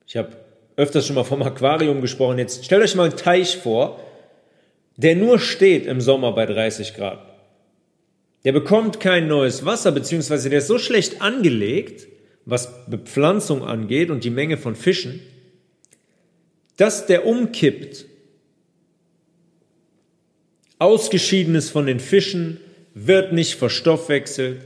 ich 0.06 0.18
habe 0.18 0.41
öfters 0.76 1.06
schon 1.06 1.16
mal 1.16 1.24
vom 1.24 1.42
Aquarium 1.42 2.02
gesprochen. 2.02 2.38
Jetzt 2.38 2.66
stellt 2.66 2.84
euch 2.84 2.96
mal 2.96 3.10
einen 3.10 3.18
Teich 3.18 3.58
vor, 3.58 4.00
der 4.98 5.16
nur 5.16 5.40
steht 5.40 5.86
im 5.86 6.02
Sommer 6.02 6.32
bei 6.34 6.46
30 6.46 6.94
Grad. 6.96 7.20
Der 8.44 8.52
bekommt 8.52 9.00
kein 9.00 9.28
neues 9.28 9.66
Wasser, 9.66 9.92
beziehungsweise 9.92 10.50
der 10.50 10.60
ist 10.60 10.68
so 10.68 10.80
schlecht 10.80 11.22
angelegt, 11.22 12.08
was 12.46 12.86
Bepflanzung 12.88 13.64
angeht 13.64 14.10
und 14.10 14.24
die 14.24 14.32
Menge 14.32 14.58
von 14.58 14.76
Fischen, 14.76 15.22
dass 16.78 17.06
der 17.06 17.28
umkippt. 17.28 18.06
Ausgeschiedenes 20.80 21.70
von 21.70 21.86
den 21.86 22.00
Fischen 22.00 22.60
wird 22.96 23.34
nicht 23.34 23.56
verstoffwechselt. 23.56 24.62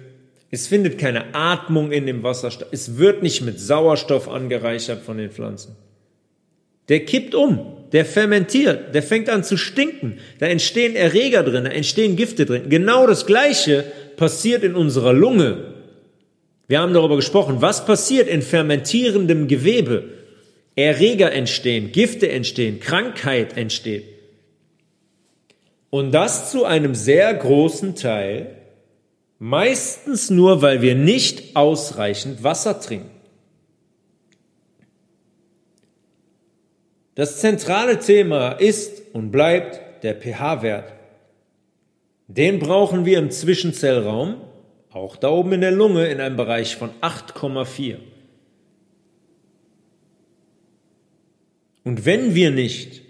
Es 0.49 0.67
findet 0.67 0.97
keine 0.97 1.35
Atmung 1.35 1.91
in 1.91 2.05
dem 2.05 2.23
Wasser 2.23 2.51
statt. 2.51 2.69
Es 2.71 2.97
wird 2.97 3.21
nicht 3.21 3.41
mit 3.41 3.59
Sauerstoff 3.59 4.29
angereichert 4.29 5.03
von 5.03 5.17
den 5.17 5.31
Pflanzen. 5.31 5.75
Der 6.89 7.05
kippt 7.05 7.33
um, 7.33 7.59
der 7.91 8.05
fermentiert, 8.05 8.93
der 8.93 9.03
fängt 9.03 9.29
an 9.29 9.43
zu 9.43 9.57
stinken. 9.57 10.19
Da 10.39 10.47
entstehen 10.47 10.95
Erreger 10.95 11.43
drin, 11.43 11.63
da 11.63 11.71
entstehen 11.71 12.15
Gifte 12.15 12.45
drin. 12.45 12.69
Genau 12.69 13.07
das 13.07 13.25
Gleiche 13.25 13.85
passiert 14.17 14.63
in 14.63 14.75
unserer 14.75 15.13
Lunge. 15.13 15.73
Wir 16.67 16.79
haben 16.79 16.93
darüber 16.93 17.15
gesprochen, 17.15 17.57
was 17.59 17.85
passiert 17.85 18.27
in 18.27 18.41
fermentierendem 18.41 19.47
Gewebe. 19.47 20.09
Erreger 20.75 21.31
entstehen, 21.31 21.91
Gifte 21.91 22.29
entstehen, 22.29 22.79
Krankheit 22.79 23.55
entsteht. 23.55 24.03
Und 25.89 26.11
das 26.11 26.51
zu 26.51 26.65
einem 26.65 26.95
sehr 26.95 27.33
großen 27.33 27.95
Teil, 27.95 28.57
meistens 29.39 30.29
nur, 30.29 30.61
weil 30.61 30.81
wir 30.81 30.95
nicht 30.95 31.55
ausreichend 31.55 32.43
Wasser 32.43 32.81
trinken. 32.81 33.14
Das 37.15 37.39
zentrale 37.39 37.99
Thema 37.99 38.51
ist 38.51 39.01
und 39.13 39.31
bleibt 39.31 40.03
der 40.03 40.15
pH-Wert. 40.15 40.93
Den 42.27 42.59
brauchen 42.59 43.05
wir 43.05 43.19
im 43.19 43.31
Zwischenzellraum, 43.31 44.41
auch 44.91 45.15
da 45.15 45.29
oben 45.29 45.53
in 45.53 45.61
der 45.61 45.71
Lunge, 45.71 46.07
in 46.07 46.19
einem 46.19 46.35
Bereich 46.35 46.75
von 46.75 46.89
8,4. 47.01 47.97
Und 51.85 52.05
wenn 52.05 52.35
wir 52.35 52.51
nicht 52.51 53.03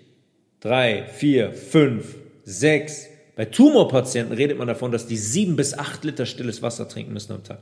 3, 0.59 1.05
4, 1.05 1.53
5, 1.53 2.15
6, 2.43 3.07
bei 3.35 3.45
Tumorpatienten 3.45 4.35
redet 4.35 4.57
man 4.57 4.67
davon, 4.67 4.91
dass 4.91 5.07
die 5.07 5.17
7 5.17 5.55
bis 5.55 5.77
8 5.77 6.03
Liter 6.03 6.25
stilles 6.25 6.61
Wasser 6.61 6.87
trinken 6.87 7.13
müssen 7.13 7.33
am 7.33 7.43
Tag. 7.43 7.59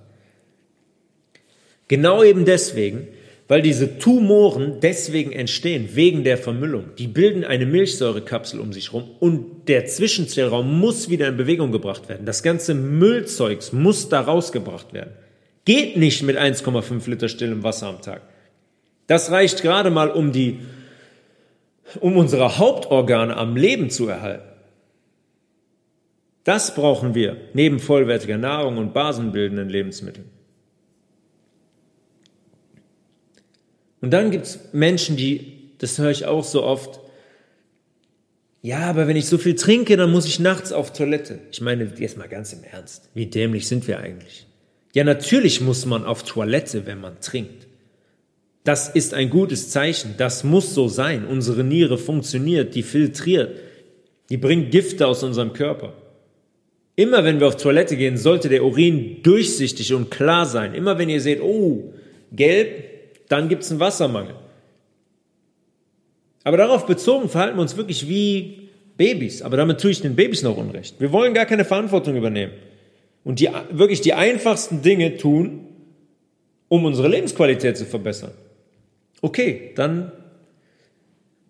Genau 1.88 2.24
eben 2.24 2.46
deswegen, 2.46 3.08
weil 3.48 3.62
diese 3.62 3.98
Tumoren 3.98 4.80
deswegen 4.82 5.32
entstehen, 5.32 5.89
wegen 5.94 6.24
der 6.24 6.38
Vermüllung. 6.38 6.91
Die 6.98 7.08
bilden 7.08 7.44
eine 7.44 7.66
Milchsäurekapsel 7.66 8.60
um 8.60 8.72
sich 8.72 8.94
herum 8.94 9.10
und 9.20 9.68
der 9.68 9.86
Zwischenzellraum 9.86 10.80
muss 10.80 11.10
wieder 11.10 11.28
in 11.28 11.38
Bewegung 11.38 11.72
gebracht 11.72 12.08
werden. 12.08 12.26
Das 12.26 12.44
ganze 12.44 12.74
Müllzeugs 12.74 13.74
muss 13.74 14.10
da 14.10 14.22
rausgebracht 14.22 14.94
werden. 14.94 15.12
Geht 15.66 15.98
nicht 15.98 16.24
mit 16.24 16.38
1,5 16.38 17.10
Liter 17.10 17.30
stillem 17.30 17.64
Wasser 17.64 17.88
am 17.88 18.02
Tag. 18.02 18.22
Das 19.08 19.32
reicht 19.32 19.62
gerade 19.62 19.89
mal, 19.89 20.10
um 20.10 20.32
die, 20.32 20.60
um 22.00 22.18
unsere 22.18 22.58
Hauptorgane 22.58 23.36
am 23.36 23.56
Leben 23.56 23.89
zu 23.89 24.08
erhalten. 24.08 24.48
Das 26.44 26.76
brauchen 26.76 27.16
wir 27.16 27.38
neben 27.54 27.80
vollwertiger 27.80 28.38
Nahrung 28.38 28.78
und 28.78 28.94
basenbildenden 28.94 29.70
Lebensmitteln. 29.70 30.30
Und 34.04 34.12
dann 34.12 34.32
gibt 34.32 34.45
es 34.45 34.60
Menschen, 34.74 35.16
die, 35.16 35.70
das 35.78 35.97
höre 35.97 36.12
ich 36.12 36.26
auch 36.26 36.43
so 36.43 36.62
oft, 36.62 36.99
ja, 38.62 38.80
aber 38.80 39.08
wenn 39.08 39.16
ich 39.16 39.28
so 39.28 39.38
viel 39.38 39.56
trinke, 39.56 39.95
dann 39.95 40.12
muss 40.12 40.26
ich 40.26 40.41
nachts 40.41 40.74
auf 40.74 40.91
Toilette. 40.91 41.39
Ich 41.54 41.62
meine, 41.62 41.89
jetzt 41.97 42.18
mal 42.18 42.28
ganz 42.28 42.51
im 42.51 42.66
Ernst, 42.70 43.10
wie 43.14 43.28
dämlich 43.28 43.66
sind 43.66 43.88
wir 43.88 43.99
eigentlich? 43.99 44.45
Ja, 44.93 45.06
natürlich 45.06 45.62
muss 45.62 45.86
man 45.86 46.04
auf 46.04 46.24
Toilette, 46.24 46.86
wenn 46.86 46.99
man 46.99 47.22
trinkt. 47.22 47.66
Das 48.66 48.89
ist 48.89 49.14
ein 49.14 49.30
gutes 49.30 49.70
Zeichen, 49.70 50.16
das 50.18 50.43
muss 50.43 50.74
so 50.74 50.89
sein. 50.89 51.26
Unsere 51.26 51.64
Niere 51.64 51.97
funktioniert, 51.97 52.76
die 52.76 52.84
filtriert, 52.84 53.56
die 54.28 54.38
bringt 54.38 54.72
Gifte 54.72 55.08
aus 55.08 55.24
unserem 55.24 55.54
Körper. 55.54 55.93
Immer 56.97 57.24
wenn 57.24 57.39
wir 57.39 57.47
auf 57.47 57.56
Toilette 57.56 57.95
gehen, 57.95 58.18
sollte 58.18 58.49
der 58.49 58.66
Urin 58.66 59.24
durchsichtig 59.24 59.93
und 59.93 60.12
klar 60.12 60.45
sein. 60.45 60.74
Immer 60.74 60.97
wenn 60.97 61.08
ihr 61.08 61.22
seht, 61.22 61.41
oh, 61.41 61.93
gelb, 62.34 62.93
dann 63.30 63.49
gibt 63.49 63.63
es 63.63 63.71
einen 63.71 63.80
Wassermangel. 63.80 64.36
Aber 66.43 66.57
darauf 66.57 66.86
bezogen 66.86 67.30
verhalten 67.30 67.57
wir 67.57 67.61
uns 67.61 67.78
wirklich 67.78 68.07
wie 68.07 68.69
Babys. 68.97 69.41
Aber 69.41 69.57
damit 69.57 69.80
tue 69.80 69.91
ich 69.91 70.01
den 70.01 70.15
Babys 70.15 70.43
noch 70.43 70.57
Unrecht. 70.57 70.99
Wir 70.99 71.11
wollen 71.11 71.34
gar 71.34 71.45
keine 71.45 71.65
Verantwortung 71.65 72.15
übernehmen. 72.15 72.53
und 73.24 73.39
die, 73.39 73.49
wirklich 73.71 74.01
die 74.01 74.13
einfachsten 74.13 74.82
Dinge 74.82 75.17
tun, 75.17 75.67
um 76.67 76.86
unsere 76.86 77.07
Lebensqualität 77.07 77.78
zu 77.78 77.86
verbessern. 77.86 78.32
Okay, 79.21 79.71
dann 79.76 80.11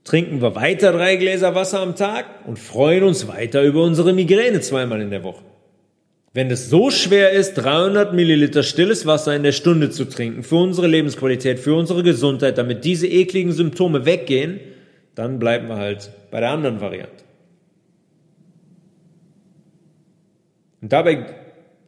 trinken 0.03 0.41
wir 0.41 0.55
weiter 0.55 0.91
drei 0.91 1.15
Gläser 1.15 1.55
Wasser 1.55 1.79
am 1.79 1.95
Tag 1.95 2.25
und 2.45 2.59
freuen 2.59 3.03
uns 3.03 3.27
weiter 3.27 3.63
über 3.63 3.83
unsere 3.83 4.13
Migräne 4.13 4.61
zweimal 4.61 5.01
in 5.01 5.09
der 5.09 5.23
Woche. 5.23 5.43
Wenn 6.33 6.49
es 6.49 6.69
so 6.69 6.89
schwer 6.89 7.31
ist, 7.31 7.53
300 7.55 8.13
Milliliter 8.13 8.63
stilles 8.63 9.05
Wasser 9.05 9.35
in 9.35 9.43
der 9.43 9.51
Stunde 9.51 9.91
zu 9.91 10.05
trinken, 10.05 10.41
für 10.41 10.55
unsere 10.55 10.87
Lebensqualität, 10.87 11.59
für 11.59 11.75
unsere 11.75 12.01
Gesundheit, 12.01 12.57
damit 12.57 12.83
diese 12.83 13.07
ekligen 13.07 13.51
Symptome 13.51 14.05
weggehen, 14.05 14.59
dann 15.13 15.37
bleiben 15.37 15.67
wir 15.67 15.75
halt 15.75 16.11
bei 16.31 16.39
der 16.39 16.49
anderen 16.49 16.81
Variante. 16.81 17.23
Und 20.81 20.91
dabei 20.91 21.27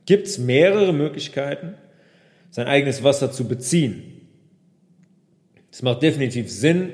gibt 0.05 0.27
es 0.27 0.37
mehrere 0.37 0.93
Möglichkeiten, 0.93 1.73
sein 2.51 2.67
eigenes 2.67 3.03
Wasser 3.03 3.31
zu 3.31 3.47
beziehen. 3.47 4.03
Es 5.71 5.81
macht 5.81 6.03
definitiv 6.03 6.51
Sinn, 6.51 6.91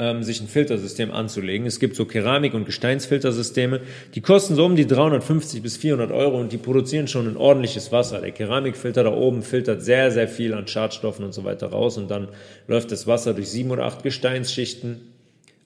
ähm, 0.00 0.22
sich 0.22 0.40
ein 0.40 0.48
Filtersystem 0.48 1.10
anzulegen. 1.10 1.66
Es 1.66 1.78
gibt 1.78 1.94
so 1.94 2.06
Keramik- 2.06 2.54
und 2.54 2.64
Gesteinsfiltersysteme, 2.64 3.82
die 4.14 4.22
kosten 4.22 4.54
so 4.54 4.64
um 4.64 4.74
die 4.74 4.86
350 4.86 5.62
bis 5.62 5.76
400 5.76 6.10
Euro 6.10 6.40
und 6.40 6.52
die 6.52 6.56
produzieren 6.56 7.06
schon 7.06 7.28
ein 7.28 7.36
ordentliches 7.36 7.92
Wasser. 7.92 8.22
Der 8.22 8.32
Keramikfilter 8.32 9.04
da 9.04 9.12
oben 9.12 9.42
filtert 9.42 9.82
sehr, 9.82 10.10
sehr 10.10 10.26
viel 10.26 10.54
an 10.54 10.66
Schadstoffen 10.66 11.22
und 11.22 11.34
so 11.34 11.44
weiter 11.44 11.66
raus 11.66 11.98
und 11.98 12.10
dann 12.10 12.28
läuft 12.66 12.92
das 12.92 13.06
Wasser 13.06 13.34
durch 13.34 13.50
sieben 13.50 13.70
oder 13.70 13.84
acht 13.84 14.02
Gesteinsschichten, 14.02 15.02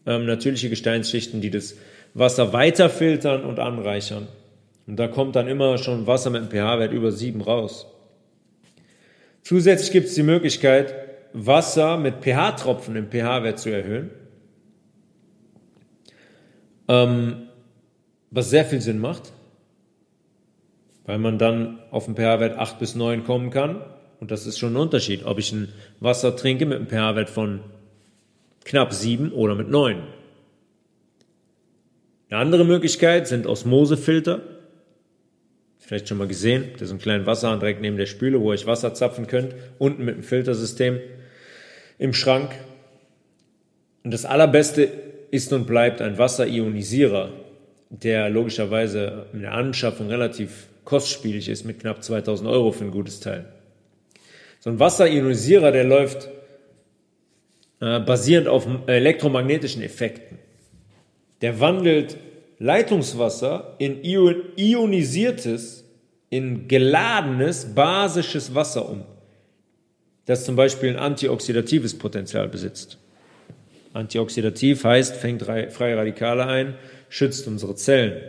ähm, 0.05 0.27
natürliche 0.27 0.69
Gesteinsschichten, 0.69 1.41
die 1.41 1.51
das 1.51 1.77
Wasser 2.13 2.53
weiter 2.53 2.91
filtern 2.91 3.45
und 3.45 3.61
anreichern. 3.61 4.27
Und 4.89 4.97
da 4.97 5.07
kommt 5.07 5.37
dann 5.37 5.47
immer 5.47 5.79
schon 5.79 6.09
Wasser 6.09 6.31
mit 6.31 6.43
einem 6.43 6.51
pH-Wert 6.51 6.93
über 6.93 7.13
sieben 7.13 7.41
raus. 7.41 7.87
Zusätzlich 9.43 9.93
gibt 9.93 10.09
es 10.09 10.15
die 10.15 10.25
Möglichkeit, 10.25 10.93
Wasser 11.33 11.99
mit 11.99 12.17
pH-Tropfen 12.17 12.97
im 12.97 13.11
pH-Wert 13.11 13.61
zu 13.61 13.71
erhöhen, 13.71 14.11
ähm, 16.89 17.49
was 18.31 18.51
sehr 18.51 18.65
viel 18.65 18.81
Sinn 18.81 18.99
macht, 18.99 19.33
weil 21.07 21.19
man 21.19 21.39
dann 21.39 21.79
auf 21.91 22.07
den 22.07 22.17
pH-Wert 22.17 22.59
8 22.59 22.79
bis 22.79 22.95
9 22.95 23.25
kommen 23.25 23.51
kann. 23.51 23.83
Und 24.21 24.31
das 24.31 24.47
ist 24.47 24.59
schon 24.59 24.75
ein 24.75 24.81
Unterschied, 24.81 25.25
ob 25.25 25.39
ich 25.39 25.53
ein 25.53 25.69
Wasser 26.01 26.35
trinke 26.37 26.67
mit 26.67 26.79
einem 26.79 26.89
pH-Wert 26.89 27.31
von 27.31 27.61
knapp 28.65 28.93
7 28.93 29.33
oder 29.33 29.55
mit 29.55 29.69
9. 29.69 30.03
Eine 32.31 32.41
andere 32.41 32.65
Möglichkeit 32.65 33.29
sind 33.29 33.47
Osmosefilter. 33.47 34.41
Vielleicht 35.79 36.09
schon 36.09 36.19
mal 36.19 36.27
gesehen, 36.27 36.71
da 36.79 36.85
ist 36.85 36.91
ein 36.91 36.99
kleiner 36.99 37.27
Wasserhahn 37.27 37.61
direkt 37.61 37.83
neben 37.83 37.99
der 37.99 38.07
Spüle, 38.07 38.41
wo 38.41 38.53
ich 38.55 38.67
Wasser 38.67 38.95
zapfen 38.95 39.27
könnt, 39.27 39.55
unten 39.79 40.05
mit 40.05 40.17
dem 40.17 40.23
Filtersystem 40.23 40.99
im 41.99 42.15
Schrank. 42.15 42.51
Und 44.03 44.13
das 44.13 44.25
Allerbeste 44.25 44.91
ist 45.35 45.53
und 45.53 45.67
bleibt 45.67 46.01
ein 46.01 46.17
Wasserionisierer, 46.17 47.33
der 47.91 48.31
logischerweise 48.31 49.27
in 49.33 49.41
der 49.41 49.53
Anschaffung 49.53 50.09
relativ 50.09 50.69
kostspielig 50.85 51.49
ist, 51.49 51.65
mit 51.65 51.81
knapp 51.81 52.03
2000 52.03 52.49
Euro 52.49 52.73
für 52.73 52.85
ein 52.85 52.91
gutes 52.91 53.21
Teil. 53.21 53.47
So 54.61 54.71
ein 54.71 54.79
Wasserionisierer, 54.79 55.73
der 55.73 55.85
läuft 55.85 56.29
äh, 57.81 58.01
basierend 58.01 58.49
auf 58.49 58.67
elektromagnetischen 58.87 59.83
Effekten. 59.83 60.39
Der 61.41 61.61
wandelt 61.61 62.17
Leitungswasser 62.59 63.75
in 63.79 64.03
ionisiertes, 64.03 65.85
in 66.31 66.69
geladenes, 66.69 67.75
basisches 67.75 68.55
Wasser 68.55 68.89
um 68.89 69.05
das 70.27 70.45
zum 70.45 70.57
Beispiel 70.57 70.91
ein 70.91 70.99
antioxidatives 70.99 71.99
Potenzial 71.99 72.49
besitzt. 72.49 72.99
Antioxidativ 73.95 74.85
heißt, 74.85 75.17
fängt 75.17 75.43
freie 75.43 75.97
Radikale 75.97 76.47
ein, 76.47 76.75
schützt 77.09 77.47
unsere 77.47 77.75
Zellen. 77.77 78.21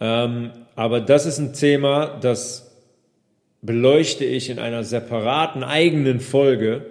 Ähm, 0.00 0.52
aber 0.74 1.00
das 1.00 1.26
ist 1.26 1.38
ein 1.38 1.52
Thema, 1.52 2.18
das 2.20 2.66
beleuchte 3.62 4.24
ich 4.24 4.50
in 4.50 4.58
einer 4.58 4.84
separaten 4.84 5.62
eigenen 5.62 6.20
Folge, 6.20 6.86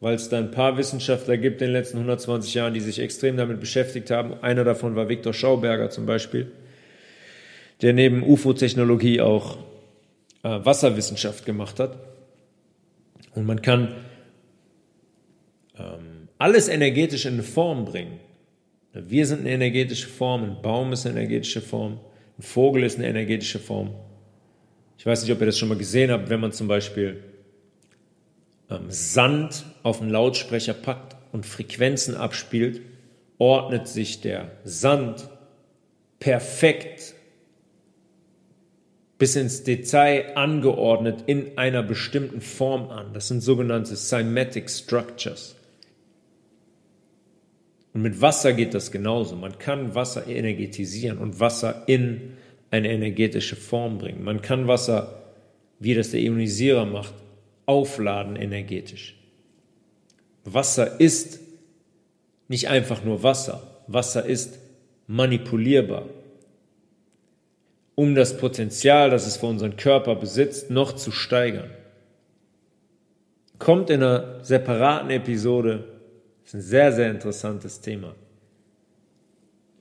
weil 0.00 0.14
es 0.14 0.28
da 0.28 0.38
ein 0.38 0.50
paar 0.50 0.76
Wissenschaftler 0.76 1.36
gibt 1.38 1.60
in 1.62 1.68
den 1.68 1.72
letzten 1.74 1.98
120 1.98 2.54
Jahren, 2.54 2.74
die 2.74 2.80
sich 2.80 2.98
extrem 2.98 3.36
damit 3.36 3.60
beschäftigt 3.60 4.10
haben. 4.10 4.34
Einer 4.42 4.64
davon 4.64 4.96
war 4.96 5.08
Viktor 5.08 5.32
Schauberger 5.32 5.90
zum 5.90 6.06
Beispiel, 6.06 6.52
der 7.82 7.92
neben 7.94 8.22
UFO-Technologie 8.22 9.20
auch 9.20 9.58
äh, 10.42 10.48
Wasserwissenschaft 10.48 11.46
gemacht 11.46 11.80
hat. 11.80 11.98
Und 13.34 13.46
man 13.46 13.62
kann 13.62 13.94
ähm, 15.78 16.13
alles 16.44 16.68
energetisch 16.68 17.24
in 17.24 17.32
eine 17.32 17.42
Form 17.42 17.86
bringen. 17.86 18.20
Wir 18.92 19.26
sind 19.26 19.40
eine 19.40 19.50
energetische 19.50 20.08
Form, 20.08 20.44
ein 20.44 20.60
Baum 20.60 20.92
ist 20.92 21.06
eine 21.06 21.18
energetische 21.18 21.62
Form, 21.62 22.00
ein 22.38 22.42
Vogel 22.42 22.82
ist 22.82 22.98
eine 22.98 23.08
energetische 23.08 23.58
Form. 23.58 23.94
Ich 24.98 25.06
weiß 25.06 25.22
nicht, 25.22 25.32
ob 25.32 25.40
ihr 25.40 25.46
das 25.46 25.58
schon 25.58 25.70
mal 25.70 25.78
gesehen 25.78 26.10
habt, 26.10 26.28
wenn 26.28 26.40
man 26.40 26.52
zum 26.52 26.68
Beispiel 26.68 27.24
ähm, 28.68 28.90
Sand 28.90 29.64
auf 29.82 30.02
einen 30.02 30.10
Lautsprecher 30.10 30.74
packt 30.74 31.16
und 31.32 31.46
Frequenzen 31.46 32.14
abspielt, 32.14 32.82
ordnet 33.38 33.88
sich 33.88 34.20
der 34.20 34.50
Sand 34.64 35.30
perfekt 36.20 37.14
bis 39.16 39.34
ins 39.34 39.62
Detail 39.62 40.36
angeordnet 40.36 41.24
in 41.24 41.56
einer 41.56 41.82
bestimmten 41.82 42.42
Form 42.42 42.90
an. 42.90 43.14
Das 43.14 43.28
sind 43.28 43.40
sogenannte 43.40 43.96
Cymatic 43.96 44.68
Structures. 44.68 45.56
Und 47.94 48.02
mit 48.02 48.20
Wasser 48.20 48.52
geht 48.52 48.74
das 48.74 48.92
genauso. 48.92 49.36
Man 49.36 49.58
kann 49.58 49.94
Wasser 49.94 50.26
energetisieren 50.26 51.16
und 51.18 51.40
Wasser 51.40 51.84
in 51.86 52.34
eine 52.70 52.90
energetische 52.90 53.56
Form 53.56 53.98
bringen. 53.98 54.22
Man 54.22 54.42
kann 54.42 54.68
Wasser, 54.68 55.22
wie 55.78 55.94
das 55.94 56.10
der 56.10 56.20
Ionisierer 56.20 56.84
macht, 56.84 57.14
aufladen 57.66 58.36
energetisch. 58.36 59.16
Wasser 60.44 61.00
ist 61.00 61.40
nicht 62.48 62.68
einfach 62.68 63.04
nur 63.04 63.22
Wasser. 63.22 63.80
Wasser 63.86 64.26
ist 64.26 64.58
manipulierbar 65.06 66.04
um 67.94 68.14
das 68.14 68.36
Potenzial, 68.36 69.10
das 69.10 69.26
es 69.26 69.36
für 69.36 69.46
unseren 69.46 69.76
Körper 69.76 70.16
besitzt, 70.16 70.70
noch 70.70 70.92
zu 70.92 71.10
steigern. 71.10 71.70
Kommt 73.58 73.90
in 73.90 74.02
einer 74.02 74.42
separaten 74.44 75.10
Episode. 75.10 75.84
Das 76.44 76.52
ist 76.52 76.54
ein 76.54 76.62
sehr, 76.62 76.92
sehr 76.92 77.10
interessantes 77.10 77.80
Thema. 77.80 78.14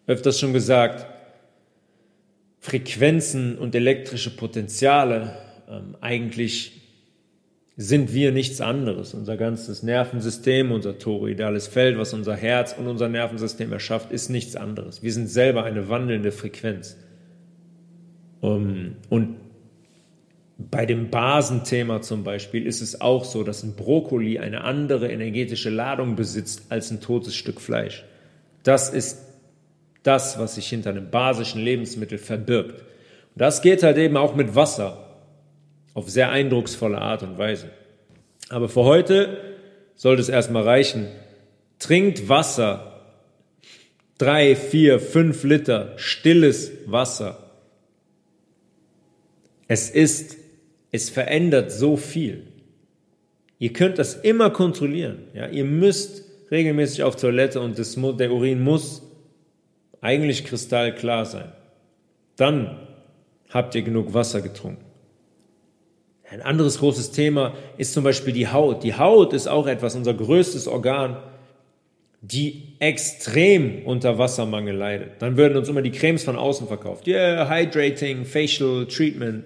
Öfters 0.08 0.40
schon 0.40 0.54
gesagt, 0.54 1.06
Frequenzen 2.60 3.58
und 3.58 3.76
elektrische 3.76 4.36
Potenziale, 4.36 5.38
ähm, 5.70 5.98
eigentlich 6.00 6.82
sind 7.76 8.14
wir 8.14 8.32
nichts 8.32 8.62
anderes. 8.62 9.14
Unser 9.14 9.36
ganzes 9.36 9.84
Nervensystem, 9.84 10.72
unser 10.72 10.98
toroidales 11.00 11.68
Feld, 11.68 11.98
was 11.98 12.14
unser 12.14 12.36
Herz 12.36 12.74
und 12.78 12.88
unser 12.88 13.10
Nervensystem 13.10 13.74
erschafft, 13.74 14.12
ist 14.12 14.30
nichts 14.30 14.56
anderes. 14.56 15.04
Wir 15.04 15.12
sind 15.12 15.28
selber 15.28 15.64
eine 15.64 15.90
wandelnde 15.90 16.32
Frequenz. 16.32 16.98
Ähm, 18.42 18.96
und 19.10 19.36
bei 20.70 20.86
dem 20.86 21.10
Basenthema 21.10 22.02
zum 22.02 22.24
Beispiel 22.24 22.66
ist 22.66 22.82
es 22.82 23.02
auch 23.02 23.26
so, 23.26 23.44
dass 23.44 23.64
ein 23.64 23.76
Brokkoli 23.76 24.40
eine 24.40 24.64
andere 24.64 25.12
energetische 25.12 25.70
Ladung 25.70 26.16
besitzt 26.16 26.64
als 26.70 26.92
ein 26.92 27.02
totes 27.02 27.36
Stück 27.36 27.62
Fleisch. 27.62 28.04
Das 28.64 28.90
ist 28.90 29.20
das, 30.04 30.38
was 30.40 30.56
sich 30.56 30.68
hinter 30.68 30.92
einem 30.92 31.10
basischen 31.10 31.62
Lebensmittel 31.62 32.18
verbirgt. 32.18 32.82
Und 32.82 33.42
das 33.42 33.62
geht 33.62 33.84
halt 33.84 33.98
eben 33.98 34.18
auch 34.18 34.36
mit 34.36 34.56
Wasser 34.56 35.18
auf 35.94 36.10
sehr 36.10 36.30
eindrucksvolle 36.30 37.00
Art 37.00 37.24
und 37.24 37.38
Weise. 37.38 37.70
Aber 38.50 38.70
für 38.70 38.84
heute 38.84 39.38
sollte 39.96 40.22
es 40.22 40.30
erstmal 40.30 40.64
reichen. 40.64 41.08
Trinkt 41.80 42.30
Wasser. 42.30 43.02
Drei, 44.18 44.56
vier, 44.56 45.00
fünf 45.00 45.44
Liter 45.44 45.94
stilles 45.98 46.72
Wasser 46.86 47.44
es 49.74 49.90
ist, 49.90 50.38
es 50.94 51.10
verändert 51.10 51.74
so 51.74 51.98
viel. 51.98 52.48
Ihr 53.60 53.74
könnt 53.74 54.00
das 54.00 54.14
immer 54.14 54.52
kontrollieren. 54.52 55.24
Ja? 55.34 55.50
Ihr 55.50 55.66
müsst 55.66 56.24
regelmäßig 56.52 57.04
auf 57.04 57.18
Toilette 57.18 57.60
und 57.60 57.78
das, 57.78 57.98
der 58.18 58.32
Urin 58.32 58.64
muss 58.64 59.02
eigentlich 60.00 60.46
kristallklar 60.46 61.26
sein. 61.26 61.52
Dann 62.38 62.80
habt 63.50 63.76
ihr 63.76 63.82
genug 63.82 64.14
Wasser 64.14 64.42
getrunken. 64.42 64.86
Ein 66.30 66.42
anderes 66.42 66.80
großes 66.80 67.12
Thema 67.12 67.54
ist 67.78 67.94
zum 67.94 68.04
Beispiel 68.04 68.34
die 68.34 68.48
Haut. 68.48 68.84
Die 68.84 68.96
Haut 68.96 69.34
ist 69.34 69.48
auch 69.48 69.68
etwas, 69.68 69.96
unser 69.96 70.14
größtes 70.14 70.68
Organ. 70.68 71.18
die 72.26 72.76
extrem 72.80 73.84
unter 73.86 74.18
Wassermangel 74.18 74.76
leidet. 74.76 75.22
Dann 75.22 75.36
würden 75.36 75.58
uns 75.58 75.68
immer 75.68 75.82
die 75.82 75.92
Cremes 75.92 76.24
von 76.24 76.38
außen 76.38 76.68
verkauft. 76.68 77.06
Yeah, 77.06 77.50
Hydrating, 77.50 78.24
Facial 78.24 78.88
Treatment. 78.88 79.44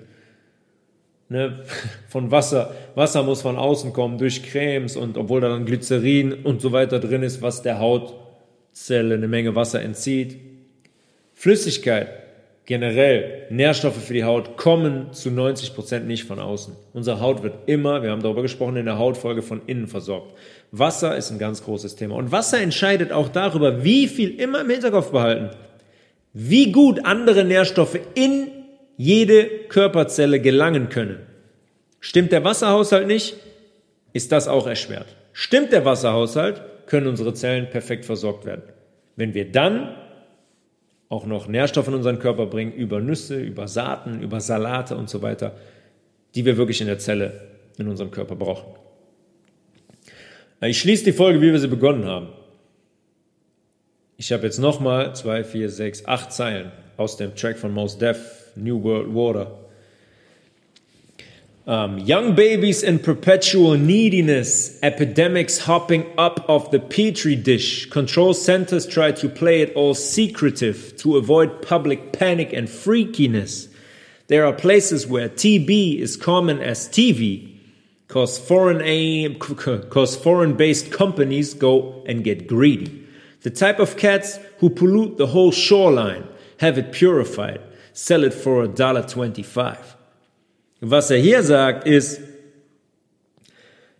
Ne, 1.29 1.63
von 2.07 2.31
Wasser. 2.31 2.73
Wasser 2.95 3.21
muss 3.21 3.41
von 3.41 3.57
außen 3.57 3.91
kommen 3.91 4.17
durch 4.17 4.43
Cremes 4.43 4.95
und 4.95 5.17
obwohl 5.17 5.41
da 5.41 5.49
dann 5.49 5.65
Glycerin 5.65 6.33
und 6.33 6.61
so 6.61 6.71
weiter 6.71 6.99
drin 6.99 7.21
ist, 7.21 7.41
was 7.41 7.61
der 7.61 7.79
Hautzelle 7.79 9.15
eine 9.15 9.27
Menge 9.27 9.53
Wasser 9.53 9.81
entzieht. 9.81 10.37
Flüssigkeit, 11.33 12.07
generell, 12.65 13.45
Nährstoffe 13.49 14.01
für 14.01 14.13
die 14.13 14.23
Haut 14.23 14.55
kommen 14.55 15.11
zu 15.11 15.29
90 15.29 15.75
Prozent 15.75 16.07
nicht 16.07 16.23
von 16.23 16.39
außen. 16.39 16.73
Unsere 16.93 17.19
Haut 17.19 17.43
wird 17.43 17.55
immer, 17.67 18.03
wir 18.03 18.11
haben 18.11 18.23
darüber 18.23 18.41
gesprochen, 18.41 18.77
in 18.77 18.85
der 18.85 18.97
Hautfolge 18.97 19.41
von 19.41 19.61
innen 19.67 19.87
versorgt. 19.87 20.33
Wasser 20.71 21.17
ist 21.17 21.31
ein 21.31 21.39
ganz 21.39 21.61
großes 21.63 21.97
Thema. 21.97 22.15
Und 22.15 22.31
Wasser 22.31 22.61
entscheidet 22.61 23.11
auch 23.11 23.27
darüber, 23.27 23.83
wie 23.83 24.07
viel, 24.07 24.39
immer 24.39 24.61
im 24.61 24.69
Hinterkopf 24.69 25.11
behalten, 25.11 25.49
wie 26.31 26.71
gut 26.71 27.05
andere 27.05 27.43
Nährstoffe 27.43 27.99
in 28.15 28.56
jede 28.97 29.45
Körperzelle 29.69 30.41
gelangen 30.41 30.89
können. 30.89 31.19
Stimmt 31.99 32.31
der 32.31 32.43
Wasserhaushalt 32.43 33.07
nicht, 33.07 33.35
ist 34.13 34.31
das 34.31 34.47
auch 34.47 34.67
erschwert. 34.67 35.15
Stimmt 35.33 35.71
der 35.71 35.85
Wasserhaushalt, 35.85 36.61
können 36.87 37.07
unsere 37.07 37.33
Zellen 37.33 37.69
perfekt 37.69 38.05
versorgt 38.05 38.45
werden. 38.45 38.63
Wenn 39.15 39.33
wir 39.33 39.51
dann 39.51 39.95
auch 41.09 41.25
noch 41.25 41.47
Nährstoffe 41.47 41.87
in 41.87 41.93
unseren 41.93 42.19
Körper 42.19 42.47
bringen, 42.47 42.73
über 42.73 42.99
Nüsse, 42.99 43.39
über 43.39 43.67
Saaten, 43.67 44.21
über 44.21 44.41
Salate 44.41 44.97
und 44.97 45.09
so 45.09 45.21
weiter, 45.21 45.55
die 46.35 46.45
wir 46.45 46.57
wirklich 46.57 46.81
in 46.81 46.87
der 46.87 46.99
Zelle 46.99 47.47
in 47.77 47.87
unserem 47.87 48.11
Körper 48.11 48.35
brauchen. 48.35 48.75
Ich 50.61 50.79
schließe 50.79 51.05
die 51.05 51.13
Folge, 51.13 51.41
wie 51.41 51.51
wir 51.51 51.59
sie 51.59 51.67
begonnen 51.67 52.05
haben. 52.05 52.29
Ich 54.17 54.31
habe 54.31 54.43
jetzt 54.43 54.57
nochmal 54.57 55.15
zwei, 55.15 55.43
vier, 55.43 55.69
sechs, 55.69 56.05
acht 56.05 56.33
Zeilen 56.33 56.71
aus 56.97 57.17
dem 57.17 57.35
Track 57.35 57.59
von 57.59 57.71
Most 57.71 58.01
Def, 58.01 58.46
New 58.57 58.77
World 58.77 59.07
Water. 59.07 59.47
Um, 61.65 61.97
young 61.99 62.33
babies 62.33 62.81
in 62.81 62.99
perpetual 62.99 63.77
neediness, 63.77 64.79
epidemics 64.81 65.57
hopping 65.59 66.05
up 66.17 66.49
off 66.49 66.71
the 66.71 66.79
petri 66.79 67.35
dish. 67.35 67.89
Control 67.89 68.33
centers 68.33 68.87
try 68.87 69.11
to 69.11 69.27
play 69.27 69.61
it 69.61 69.75
all 69.75 69.93
secretive 69.93 70.95
to 70.97 71.17
avoid 71.17 71.61
public 71.61 72.13
panic 72.13 72.53
and 72.53 72.69
freakiness. 72.69 73.67
There 74.27 74.45
are 74.45 74.53
places 74.53 75.07
where 75.07 75.27
TB 75.27 75.99
is 75.99 76.15
common 76.15 76.59
as 76.59 76.87
TV 76.87 77.57
cause 78.07 78.39
foreign 78.39 78.81
aim, 78.81 79.35
cause 79.35 80.15
foreign 80.15 80.55
based 80.55 80.91
companies 80.91 81.53
go 81.53 82.03
and 82.07 82.23
get 82.23 82.47
greedy. 82.47 83.05
The 83.41 83.49
type 83.49 83.79
of 83.79 83.97
cats 83.97 84.39
who 84.59 84.69
pollute 84.69 85.17
the 85.17 85.27
whole 85.27 85.51
shoreline, 85.51 86.27
have 86.59 86.77
it 86.77 86.91
purified, 86.91 87.61
sell 87.97 88.23
it 88.23 88.33
for 88.33 88.63
a 88.63 88.67
dollar 88.67 89.07
twenty-five. 89.07 89.97
Was 90.81 91.09
er 91.09 91.17
hier 91.17 91.41
sagt 91.41 91.87
ist, 91.87 92.21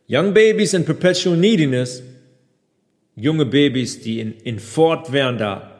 young 0.08 0.34
babies 0.34 0.76
in 0.76 0.86
perpetual 0.86 1.36
neediness, 1.36 2.04
junge 3.16 3.46
Babys, 3.46 4.00
die 4.00 4.20
in, 4.20 4.34
in 4.44 4.60
fortwährender 4.60 5.72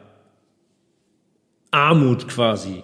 Armut 1.70 2.26
quasi 2.26 2.82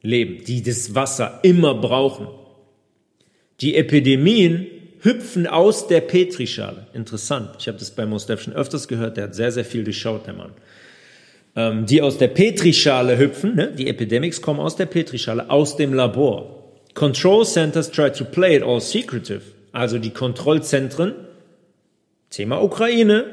leben, 0.00 0.42
die 0.44 0.62
das 0.62 0.94
Wasser 0.94 1.40
immer 1.42 1.74
brauchen 1.74 2.28
die 3.60 3.76
Epidemien 3.76 4.66
hüpfen 5.02 5.46
aus 5.46 5.86
der 5.86 6.00
Petrischale. 6.00 6.88
Interessant. 6.94 7.56
Ich 7.60 7.68
habe 7.68 7.78
das 7.78 7.92
bei 7.92 8.06
Mostef 8.06 8.42
schon 8.42 8.54
öfters 8.54 8.88
gehört. 8.88 9.16
Der 9.16 9.24
hat 9.24 9.34
sehr, 9.36 9.52
sehr 9.52 9.64
viel 9.64 9.84
durchschaut, 9.84 10.26
der 10.26 10.34
Mann. 10.34 10.52
Ähm, 11.54 11.84
die 11.84 12.00
aus 12.00 12.16
der 12.16 12.28
Petrischale 12.28 13.18
hüpfen, 13.18 13.54
ne? 13.56 13.72
die 13.72 13.88
Epidemics 13.88 14.40
kommen 14.40 14.60
aus 14.60 14.76
der 14.76 14.86
Petrischale, 14.86 15.50
aus 15.50 15.76
dem 15.76 15.92
Labor. 15.92 16.62
Control 16.94 17.44
Centers 17.44 17.90
try 17.90 18.10
to 18.10 18.24
play 18.24 18.56
it 18.56 18.62
all 18.62 18.80
secretive. 18.80 19.42
Also 19.72 19.98
die 19.98 20.10
Kontrollzentren, 20.10 21.14
Thema 22.30 22.62
Ukraine, 22.62 23.26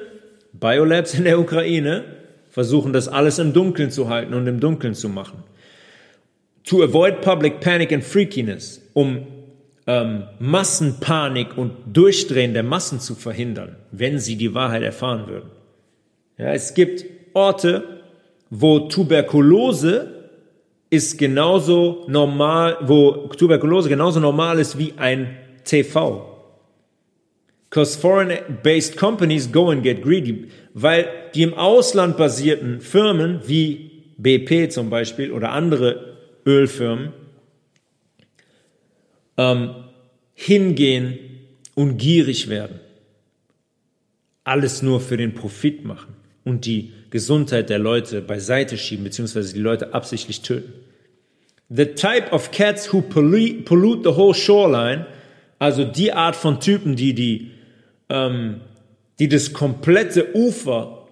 Biolabs 0.51 1.13
in 1.13 1.24
der 1.24 1.39
Ukraine, 1.39 2.03
versuchen 2.49 2.91
das 2.91 3.07
alles 3.07 3.39
im 3.39 3.53
Dunkeln 3.53 3.91
zu 3.91 4.09
halten 4.09 4.34
und 4.34 4.47
im 4.47 4.59
Dunkeln 4.59 4.95
zu 4.95 5.07
machen. 5.07 5.43
To 6.65 6.84
avoid 6.84 7.22
public 7.22 7.61
panic 7.61 7.93
and 7.93 8.03
freakiness, 8.03 8.82
um 8.93 9.28
ähm, 9.88 10.24
Massenpanik 10.39 11.57
und 11.57 11.72
Durchdrehen 11.86 12.53
der 12.53 12.63
Massen 12.63 12.99
zu 12.99 13.15
verhindern, 13.15 13.78
wenn 13.91 14.20
sie 14.20 14.36
die 14.36 14.53
Wahrheit 14.53 14.84
erfahren 14.84 15.28
würden. 15.28 15.49
Ja, 16.38 16.53
es 16.53 16.74
gibt 16.74 17.05
Orte, 17.34 17.99
wo 18.50 18.80
Tuberkulose 18.80 20.32
ist 20.89 21.18
genauso 21.18 22.06
normal, 22.08 22.78
wo 22.82 23.28
Tuberkulose 23.28 23.89
genauso 23.89 24.20
normal 24.20 24.60
ist 24.60 24.78
wie 24.78 24.93
ein 24.97 25.38
TV. 25.64 26.26
Because 27.70 28.00
foreign-based 28.00 28.97
companies 28.97 29.52
go 29.52 29.70
and 29.70 29.84
get 29.84 30.02
greedy, 30.02 30.47
weil 30.74 31.08
die 31.36 31.43
im 31.43 31.54
Ausland 31.54 32.18
basierten 32.18 32.82
Firmen 32.82 33.41
wie 33.45 33.91
BP 34.18 34.72
zum 34.72 34.89
Beispiel 34.89 35.32
oder 35.32 35.52
andere 35.52 36.18
Ölfirmen 36.47 37.14
ähm, 39.38 39.76
hingehen 40.34 41.20
und 41.76 41.97
gierig 41.97 42.50
werden. 42.50 42.80
Alles 44.43 44.82
nur 44.82 45.00
für 45.00 45.18
den 45.18 45.36
Profit 45.36 45.86
machen 45.86 46.18
und 46.43 46.65
die 46.65 46.93
Gesundheit 47.09 47.69
der 47.69 47.79
Leute 47.79 48.21
beiseite 48.21 48.77
schieben, 48.77 49.03
beziehungsweise 49.03 49.53
die 49.53 49.59
Leute 49.59 49.93
absichtlich 49.93 50.41
töten. 50.41 50.73
The 51.69 51.85
type 51.85 52.31
of 52.31 52.51
cats 52.51 52.91
who 52.91 53.01
pollute 53.01 54.03
the 54.03 54.15
whole 54.15 54.33
shoreline, 54.33 55.05
also 55.59 55.83
die 55.83 56.11
Art 56.11 56.35
von 56.35 56.59
Typen, 56.59 56.95
die 56.95 57.13
die, 57.13 57.51
ähm, 58.09 58.61
die 59.19 59.27
das 59.27 59.53
komplette 59.53 60.35
Ufer, 60.35 61.07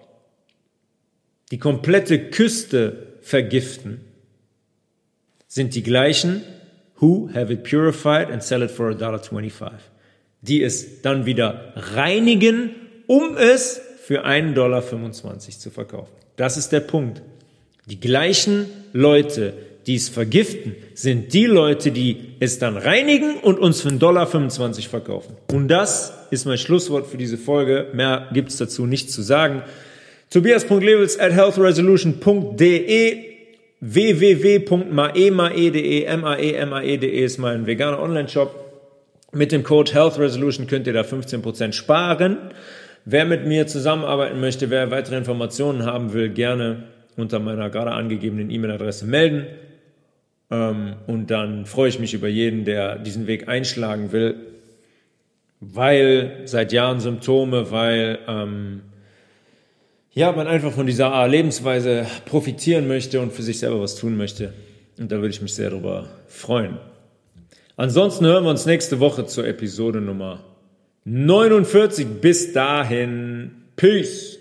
die 1.50 1.58
komplette 1.58 2.30
Küste 2.30 3.18
vergiften, 3.22 4.00
sind 5.46 5.74
die 5.74 5.82
gleichen, 5.82 6.42
who 7.00 7.30
have 7.32 7.52
it 7.52 7.62
purified 7.62 8.30
and 8.30 8.42
sell 8.42 8.62
it 8.62 8.70
for 8.70 8.90
$1.25. 8.90 9.70
Die 10.40 10.62
es 10.62 11.02
dann 11.02 11.24
wieder 11.24 11.72
reinigen, 11.76 12.70
um 13.06 13.36
es 13.36 13.80
für 14.08 14.24
1,25 14.24 14.54
Dollar 14.54 14.82
zu 14.82 15.70
verkaufen. 15.70 16.12
Das 16.36 16.56
ist 16.56 16.72
der 16.72 16.80
Punkt. 16.80 17.20
Die 17.84 18.00
gleichen 18.00 18.64
Leute, 18.94 19.52
die 19.86 19.96
es 19.96 20.08
vergiften, 20.08 20.74
sind 20.94 21.34
die 21.34 21.44
Leute, 21.44 21.90
die 21.90 22.36
es 22.40 22.58
dann 22.58 22.78
reinigen 22.78 23.36
und 23.36 23.58
uns 23.58 23.82
für 23.82 23.90
1,25 23.90 23.98
Dollar 23.98 24.26
verkaufen. 24.26 25.36
Und 25.52 25.68
das 25.68 26.14
ist 26.30 26.46
mein 26.46 26.56
Schlusswort 26.56 27.06
für 27.06 27.18
diese 27.18 27.36
Folge. 27.36 27.88
Mehr 27.92 28.28
gibt's 28.32 28.56
dazu 28.56 28.86
nicht 28.86 29.12
zu 29.12 29.20
sagen. 29.20 29.62
Tobias.levels 30.30 31.18
at 31.18 31.32
healthresolution.de 31.32 33.24
www.maemae.de, 33.80 36.04
M-A-E-M-A-E.de 36.04 37.24
ist 37.24 37.36
mein 37.36 37.66
veganer 37.66 38.00
Online-Shop. 38.00 38.54
Mit 39.32 39.52
dem 39.52 39.64
Code 39.64 39.92
Health 39.92 40.18
Resolution 40.18 40.66
könnt 40.66 40.86
ihr 40.86 40.94
da 40.94 41.02
15% 41.02 41.72
sparen. 41.72 42.38
Wer 43.04 43.24
mit 43.24 43.46
mir 43.46 43.66
zusammenarbeiten 43.66 44.40
möchte, 44.40 44.70
wer 44.70 44.90
weitere 44.90 45.16
Informationen 45.16 45.84
haben 45.84 46.12
will, 46.12 46.28
gerne 46.28 46.84
unter 47.16 47.38
meiner 47.38 47.70
gerade 47.70 47.92
angegebenen 47.92 48.50
E-Mail-Adresse 48.50 49.06
melden. 49.06 49.46
Ähm, 50.50 50.94
und 51.06 51.30
dann 51.30 51.66
freue 51.66 51.88
ich 51.88 51.98
mich 51.98 52.14
über 52.14 52.28
jeden, 52.28 52.64
der 52.64 52.98
diesen 52.98 53.26
Weg 53.26 53.48
einschlagen 53.48 54.12
will, 54.12 54.36
weil 55.60 56.42
seit 56.44 56.72
Jahren 56.72 57.00
Symptome, 57.00 57.70
weil 57.70 58.18
ähm, 58.28 58.82
ja, 60.12 60.32
man 60.32 60.46
einfach 60.46 60.72
von 60.72 60.86
dieser 60.86 61.26
Lebensweise 61.28 62.06
profitieren 62.24 62.88
möchte 62.88 63.20
und 63.20 63.32
für 63.32 63.42
sich 63.42 63.58
selber 63.58 63.80
was 63.80 63.96
tun 63.96 64.16
möchte. 64.16 64.52
Und 64.98 65.12
da 65.12 65.16
würde 65.16 65.28
ich 65.28 65.42
mich 65.42 65.54
sehr 65.54 65.70
darüber 65.70 66.08
freuen. 66.26 66.78
Ansonsten 67.76 68.26
hören 68.26 68.42
wir 68.42 68.50
uns 68.50 68.66
nächste 68.66 68.98
Woche 68.98 69.26
zur 69.26 69.46
Episode 69.46 70.00
Nummer 70.00 70.40
49. 71.08 72.20
Bis 72.20 72.52
dahin, 72.52 73.50
Peace. 73.76 74.37